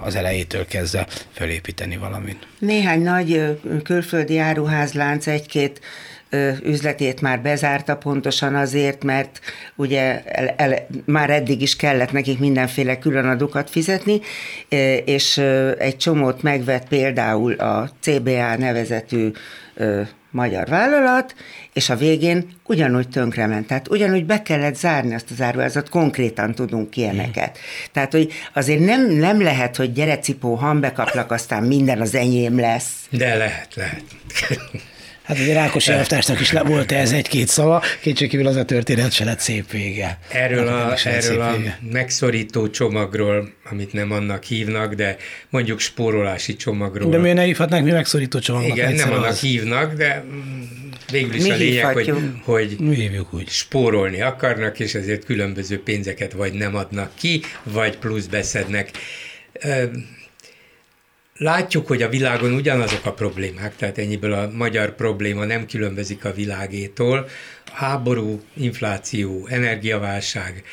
az 0.00 0.14
elejétől 0.14 0.66
kezdve 0.66 1.06
felépíteni 1.32 1.96
valamit. 1.96 2.46
Néhány 2.58 3.02
nagy 3.02 3.58
külföldi 3.82 4.38
áruházlánc 4.38 5.26
egy-két 5.26 5.80
üzletét 6.64 7.20
már 7.20 7.40
bezárta 7.40 7.96
pontosan 7.96 8.54
azért, 8.54 9.04
mert 9.04 9.40
ugye 9.76 10.22
el, 10.24 10.48
el, 10.48 10.86
már 11.04 11.30
eddig 11.30 11.62
is 11.62 11.76
kellett 11.76 12.12
nekik 12.12 12.38
mindenféle 12.38 12.98
különadókat 12.98 13.70
fizetni, 13.70 14.20
és 15.04 15.38
egy 15.78 15.96
csomót 15.96 16.42
megvett 16.42 16.88
például 16.88 17.52
a 17.52 17.90
CBA 18.00 18.56
nevezetű 18.56 19.30
magyar 20.32 20.68
vállalat, 20.68 21.34
és 21.72 21.90
a 21.90 21.96
végén 21.96 22.48
ugyanúgy 22.66 23.08
tönkrement. 23.08 23.66
Tehát 23.66 23.88
ugyanúgy 23.88 24.26
be 24.26 24.42
kellett 24.42 24.76
zárni 24.76 25.14
azt 25.14 25.30
az 25.30 25.40
áruházat, 25.40 25.88
konkrétan 25.88 26.54
tudunk 26.54 26.96
ilyeneket. 26.96 27.58
Mm. 27.58 27.60
Tehát, 27.92 28.12
hogy 28.12 28.32
azért 28.52 28.80
nem, 28.80 29.10
nem 29.10 29.42
lehet, 29.42 29.76
hogy 29.76 29.92
gyere 29.92 30.18
cipó, 30.18 30.54
hambekaplak, 30.54 31.30
aztán 31.30 31.62
minden 31.62 32.00
az 32.00 32.14
enyém 32.14 32.60
lesz. 32.60 32.90
De 33.10 33.36
lehet, 33.36 33.74
lehet. 33.74 34.02
Hát 35.32 35.40
ugye 35.40 35.54
Rákosi 35.54 35.92
elvtársnak 35.92 36.40
is 36.40 36.50
volt 36.50 36.92
ez 36.92 37.12
egy-két 37.12 37.48
szava, 37.48 37.82
kétségkívül 38.00 38.46
az 38.46 38.56
a 38.56 38.64
történet 38.64 39.12
se 39.12 39.24
lett 39.24 39.38
szép 39.38 39.70
vége. 39.70 40.18
Erről, 40.28 40.68
a, 40.68 40.94
erről 41.04 41.40
a 41.40 41.56
megszorító 41.92 42.70
csomagról, 42.70 43.52
amit 43.70 43.92
nem 43.92 44.10
annak 44.10 44.42
hívnak, 44.42 44.94
de 44.94 45.16
mondjuk 45.50 45.80
spórolási 45.80 46.56
csomagról. 46.56 47.10
De 47.10 47.18
miért 47.18 47.36
ne 47.36 47.42
hívhatnánk 47.42 47.84
mi 47.84 47.90
megszorító 47.90 48.38
csomagnak? 48.38 48.76
Igen, 48.76 48.92
nem 48.92 49.12
annak 49.12 49.26
az... 49.26 49.40
hívnak, 49.40 49.94
de 49.94 50.24
végül 51.10 51.34
is 51.34 51.42
mi 51.42 51.50
a 51.50 51.56
lényeg, 51.56 51.84
hogy, 51.84 52.14
hogy 52.44 52.76
mi 52.78 52.94
hívjuk 52.94 53.34
úgy. 53.34 53.48
spórolni 53.48 54.20
akarnak, 54.20 54.80
és 54.80 54.94
ezért 54.94 55.24
különböző 55.24 55.82
pénzeket 55.82 56.32
vagy 56.32 56.52
nem 56.52 56.74
adnak 56.74 57.10
ki, 57.18 57.42
vagy 57.62 57.96
plusz 57.96 58.26
beszednek 58.26 58.90
Látjuk, 61.42 61.86
hogy 61.86 62.02
a 62.02 62.08
világon 62.08 62.52
ugyanazok 62.52 63.06
a 63.06 63.12
problémák, 63.12 63.76
tehát 63.76 63.98
ennyiből 63.98 64.32
a 64.32 64.50
magyar 64.50 64.94
probléma 64.94 65.44
nem 65.44 65.66
különbözik 65.66 66.24
a 66.24 66.32
világétól. 66.32 67.28
Háború, 67.72 68.42
infláció, 68.54 69.46
energiaválság, 69.46 70.64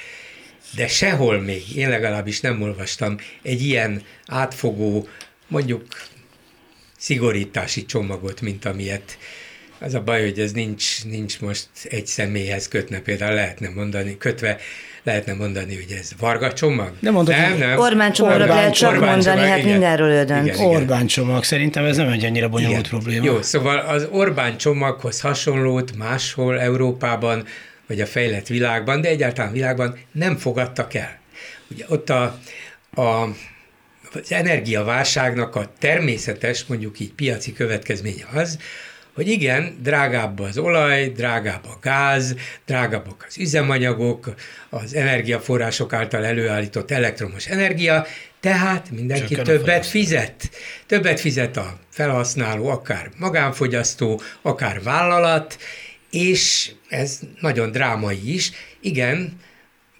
de 0.75 0.87
sehol 0.87 1.39
még, 1.39 1.75
én 1.75 1.89
legalábbis 1.89 2.39
nem 2.41 2.61
olvastam 2.61 3.17
egy 3.41 3.61
ilyen 3.61 4.01
átfogó, 4.25 5.07
mondjuk 5.47 5.85
szigorítási 6.97 7.85
csomagot, 7.85 8.41
mint 8.41 8.65
amilyet 8.65 9.17
Az 9.79 9.93
a 9.93 10.01
baj, 10.01 10.21
hogy 10.21 10.39
ez 10.39 10.51
nincs, 10.51 11.05
nincs 11.05 11.39
most 11.39 11.67
egy 11.83 12.07
személyhez 12.07 12.67
kötne, 12.67 12.99
például 12.99 13.33
lehetne 13.33 13.69
mondani, 13.69 14.17
kötve 14.17 14.59
lehetne 15.09 15.33
mondani, 15.33 15.75
hogy 15.75 15.97
ez 15.99 16.11
Varga 16.19 16.53
csomag? 16.53 16.91
Nem 16.99 17.13
mondod, 17.13 17.35
nem, 17.35 17.57
nem. 17.57 17.79
Orbán 17.79 18.11
csomagról 18.11 18.47
lehet 18.47 18.73
csak 18.73 18.91
Orbán 18.91 19.09
mondani, 19.09 19.35
csomag, 19.35 19.49
hát 19.49 19.57
igen. 19.57 19.71
mindenről 19.71 20.09
ő 20.09 20.23
dönt. 20.23 20.47
Igen, 20.47 20.59
Orbán 20.59 21.07
csomag, 21.07 21.43
szerintem 21.43 21.85
ez 21.85 21.97
nem 21.97 22.07
egy 22.07 22.25
annyira 22.25 22.49
bonyolult 22.49 22.87
igen. 22.87 22.89
probléma. 22.89 23.25
Jó, 23.25 23.41
szóval 23.41 23.77
az 23.77 24.07
Orbán 24.11 24.57
csomaghoz 24.57 25.21
hasonlót 25.21 25.97
máshol 25.97 26.59
Európában, 26.59 27.45
vagy 27.87 28.01
a 28.01 28.05
fejlett 28.05 28.47
világban, 28.47 29.01
de 29.01 29.07
egyáltalán 29.07 29.51
világban 29.51 29.97
nem 30.11 30.37
fogadtak 30.37 30.93
el. 30.93 31.19
Ugye 31.71 31.85
ott 31.87 32.09
a, 32.09 32.23
a 32.95 33.27
az 34.13 34.31
energiaválságnak 34.31 35.55
a 35.55 35.71
természetes, 35.79 36.65
mondjuk 36.65 36.99
így 36.99 37.13
piaci 37.13 37.53
következménye 37.53 38.27
az, 38.33 38.57
hogy 39.13 39.27
igen, 39.27 39.77
drágább 39.81 40.39
az 40.39 40.57
olaj, 40.57 41.07
drágább 41.07 41.65
a 41.65 41.77
gáz, 41.81 42.35
drágábbak 42.65 43.25
az 43.27 43.37
üzemanyagok, 43.37 44.33
az 44.69 44.95
energiaforrások 44.95 45.93
által 45.93 46.25
előállított 46.25 46.91
elektromos 46.91 47.47
energia, 47.47 48.05
tehát 48.39 48.91
mindenki 48.91 49.35
Csökken 49.35 49.43
többet 49.43 49.85
fizet. 49.85 50.49
Többet 50.85 51.19
fizet 51.19 51.57
a 51.57 51.79
felhasználó, 51.89 52.67
akár 52.67 53.09
magánfogyasztó, 53.17 54.21
akár 54.41 54.83
vállalat, 54.83 55.57
és 56.11 56.71
ez 56.89 57.19
nagyon 57.39 57.71
drámai 57.71 58.33
is. 58.33 58.51
Igen, 58.81 59.39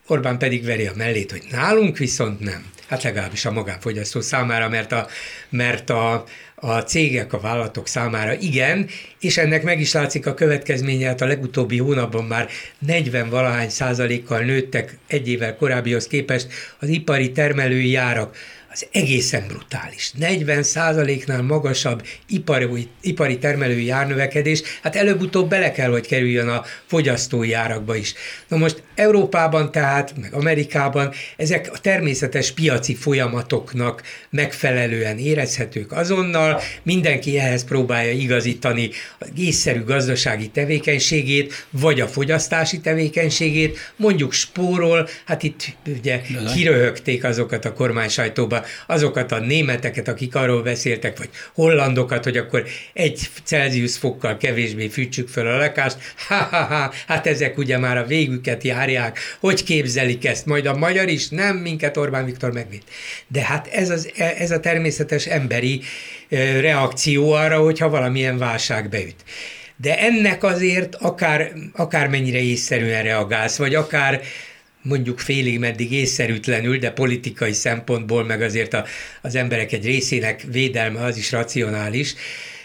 Orbán 0.09 0.37
pedig 0.37 0.65
veri 0.65 0.87
a 0.87 0.91
mellét, 0.95 1.31
hogy 1.31 1.43
nálunk 1.51 1.97
viszont 1.97 2.39
nem. 2.39 2.71
Hát 2.87 3.03
legalábbis 3.03 3.45
a 3.45 3.51
magánfogyasztó 3.51 4.21
számára, 4.21 4.69
mert 4.69 4.91
a, 4.91 5.07
mert 5.49 5.89
a, 5.89 6.23
a 6.59 6.83
cégek, 6.83 7.33
a 7.33 7.39
vállalatok 7.39 7.87
számára 7.87 8.33
igen, 8.33 8.87
és 9.19 9.37
ennek 9.37 9.63
meg 9.63 9.79
is 9.79 9.93
látszik 9.93 10.25
a 10.25 10.33
következménye, 10.33 11.07
hát 11.07 11.21
a 11.21 11.25
legutóbbi 11.25 11.77
hónapban 11.77 12.23
már 12.23 12.49
40 12.79 13.29
valahány 13.29 13.69
százalékkal 13.69 14.39
nőttek 14.39 14.97
egy 15.07 15.29
évvel 15.29 15.55
korábbihoz 15.55 16.07
képest 16.07 16.47
az 16.79 16.87
ipari 16.87 17.31
termelői 17.31 17.89
járak 17.89 18.35
az 18.71 18.87
egészen 18.91 19.47
brutális. 19.47 20.11
40 20.11 20.65
nál 21.25 21.41
magasabb 21.41 22.05
ipari, 22.27 22.87
ipari 23.01 23.37
termelői 23.37 23.89
árnövekedés, 23.89 24.61
hát 24.81 24.95
előbb-utóbb 24.95 25.49
bele 25.49 25.71
kell, 25.71 25.89
hogy 25.89 26.07
kerüljön 26.07 26.47
a 26.47 26.63
fogyasztói 26.85 27.53
árakba 27.53 27.95
is. 27.95 28.13
Na 28.47 28.57
most 28.57 28.83
Európában 28.95 29.71
tehát, 29.71 30.13
meg 30.21 30.33
Amerikában 30.33 31.13
ezek 31.37 31.69
a 31.73 31.77
természetes 31.77 32.51
piaci 32.51 32.95
folyamatoknak 32.95 34.03
megfelelően 34.29 35.17
érezhetők 35.17 35.91
azonnal, 35.91 36.61
mindenki 36.83 37.39
ehhez 37.39 37.63
próbálja 37.63 38.11
igazítani 38.11 38.89
a 39.19 39.25
észszerű 39.37 39.83
gazdasági 39.83 40.47
tevékenységét, 40.47 41.65
vagy 41.69 42.01
a 42.01 42.07
fogyasztási 42.07 42.79
tevékenységét, 42.79 43.93
mondjuk 43.95 44.33
spórol, 44.33 45.07
hát 45.25 45.43
itt 45.43 45.75
ugye 45.85 46.21
kiröhögték 46.53 47.23
azokat 47.23 47.65
a 47.65 47.73
kormány 47.73 48.09
sajtóba, 48.59 48.93
azokat 48.93 49.31
a 49.31 49.39
németeket, 49.39 50.07
akik 50.07 50.35
arról 50.35 50.61
beszéltek, 50.61 51.17
vagy 51.17 51.29
hollandokat, 51.53 52.23
hogy 52.23 52.37
akkor 52.37 52.63
egy 52.93 53.29
Celsius 53.43 53.97
fokkal 53.97 54.37
kevésbé 54.37 54.87
fűtsük 54.87 55.27
fel 55.27 55.47
a 55.47 55.57
lakást, 55.57 55.97
ha, 56.27 56.35
ha, 56.35 56.63
ha, 56.63 56.93
hát 57.07 57.27
ezek 57.27 57.57
ugye 57.57 57.77
már 57.77 57.97
a 57.97 58.05
végüket 58.05 58.63
járják, 58.63 59.19
hogy 59.39 59.63
képzelik 59.63 60.25
ezt, 60.25 60.45
majd 60.45 60.65
a 60.65 60.75
magyar 60.75 61.07
is, 61.07 61.29
nem 61.29 61.55
minket 61.55 61.97
Orbán 61.97 62.25
Viktor 62.25 62.51
megvitt. 62.51 62.87
De 63.27 63.41
hát 63.41 63.67
ez, 63.67 63.89
az, 63.89 64.11
ez 64.37 64.51
a 64.51 64.59
természetes 64.59 65.25
emberi 65.25 65.81
reakció 66.59 67.31
arra, 67.31 67.59
hogyha 67.59 67.89
valamilyen 67.89 68.37
válság 68.37 68.89
beüt. 68.89 69.15
De 69.81 69.99
ennek 69.99 70.43
azért 70.43 70.95
akár, 70.95 71.51
akármennyire 71.73 72.39
észszerűen 72.39 73.03
reagálsz, 73.03 73.57
vagy 73.57 73.75
akár 73.75 74.21
mondjuk 74.81 75.19
félig 75.19 75.59
meddig 75.59 75.91
észszerűtlenül, 75.91 76.77
de 76.77 76.91
politikai 76.91 77.53
szempontból, 77.53 78.23
meg 78.23 78.41
azért 78.41 78.73
a, 78.73 78.85
az 79.21 79.35
emberek 79.35 79.71
egy 79.71 79.85
részének 79.85 80.45
védelme 80.51 81.03
az 81.03 81.17
is 81.17 81.31
racionális, 81.31 82.15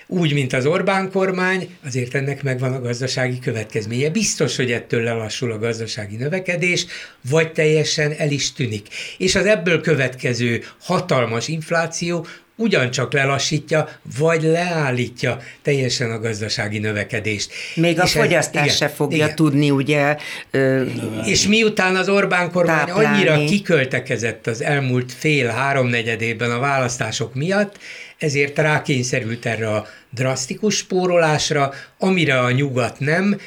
úgy, 0.07 0.33
mint 0.33 0.53
az 0.53 0.67
Orbán 0.67 1.11
kormány, 1.11 1.69
azért 1.87 2.15
ennek 2.15 2.43
megvan 2.43 2.73
a 2.73 2.81
gazdasági 2.81 3.39
következménye. 3.39 4.11
Biztos, 4.11 4.57
hogy 4.57 4.73
ettől 4.73 5.03
lelassul 5.03 5.53
a 5.53 5.59
gazdasági 5.59 6.17
növekedés, 6.17 6.87
vagy 7.31 7.53
teljesen 7.53 8.13
el 8.13 8.31
is 8.31 8.53
tűnik. 8.53 8.87
És 9.19 9.35
az 9.35 9.47
ebből 9.47 9.81
következő 9.81 10.63
hatalmas 10.81 11.49
infláció 11.49 12.27
ugyancsak 12.57 13.13
lelassítja, 13.13 13.89
vagy 14.19 14.43
leállítja 14.43 15.39
teljesen 15.63 16.11
a 16.11 16.19
gazdasági 16.19 16.79
növekedést. 16.79 17.53
Még 17.75 18.01
a 18.01 18.07
fogyasztás 18.07 18.67
ez, 18.67 18.77
se 18.77 18.89
fogja 18.89 19.17
igen. 19.25 19.35
tudni, 19.35 19.71
ugye... 19.71 20.17
Ö, 20.51 20.83
és 21.25 21.47
miután 21.47 21.97
az 21.97 22.09
Orbán 22.09 22.51
kormány 22.51 22.87
táplálni. 22.87 23.29
annyira 23.29 23.45
kiköltekezett 23.45 24.47
az 24.47 24.63
elmúlt 24.63 25.13
fél-háromnegyedében 25.13 26.51
a 26.51 26.59
választások 26.59 27.35
miatt, 27.35 27.79
ezért 28.25 28.59
rákényszerült 28.59 29.47
erre 29.47 29.71
a 29.71 29.87
drasztikus 30.11 30.77
spórolásra, 30.77 31.73
amire 31.99 32.39
a 32.39 32.51
nyugat 32.51 32.99
nem, 32.99 33.41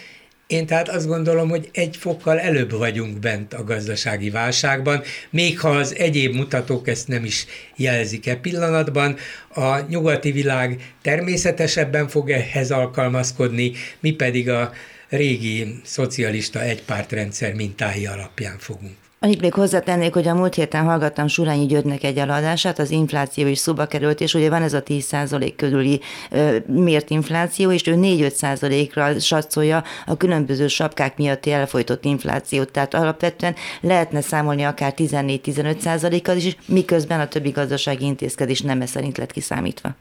én 0.48 0.66
tehát 0.66 0.90
azt 0.90 1.08
gondolom, 1.08 1.50
hogy 1.50 1.70
egy 1.74 1.98
fokkal 1.98 2.40
előbb 2.40 2.72
vagyunk 2.72 3.20
bent 3.20 3.54
a 3.54 3.64
gazdasági 3.64 4.30
válságban, 4.30 5.04
még 5.30 5.60
ha 5.60 5.70
az 5.70 5.96
egyéb 5.96 6.36
mutatók 6.36 6.88
ezt 6.88 7.08
nem 7.08 7.24
is 7.24 7.46
jelzik 7.76 8.28
e 8.28 8.36
pillanatban, 8.36 9.16
a 9.54 9.80
nyugati 9.80 10.32
világ 10.32 10.94
természetesebben 11.02 12.08
fog 12.08 12.30
ehhez 12.30 12.72
alkalmazkodni, 12.72 13.72
mi 14.00 14.12
pedig 14.12 14.50
a 14.50 14.74
régi 15.10 15.80
szocialista 15.84 16.62
egypártrendszer 16.62 17.54
mintái 17.54 18.06
alapján 18.06 18.58
fogunk. 18.58 19.07
Annyit 19.20 19.42
még 19.42 19.54
hozzátennék, 19.54 20.14
hogy 20.14 20.28
a 20.28 20.34
múlt 20.34 20.56
héten 20.56 20.84
hallgattam 20.86 21.28
Surányi 21.28 21.66
Györgynek 21.66 22.04
egy 22.04 22.18
eladását, 22.18 22.80
az 22.80 22.92
infláció 22.92 23.48
is 23.48 23.58
szóba 23.58 23.86
került, 23.86 24.22
és 24.22 24.34
ugye 24.34 24.50
van 24.50 24.62
ez 24.62 24.74
a 24.74 24.84
10% 24.84 25.54
körüli 25.56 26.02
ö, 26.30 26.58
mért 26.68 27.10
infláció, 27.10 27.72
és 27.72 27.88
ő 27.88 27.96
4-5%-ra 27.98 29.20
satszolja 29.20 29.84
a 30.06 30.18
különböző 30.18 30.68
sapkák 30.68 31.18
miatti 31.18 31.52
elfolytott 31.52 32.06
inflációt. 32.06 32.72
Tehát 32.72 32.94
alapvetően 32.94 33.56
lehetne 33.82 34.22
számolni 34.22 34.64
akár 34.64 34.94
14-15%-kal 34.98 36.36
is, 36.36 36.56
miközben 36.66 37.20
a 37.20 37.28
többi 37.28 37.50
gazdasági 37.50 38.06
intézkedés 38.06 38.62
nem 38.62 38.82
ez 38.82 38.90
szerint 38.90 39.18
lett 39.18 39.32
kiszámítva. 39.32 39.96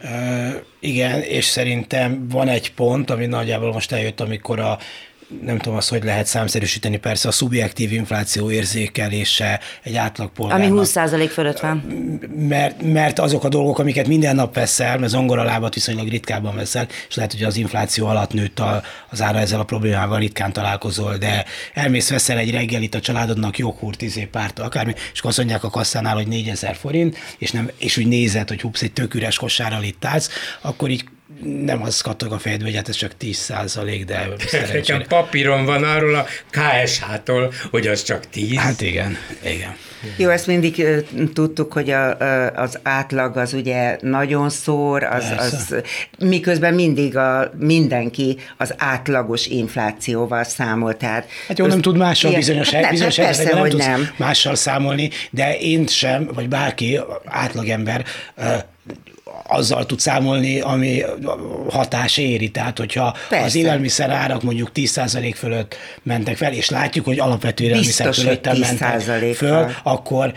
Uh, 0.00 0.54
igen, 0.80 1.20
és 1.20 1.44
szerintem 1.44 2.28
van 2.28 2.48
egy 2.48 2.74
pont, 2.74 3.10
ami 3.10 3.26
nagyjából 3.26 3.72
most 3.72 3.92
eljött, 3.92 4.20
amikor 4.20 4.60
a 4.60 4.78
nem 5.42 5.58
tudom 5.58 5.78
azt, 5.78 5.88
hogy 5.88 6.04
lehet 6.04 6.26
számszerűsíteni, 6.26 6.96
persze 6.96 7.28
a 7.28 7.30
szubjektív 7.30 7.92
infláció 7.92 8.50
érzékelése 8.50 9.60
egy 9.82 9.96
átlagpolgárnak. 9.96 10.70
Ami 10.70 10.80
20% 10.84 11.30
fölött 11.32 11.60
van. 11.60 11.76
Mert, 12.36 12.82
mert 12.82 13.18
azok 13.18 13.44
a 13.44 13.48
dolgok, 13.48 13.78
amiket 13.78 14.06
minden 14.06 14.34
nap 14.34 14.54
veszel, 14.54 14.98
mert 14.98 15.12
zongoralábat 15.12 15.74
viszonylag 15.74 16.08
ritkábban 16.08 16.54
veszel, 16.54 16.86
és 17.08 17.14
lehet, 17.14 17.32
hogy 17.32 17.42
az 17.42 17.56
infláció 17.56 18.06
alatt 18.06 18.32
nőtt 18.32 18.58
a, 18.58 18.82
az 19.10 19.22
ára 19.22 19.38
ezzel 19.38 19.60
a 19.60 19.64
problémával 19.64 20.18
ritkán 20.18 20.52
találkozol, 20.52 21.16
de 21.16 21.44
elmész 21.74 22.10
veszel 22.10 22.38
egy 22.38 22.50
reggelit 22.50 22.94
a 22.94 23.00
családodnak 23.00 23.58
joghurt, 23.58 24.02
izé, 24.02 24.24
párt, 24.24 24.58
akármi, 24.58 24.92
és 25.12 25.18
akkor 25.18 25.30
azt 25.30 25.38
mondják 25.38 25.64
a 25.64 25.70
kasszánál, 25.70 26.14
hogy 26.14 26.26
4000 26.26 26.76
forint, 26.76 27.16
és, 27.38 27.50
nem, 27.50 27.70
és 27.76 27.96
úgy 27.96 28.06
nézed, 28.06 28.48
hogy 28.48 28.60
hupsz, 28.60 28.82
egy 28.82 28.92
tök 28.92 29.14
üres 29.14 29.36
kosárral 29.36 29.82
itt 29.82 30.04
állsz, 30.04 30.30
akkor 30.60 30.90
így 30.90 31.04
nem 31.64 31.82
az 31.82 32.00
kattog 32.00 32.32
a 32.32 32.38
fejedbe, 32.38 32.64
hogy 32.64 32.74
hát 32.74 32.88
ez 32.88 32.94
csak 32.94 33.16
10 33.16 33.36
százalék, 33.36 34.04
de 34.04 34.28
Nekem 34.72 35.02
papíron 35.08 35.64
van 35.64 35.84
arról 35.84 36.14
a 36.14 36.26
KSH-tól, 36.50 37.52
hogy 37.70 37.86
az 37.86 38.02
csak 38.02 38.30
10. 38.30 38.56
Hát 38.56 38.80
igen, 38.80 39.16
igen. 39.44 39.76
Jó, 40.16 40.28
ezt 40.28 40.46
mindig 40.46 40.84
tudtuk, 41.32 41.72
hogy 41.72 41.90
a, 41.90 42.18
az 42.48 42.78
átlag 42.82 43.36
az 43.36 43.52
ugye 43.52 43.96
nagyon 44.00 44.50
szór, 44.50 45.02
az, 45.02 45.32
az, 45.38 45.74
miközben 46.18 46.74
mindig 46.74 47.16
a, 47.16 47.52
mindenki 47.58 48.38
az 48.56 48.74
átlagos 48.78 49.46
inflációval 49.46 50.44
számol. 50.44 50.96
Tehát 50.96 51.28
hát 51.48 51.58
jó, 51.58 51.66
nem 51.66 51.80
tud 51.80 51.96
mással 51.96 52.30
ilyen, 52.30 52.42
bizonyos, 52.42 52.70
hát, 52.70 52.90
bizonyos 52.90 53.16
hát 53.16 53.26
persze, 53.26 53.54
nem, 53.54 53.68
tudsz 53.68 53.86
nem 53.86 54.08
mással 54.16 54.54
számolni, 54.54 55.10
de 55.30 55.58
én 55.58 55.86
sem, 55.86 56.30
vagy 56.34 56.48
bárki, 56.48 57.00
átlagember 57.24 58.04
azzal 59.46 59.86
tud 59.86 60.00
számolni, 60.00 60.60
ami 60.60 61.02
hatás 61.70 62.16
éri. 62.16 62.50
Tehát, 62.50 62.78
hogyha 62.78 63.16
Persze. 63.28 63.44
az 63.44 63.54
élelmiszer 63.54 64.10
árak 64.10 64.42
mondjuk 64.42 64.70
10% 64.74 65.34
fölött 65.36 65.76
mentek 66.02 66.36
fel, 66.36 66.52
és 66.52 66.70
látjuk, 66.70 67.04
hogy 67.04 67.18
alapvető 67.18 67.64
élelmiszer 67.64 68.14
fölött 68.14 68.58
mentek 68.58 69.34
föl, 69.34 69.70
akkor 69.82 70.32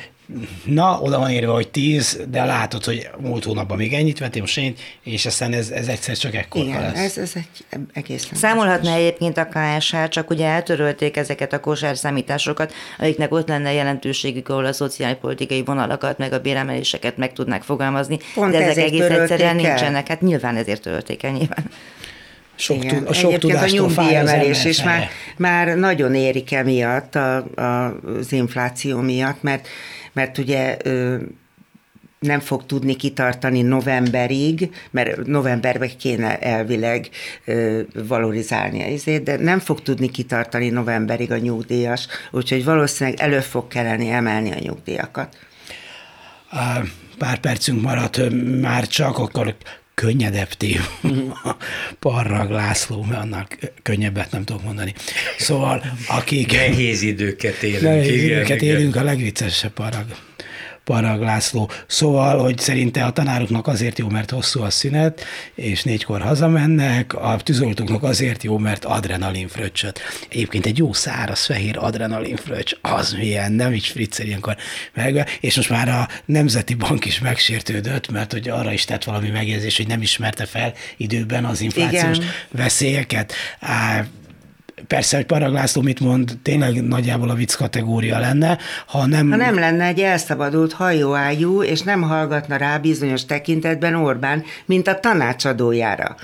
na, 0.64 1.00
oda 1.02 1.20
van 1.20 1.32
írva, 1.32 1.54
hogy 1.54 1.68
10, 1.68 2.20
de 2.30 2.46
látod, 2.46 2.84
hogy 2.84 3.10
múlt 3.20 3.44
hónapban 3.44 3.78
még 3.78 3.94
ennyit 3.94 4.20
vettem, 4.20 4.42
most 4.42 4.58
én, 4.58 4.76
és 5.04 5.26
aztán 5.26 5.54
ez, 5.54 5.70
ez 5.70 5.88
egyszer 5.88 6.18
csak 6.18 6.36
ekkor 6.36 6.62
Igen, 6.62 6.82
lesz. 6.82 7.00
ez, 7.00 7.18
ez 7.18 7.32
egy 7.36 7.84
egész. 7.94 8.30
Számolhatna 8.34 8.94
egyébként 8.94 9.38
a 9.38 9.48
KSH, 9.48 10.08
csak 10.08 10.30
ugye 10.30 10.46
eltörölték 10.46 11.18
ezeket 11.18 11.54
a 11.54 11.60
kosárszámításokat, 11.60 12.74
amiknek 13.00 13.32
ott 13.32 13.48
lenne 13.48 13.74
jelentőségük, 13.74 14.50
ahol 14.50 14.66
a 14.66 14.74
szociálpolitikai 14.74 15.64
vonalakat, 15.64 16.18
meg 16.18 16.34
a 16.34 16.40
béremeléseket 16.40 17.18
meg 17.18 17.34
tudnák 17.34 17.64
fogalmazni, 17.64 18.20
Pont 18.34 18.52
de 18.52 18.66
ezek 18.66 18.86
egész 18.86 19.02
egyszerűen 19.02 19.50
el? 19.50 19.56
nincsenek. 19.56 20.08
Hát 20.08 20.22
nyilván 20.22 20.56
ezért 20.56 20.82
törölték 20.82 21.24
el 21.24 21.32
nyilván. 21.32 21.66
Sok, 22.60 22.84
Igen. 22.84 22.96
Tud, 22.98 23.08
a 23.08 23.14
sok 23.14 23.32
Egyébként 23.32 23.62
a 23.62 23.66
nyugdíjemelés 23.66 24.66
is 24.66 24.84
már, 24.84 25.10
már 25.38 25.68
nagyon 25.68 26.16
érik 26.16 26.52
emiatt 26.52 27.16
a, 27.16 27.36
a, 27.56 27.96
az 28.20 28.32
infláció 28.32 29.00
miatt, 29.00 29.42
mert, 29.42 29.68
mert 30.18 30.38
ugye 30.38 30.78
nem 32.20 32.40
fog 32.40 32.66
tudni 32.66 32.96
kitartani 32.96 33.62
novemberig, 33.62 34.70
mert 34.92 35.26
novemberben 35.26 35.98
kéne 35.98 36.40
elvileg 36.40 37.10
ö, 37.46 37.82
valorizálni 38.08 38.92
izét, 38.92 39.24
de 39.24 39.38
nem 39.38 39.60
fog 39.60 39.82
tudni 39.82 40.10
kitartani 40.10 40.70
novemberig 40.70 41.32
a 41.32 41.38
nyugdíjas, 41.38 42.08
úgyhogy 42.32 42.64
valószínűleg 42.64 43.20
elő 43.20 43.40
fog 43.40 43.68
kelleni 43.68 44.10
emelni 44.10 44.52
a 44.52 44.60
nyugdíjakat. 44.60 45.38
Pár 47.18 47.40
percünk 47.40 47.82
maradt 47.82 48.22
már 48.62 48.88
csak, 48.88 49.18
akkor 49.18 49.56
könnyedebb 50.02 50.50
téma, 50.50 50.86
Parrag 52.00 52.50
László, 52.50 53.04
mert 53.04 53.22
annak 53.22 53.58
könnyebbet 53.84 54.32
nem 54.32 54.44
tudok 54.44 54.64
mondani. 54.64 54.94
Szóval, 55.38 55.84
akik... 56.08 56.52
Nehéz 56.52 57.02
időket 57.02 57.64
élünk. 57.64 57.82
Nehéz 57.82 58.24
időket 58.24 58.62
élünk, 58.62 58.96
a 58.96 59.04
legviccesebb 59.04 59.72
Parrag 59.72 60.06
Parag 60.88 61.22
László. 61.22 61.70
Szóval, 61.88 62.38
hogy 62.40 62.58
szerinte 62.58 63.04
a 63.06 63.12
tanároknak 63.12 63.68
azért 63.68 64.00
jó, 64.00 64.10
mert 64.10 64.32
hosszú 64.32 64.62
a 64.62 64.70
szünet, 64.70 65.26
és 65.56 65.84
négykor 65.84 66.22
hazamennek, 66.22 67.14
a 67.14 67.38
tűzoltóknak 67.44 68.04
azért 68.04 68.44
jó, 68.44 68.58
mert 68.58 68.86
adrenalin 68.86 69.48
fröccsöt. 69.48 70.00
Egyébként 70.30 70.66
egy 70.66 70.78
jó 70.78 70.94
száraz 70.94 71.46
fehér 71.46 71.78
adrenalin 71.78 72.36
fröccs, 72.36 72.74
az 72.82 73.14
milyen, 73.14 73.52
nem 73.52 73.74
is 73.74 73.90
friccer 73.90 74.26
ilyenkor 74.26 74.56
meg, 74.94 75.38
és 75.40 75.56
most 75.56 75.70
már 75.70 75.90
a 75.90 76.08
Nemzeti 76.26 76.74
Bank 76.74 77.06
is 77.06 77.20
megsértődött, 77.20 78.12
mert 78.12 78.32
hogy 78.32 78.50
arra 78.50 78.72
is 78.72 78.86
tett 78.86 79.04
valami 79.04 79.30
megjegyzés, 79.30 79.78
hogy 79.78 79.88
nem 79.88 80.02
ismerte 80.02 80.46
fel 80.46 80.74
időben 80.98 81.46
az 81.46 81.62
inflációs 81.62 82.18
Igen. 82.18 82.30
veszélyeket. 82.52 83.34
Persze, 84.88 85.16
hogy 85.16 85.26
Parag 85.26 85.54
László 85.54 85.82
mit 85.82 86.00
mond, 86.00 86.38
tényleg 86.42 86.84
nagyjából 86.84 87.30
a 87.30 87.34
vicc 87.34 87.56
kategória 87.56 88.20
lenne, 88.20 88.58
ha 88.88 89.06
nem... 89.06 89.30
Ha 89.30 89.36
nem 89.36 89.60
lenne 89.60 89.86
egy 89.86 90.00
elszabadult 90.00 90.74
hajóájú, 90.74 91.64
és 91.64 91.82
nem 91.82 92.02
hallgatna 92.02 92.56
rá 92.56 92.78
bizonyos 92.78 93.26
tekintetben 93.26 93.96
Orbán, 93.96 94.44
mint 94.66 94.88
a 94.88 95.00
tanácsadójára 95.00 96.16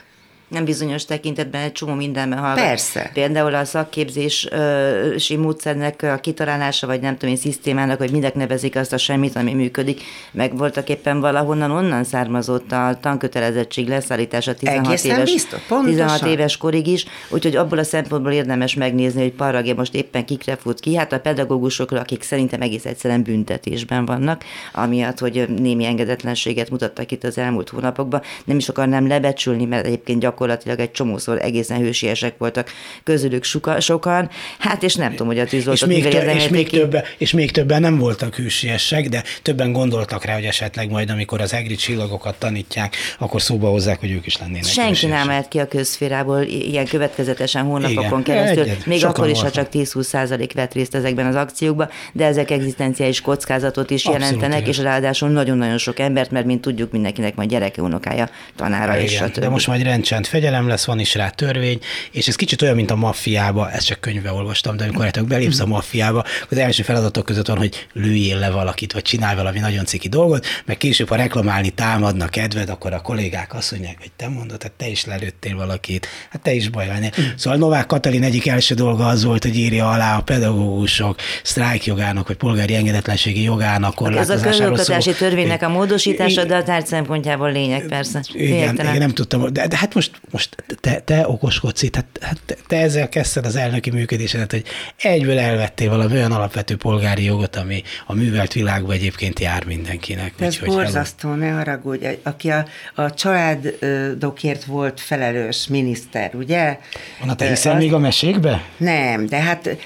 nem 0.54 0.66
bizonyos 0.66 1.06
tekintetben 1.06 1.62
egy 1.62 1.72
csomó 1.72 1.94
mindenben 1.94 2.40
hallgat. 2.40 2.66
Persze. 2.66 3.10
Például 3.14 3.56
a 3.56 3.66
szakképzési 3.66 5.36
módszernek 5.38 6.02
a 6.02 6.18
kitalálása, 6.18 6.88
vagy 6.88 7.02
nem 7.02 7.18
tudom 7.18 7.30
én, 7.30 7.42
szisztémának, 7.42 7.98
hogy 7.98 8.12
mindek 8.12 8.34
nevezik 8.34 8.76
azt 8.76 8.94
a 8.94 8.98
semmit, 8.98 9.36
ami 9.36 9.54
működik, 9.54 10.02
meg 10.32 10.58
voltak 10.58 10.90
éppen 10.90 11.20
valahonnan 11.20 11.72
onnan 11.72 12.04
származott 12.04 12.72
a 12.72 12.98
tankötelezettség 13.02 13.88
leszállítása 13.88 14.54
16 14.54 14.86
Egészen 14.86 15.16
éves, 15.16 15.32
biztos, 15.32 15.62
16 15.86 16.26
éves 16.26 16.58
korig 16.58 16.88
is, 16.88 17.06
úgyhogy 17.30 17.56
abból 17.56 17.78
a 17.78 17.84
szempontból 17.84 18.32
érdemes 18.32 18.74
megnézni, 18.76 19.22
hogy 19.22 19.32
Paragé 19.32 19.74
most 19.74 19.96
éppen 19.96 20.26
kikre 20.26 20.56
fut 20.56 20.80
ki, 20.80 20.96
hát 20.96 21.14
a 21.14 21.20
pedagógusokra, 21.20 22.00
akik 22.00 22.24
szerintem 22.24 22.62
egész 22.62 22.86
egyszerűen 22.86 23.24
büntetésben 23.24 24.06
vannak, 24.06 24.44
amiatt, 24.74 25.20
hogy 25.20 25.50
némi 25.58 25.86
engedetlenséget 25.86 26.70
mutattak 26.70 27.12
itt 27.12 27.24
az 27.24 27.38
elmúlt 27.38 27.70
hónapokban, 27.70 28.22
nem 28.46 28.58
is 28.58 28.70
akarnám 28.70 29.08
lebecsülni, 29.08 29.66
mert 29.66 29.86
egyébként 29.86 30.20
gyakorlatilag 30.20 30.43
gyakorlatilag 30.44 30.80
egy 30.80 30.92
csomószor 30.92 31.42
egészen 31.42 31.80
hősiesek 31.80 32.38
voltak 32.38 32.72
közülük 33.04 33.44
suka, 33.44 33.80
sokan, 33.80 34.30
hát 34.60 34.84
és 34.84 34.96
nem 34.96 35.10
tudom, 35.10 35.28
hogy 35.28 35.40
a 35.40 35.46
tűzoltók 35.46 35.90
és 35.90 35.96
még, 36.04 36.08
tö- 36.12 36.36
és, 36.36 36.48
még 36.48 36.70
többen, 36.70 37.04
és 37.18 37.32
még 37.32 37.52
többen 37.52 37.82
nem 37.82 37.98
voltak 37.98 38.36
hősiesek, 38.36 39.10
de 39.10 39.24
többen 39.42 39.72
gondoltak 39.72 40.26
rá, 40.26 40.34
hogy 40.34 40.44
esetleg 40.44 40.90
majd, 40.90 41.10
amikor 41.10 41.42
az 41.42 41.54
egri 41.54 41.76
csillagokat 41.76 42.36
tanítják, 42.36 42.96
akkor 43.20 43.42
szóba 43.42 43.70
hozzák, 43.70 44.00
hogy 44.00 44.12
ők 44.12 44.26
is 44.26 44.38
lennének 44.38 44.64
Senki 44.64 44.90
hősiesek. 44.90 45.18
nem 45.18 45.28
mehet 45.28 45.48
ki 45.48 45.60
a 45.60 45.68
közférából 45.68 46.42
ilyen 46.42 46.86
következetesen 46.86 47.64
hónapokon 47.64 48.20
Igen. 48.20 48.24
keresztül, 48.24 48.64
Egyet. 48.64 48.86
még 48.86 49.06
akkor 49.06 49.30
is, 49.30 49.42
ha 49.42 49.52
csak 49.52 49.68
10-20 49.74 50.02
százalék 50.02 50.54
vett 50.54 50.74
részt 50.74 50.96
ezekben 50.96 51.26
az 51.26 51.36
akciókban, 51.36 51.90
de 52.14 52.26
ezek 52.26 52.52
egzisztenciális 52.52 53.22
kockázatot 53.22 53.90
is 53.90 54.06
Abszolút 54.06 54.22
jelentenek, 54.22 54.62
igaz. 54.62 54.78
és 54.78 54.84
ráadásul 54.84 55.30
nagyon-nagyon 55.30 55.78
sok 55.78 56.00
embert, 56.00 56.32
mert 56.32 56.46
mint 56.46 56.62
tudjuk, 56.62 56.92
mindenkinek 56.92 57.36
majd 57.36 57.50
gyereke, 57.50 57.82
unokája, 57.82 58.30
tanára 58.56 58.94
Igen, 58.94 59.04
és 59.04 59.12
stb. 59.14 59.40
De 59.40 59.50
most 59.50 59.68
majd 59.68 59.82
rendcsend 59.84 60.26
fegyelem 60.34 60.68
lesz, 60.68 60.86
van 60.86 61.00
is 61.00 61.16
rá 61.16 61.30
törvény, 61.30 61.80
és 62.12 62.28
ez 62.28 62.36
kicsit 62.36 62.62
olyan, 62.62 62.76
mint 62.76 62.92
a 62.92 62.96
maffiába, 62.96 63.72
ezt 63.72 63.86
csak 63.86 64.00
könyvbe 64.00 64.32
olvastam, 64.32 64.78
de 64.78 64.84
amikor 64.84 65.06
hát 65.06 65.28
belépsz 65.28 65.60
a 65.60 65.66
maffiába, 65.66 66.24
az 66.50 66.58
első 66.58 66.84
feladatok 66.84 67.26
között 67.26 67.48
van, 67.48 67.58
hogy 67.58 67.88
lőjél 67.94 68.38
le 68.38 68.50
valakit, 68.50 68.94
vagy 68.94 69.02
csinálj 69.02 69.36
valami 69.36 69.60
nagyon 69.60 69.86
ciki 69.86 70.08
dolgot, 70.08 70.46
meg 70.66 70.78
később, 70.78 71.10
ha 71.10 71.16
reklamálni 71.16 71.70
támadnak 71.70 72.30
kedved, 72.30 72.70
akkor 72.70 72.94
a 72.94 73.02
kollégák 73.02 73.54
azt 73.54 73.72
mondják, 73.72 73.98
hogy 74.00 74.12
te 74.16 74.28
mondod, 74.28 74.64
hát 74.64 74.72
te 74.72 74.88
is 74.88 75.06
lelőttél 75.06 75.56
valakit, 75.56 76.08
hát 76.30 76.42
te 76.42 76.54
is 76.54 76.70
baj 76.70 76.88
van. 76.88 77.12
Szóval 77.36 77.60
Novák 77.60 77.86
Katalin 77.86 78.24
egyik 78.24 78.48
első 78.48 78.76
dolga 78.76 79.08
az 79.08 79.24
volt, 79.24 79.44
hogy 79.44 79.58
írja 79.58 79.90
alá 79.90 80.18
a 80.18 80.22
pedagógusok 80.22 81.20
sztrájkjogának, 81.44 82.28
vagy 82.28 82.38
polgári 82.38 82.76
engedetlenségi 82.76 83.42
jogának 83.42 83.96
korlátozásáról 83.96 84.50
Ez 84.50 84.60
a 84.60 84.66
közoktatási 84.66 85.14
törvénynek 85.14 85.62
a 85.62 85.70
módosítása, 85.70 86.44
de 86.46 86.56
a 86.56 86.64
tárgy 86.64 86.86
szempontjából 86.86 87.52
lényeg 87.52 87.86
persze. 87.86 88.22
Igen, 88.32 88.74
igen, 88.74 88.98
nem 88.98 89.14
tudtam, 89.14 89.54
de, 89.54 89.68
de 89.68 89.78
hát 89.78 89.94
most, 89.94 90.12
most 90.32 90.56
te, 90.82 91.00
te 91.00 91.28
okoskodsz 91.28 91.82
itt, 91.82 91.96
hát, 91.96 92.06
hát 92.22 92.40
te, 92.46 92.56
te 92.68 92.78
ezzel 92.78 93.10
kezdted 93.10 93.46
az 93.46 93.56
elnöki 93.56 93.90
működésedet, 93.90 94.52
hogy 94.52 94.64
egyből 95.02 95.40
elvettél 95.40 95.90
valami 95.90 96.14
olyan 96.14 96.32
alapvető 96.32 96.78
polgári 96.78 97.24
jogot, 97.24 97.56
ami 97.56 97.84
a 98.06 98.14
művelt 98.14 98.54
világban 98.54 98.96
egyébként 98.96 99.40
jár 99.40 99.66
mindenkinek. 99.66 100.34
Ez 100.40 100.54
Úgyhogy 100.54 100.68
borzasztó, 100.68 101.30
hello. 101.30 101.42
ne 101.42 101.52
haragudj, 101.52 102.08
aki 102.24 102.52
a, 102.52 102.66
a 102.96 103.14
családokért 103.14 104.64
volt 104.64 105.00
felelős 105.00 105.68
miniszter, 105.68 106.36
ugye? 106.36 106.78
Na, 107.26 107.36
te 107.36 107.48
hiszel 107.48 107.76
az... 107.76 107.82
még 107.82 107.94
a 107.94 108.00
mesékbe? 108.00 108.64
Nem, 108.78 109.26
de 109.26 109.42
hát 109.42 109.78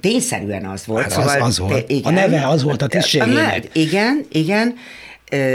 tényszerűen 0.00 0.64
az 0.64 0.86
volt. 0.86 1.02
Hát 1.02 1.10
szóval, 1.10 1.40
az, 1.40 1.48
az 1.48 1.58
volt. 1.58 1.90
Igen, 1.90 2.16
a 2.16 2.20
neve 2.20 2.46
az 2.46 2.62
volt 2.62 2.82
a 2.82 2.86
tisztségének. 2.86 3.68
Igen, 3.72 4.26
igen, 4.32 4.74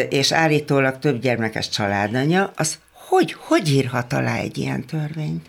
és 0.10 0.32
állítólag 0.32 1.00
több 1.00 1.22
gyermekes 1.22 1.70
családanya, 1.70 2.52
az 2.56 2.78
hogy, 3.14 3.36
hogy 3.40 3.70
írhat 3.70 4.14
alá 4.14 4.38
egy 4.38 4.58
ilyen 4.58 4.86
törvényt? 4.86 5.46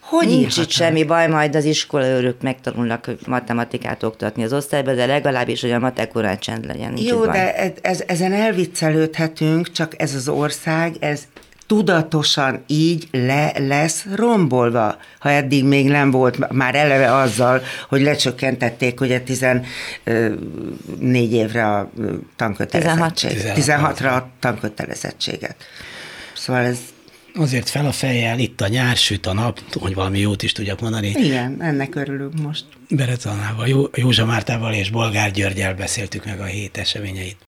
Hogy 0.00 0.26
Nincs 0.26 0.56
itt 0.56 0.70
semmi 0.70 1.04
baj, 1.04 1.28
majd 1.28 1.56
az 1.56 1.64
iskolaőrök 1.64 2.42
megtanulnak 2.42 3.10
matematikát 3.26 4.02
oktatni 4.02 4.44
az 4.44 4.52
osztályba, 4.52 4.94
de 4.94 5.06
legalábbis, 5.06 5.60
hogy 5.60 5.70
a 5.70 5.78
matek 5.78 6.38
csend 6.38 6.66
legyen. 6.66 6.92
Nincs 6.92 7.08
Jó, 7.08 7.26
de 7.26 7.56
ez, 7.56 7.70
ez, 7.82 8.02
ezen 8.06 8.32
elviccelődhetünk, 8.32 9.72
csak 9.72 9.92
ez 9.96 10.14
az 10.14 10.28
ország, 10.28 10.96
ez 11.00 11.22
tudatosan 11.66 12.64
így 12.66 13.08
le 13.10 13.52
lesz 13.58 14.04
rombolva, 14.14 14.96
ha 15.18 15.30
eddig 15.30 15.64
még 15.64 15.88
nem 15.88 16.10
volt 16.10 16.52
már 16.52 16.74
eleve 16.74 17.14
azzal, 17.14 17.62
hogy 17.88 18.00
lecsökkentették 18.00 19.00
ugye 19.00 19.20
14 19.20 19.66
évre 21.32 21.66
a 21.66 21.90
tankötelezettséget. 22.36 23.54
16. 23.54 23.98
16-ra 24.00 24.16
a 24.16 24.28
tankötelezettséget. 24.40 25.56
Szóval 26.44 26.64
ez 26.64 26.78
Azért 27.36 27.68
fel 27.68 27.86
a 27.86 27.92
fejjel, 27.92 28.38
itt 28.38 28.60
a 28.60 28.68
nyár, 28.68 28.96
süt 28.96 29.26
a 29.26 29.32
nap, 29.32 29.60
hogy 29.72 29.94
valami 29.94 30.18
jót 30.18 30.42
is 30.42 30.52
tudjak 30.52 30.80
mondani. 30.80 31.08
Igen, 31.08 31.62
ennek 31.62 31.94
örülünk 31.94 32.40
most. 32.42 32.64
Berecanával, 32.88 33.68
Jó, 33.68 33.84
Józsa 33.94 34.24
Mártával 34.24 34.74
és 34.74 34.90
Bolgár 34.90 35.30
Györgyel 35.30 35.74
beszéltük 35.74 36.24
meg 36.24 36.40
a 36.40 36.44
hét 36.44 36.76
eseményeit. 36.76 37.36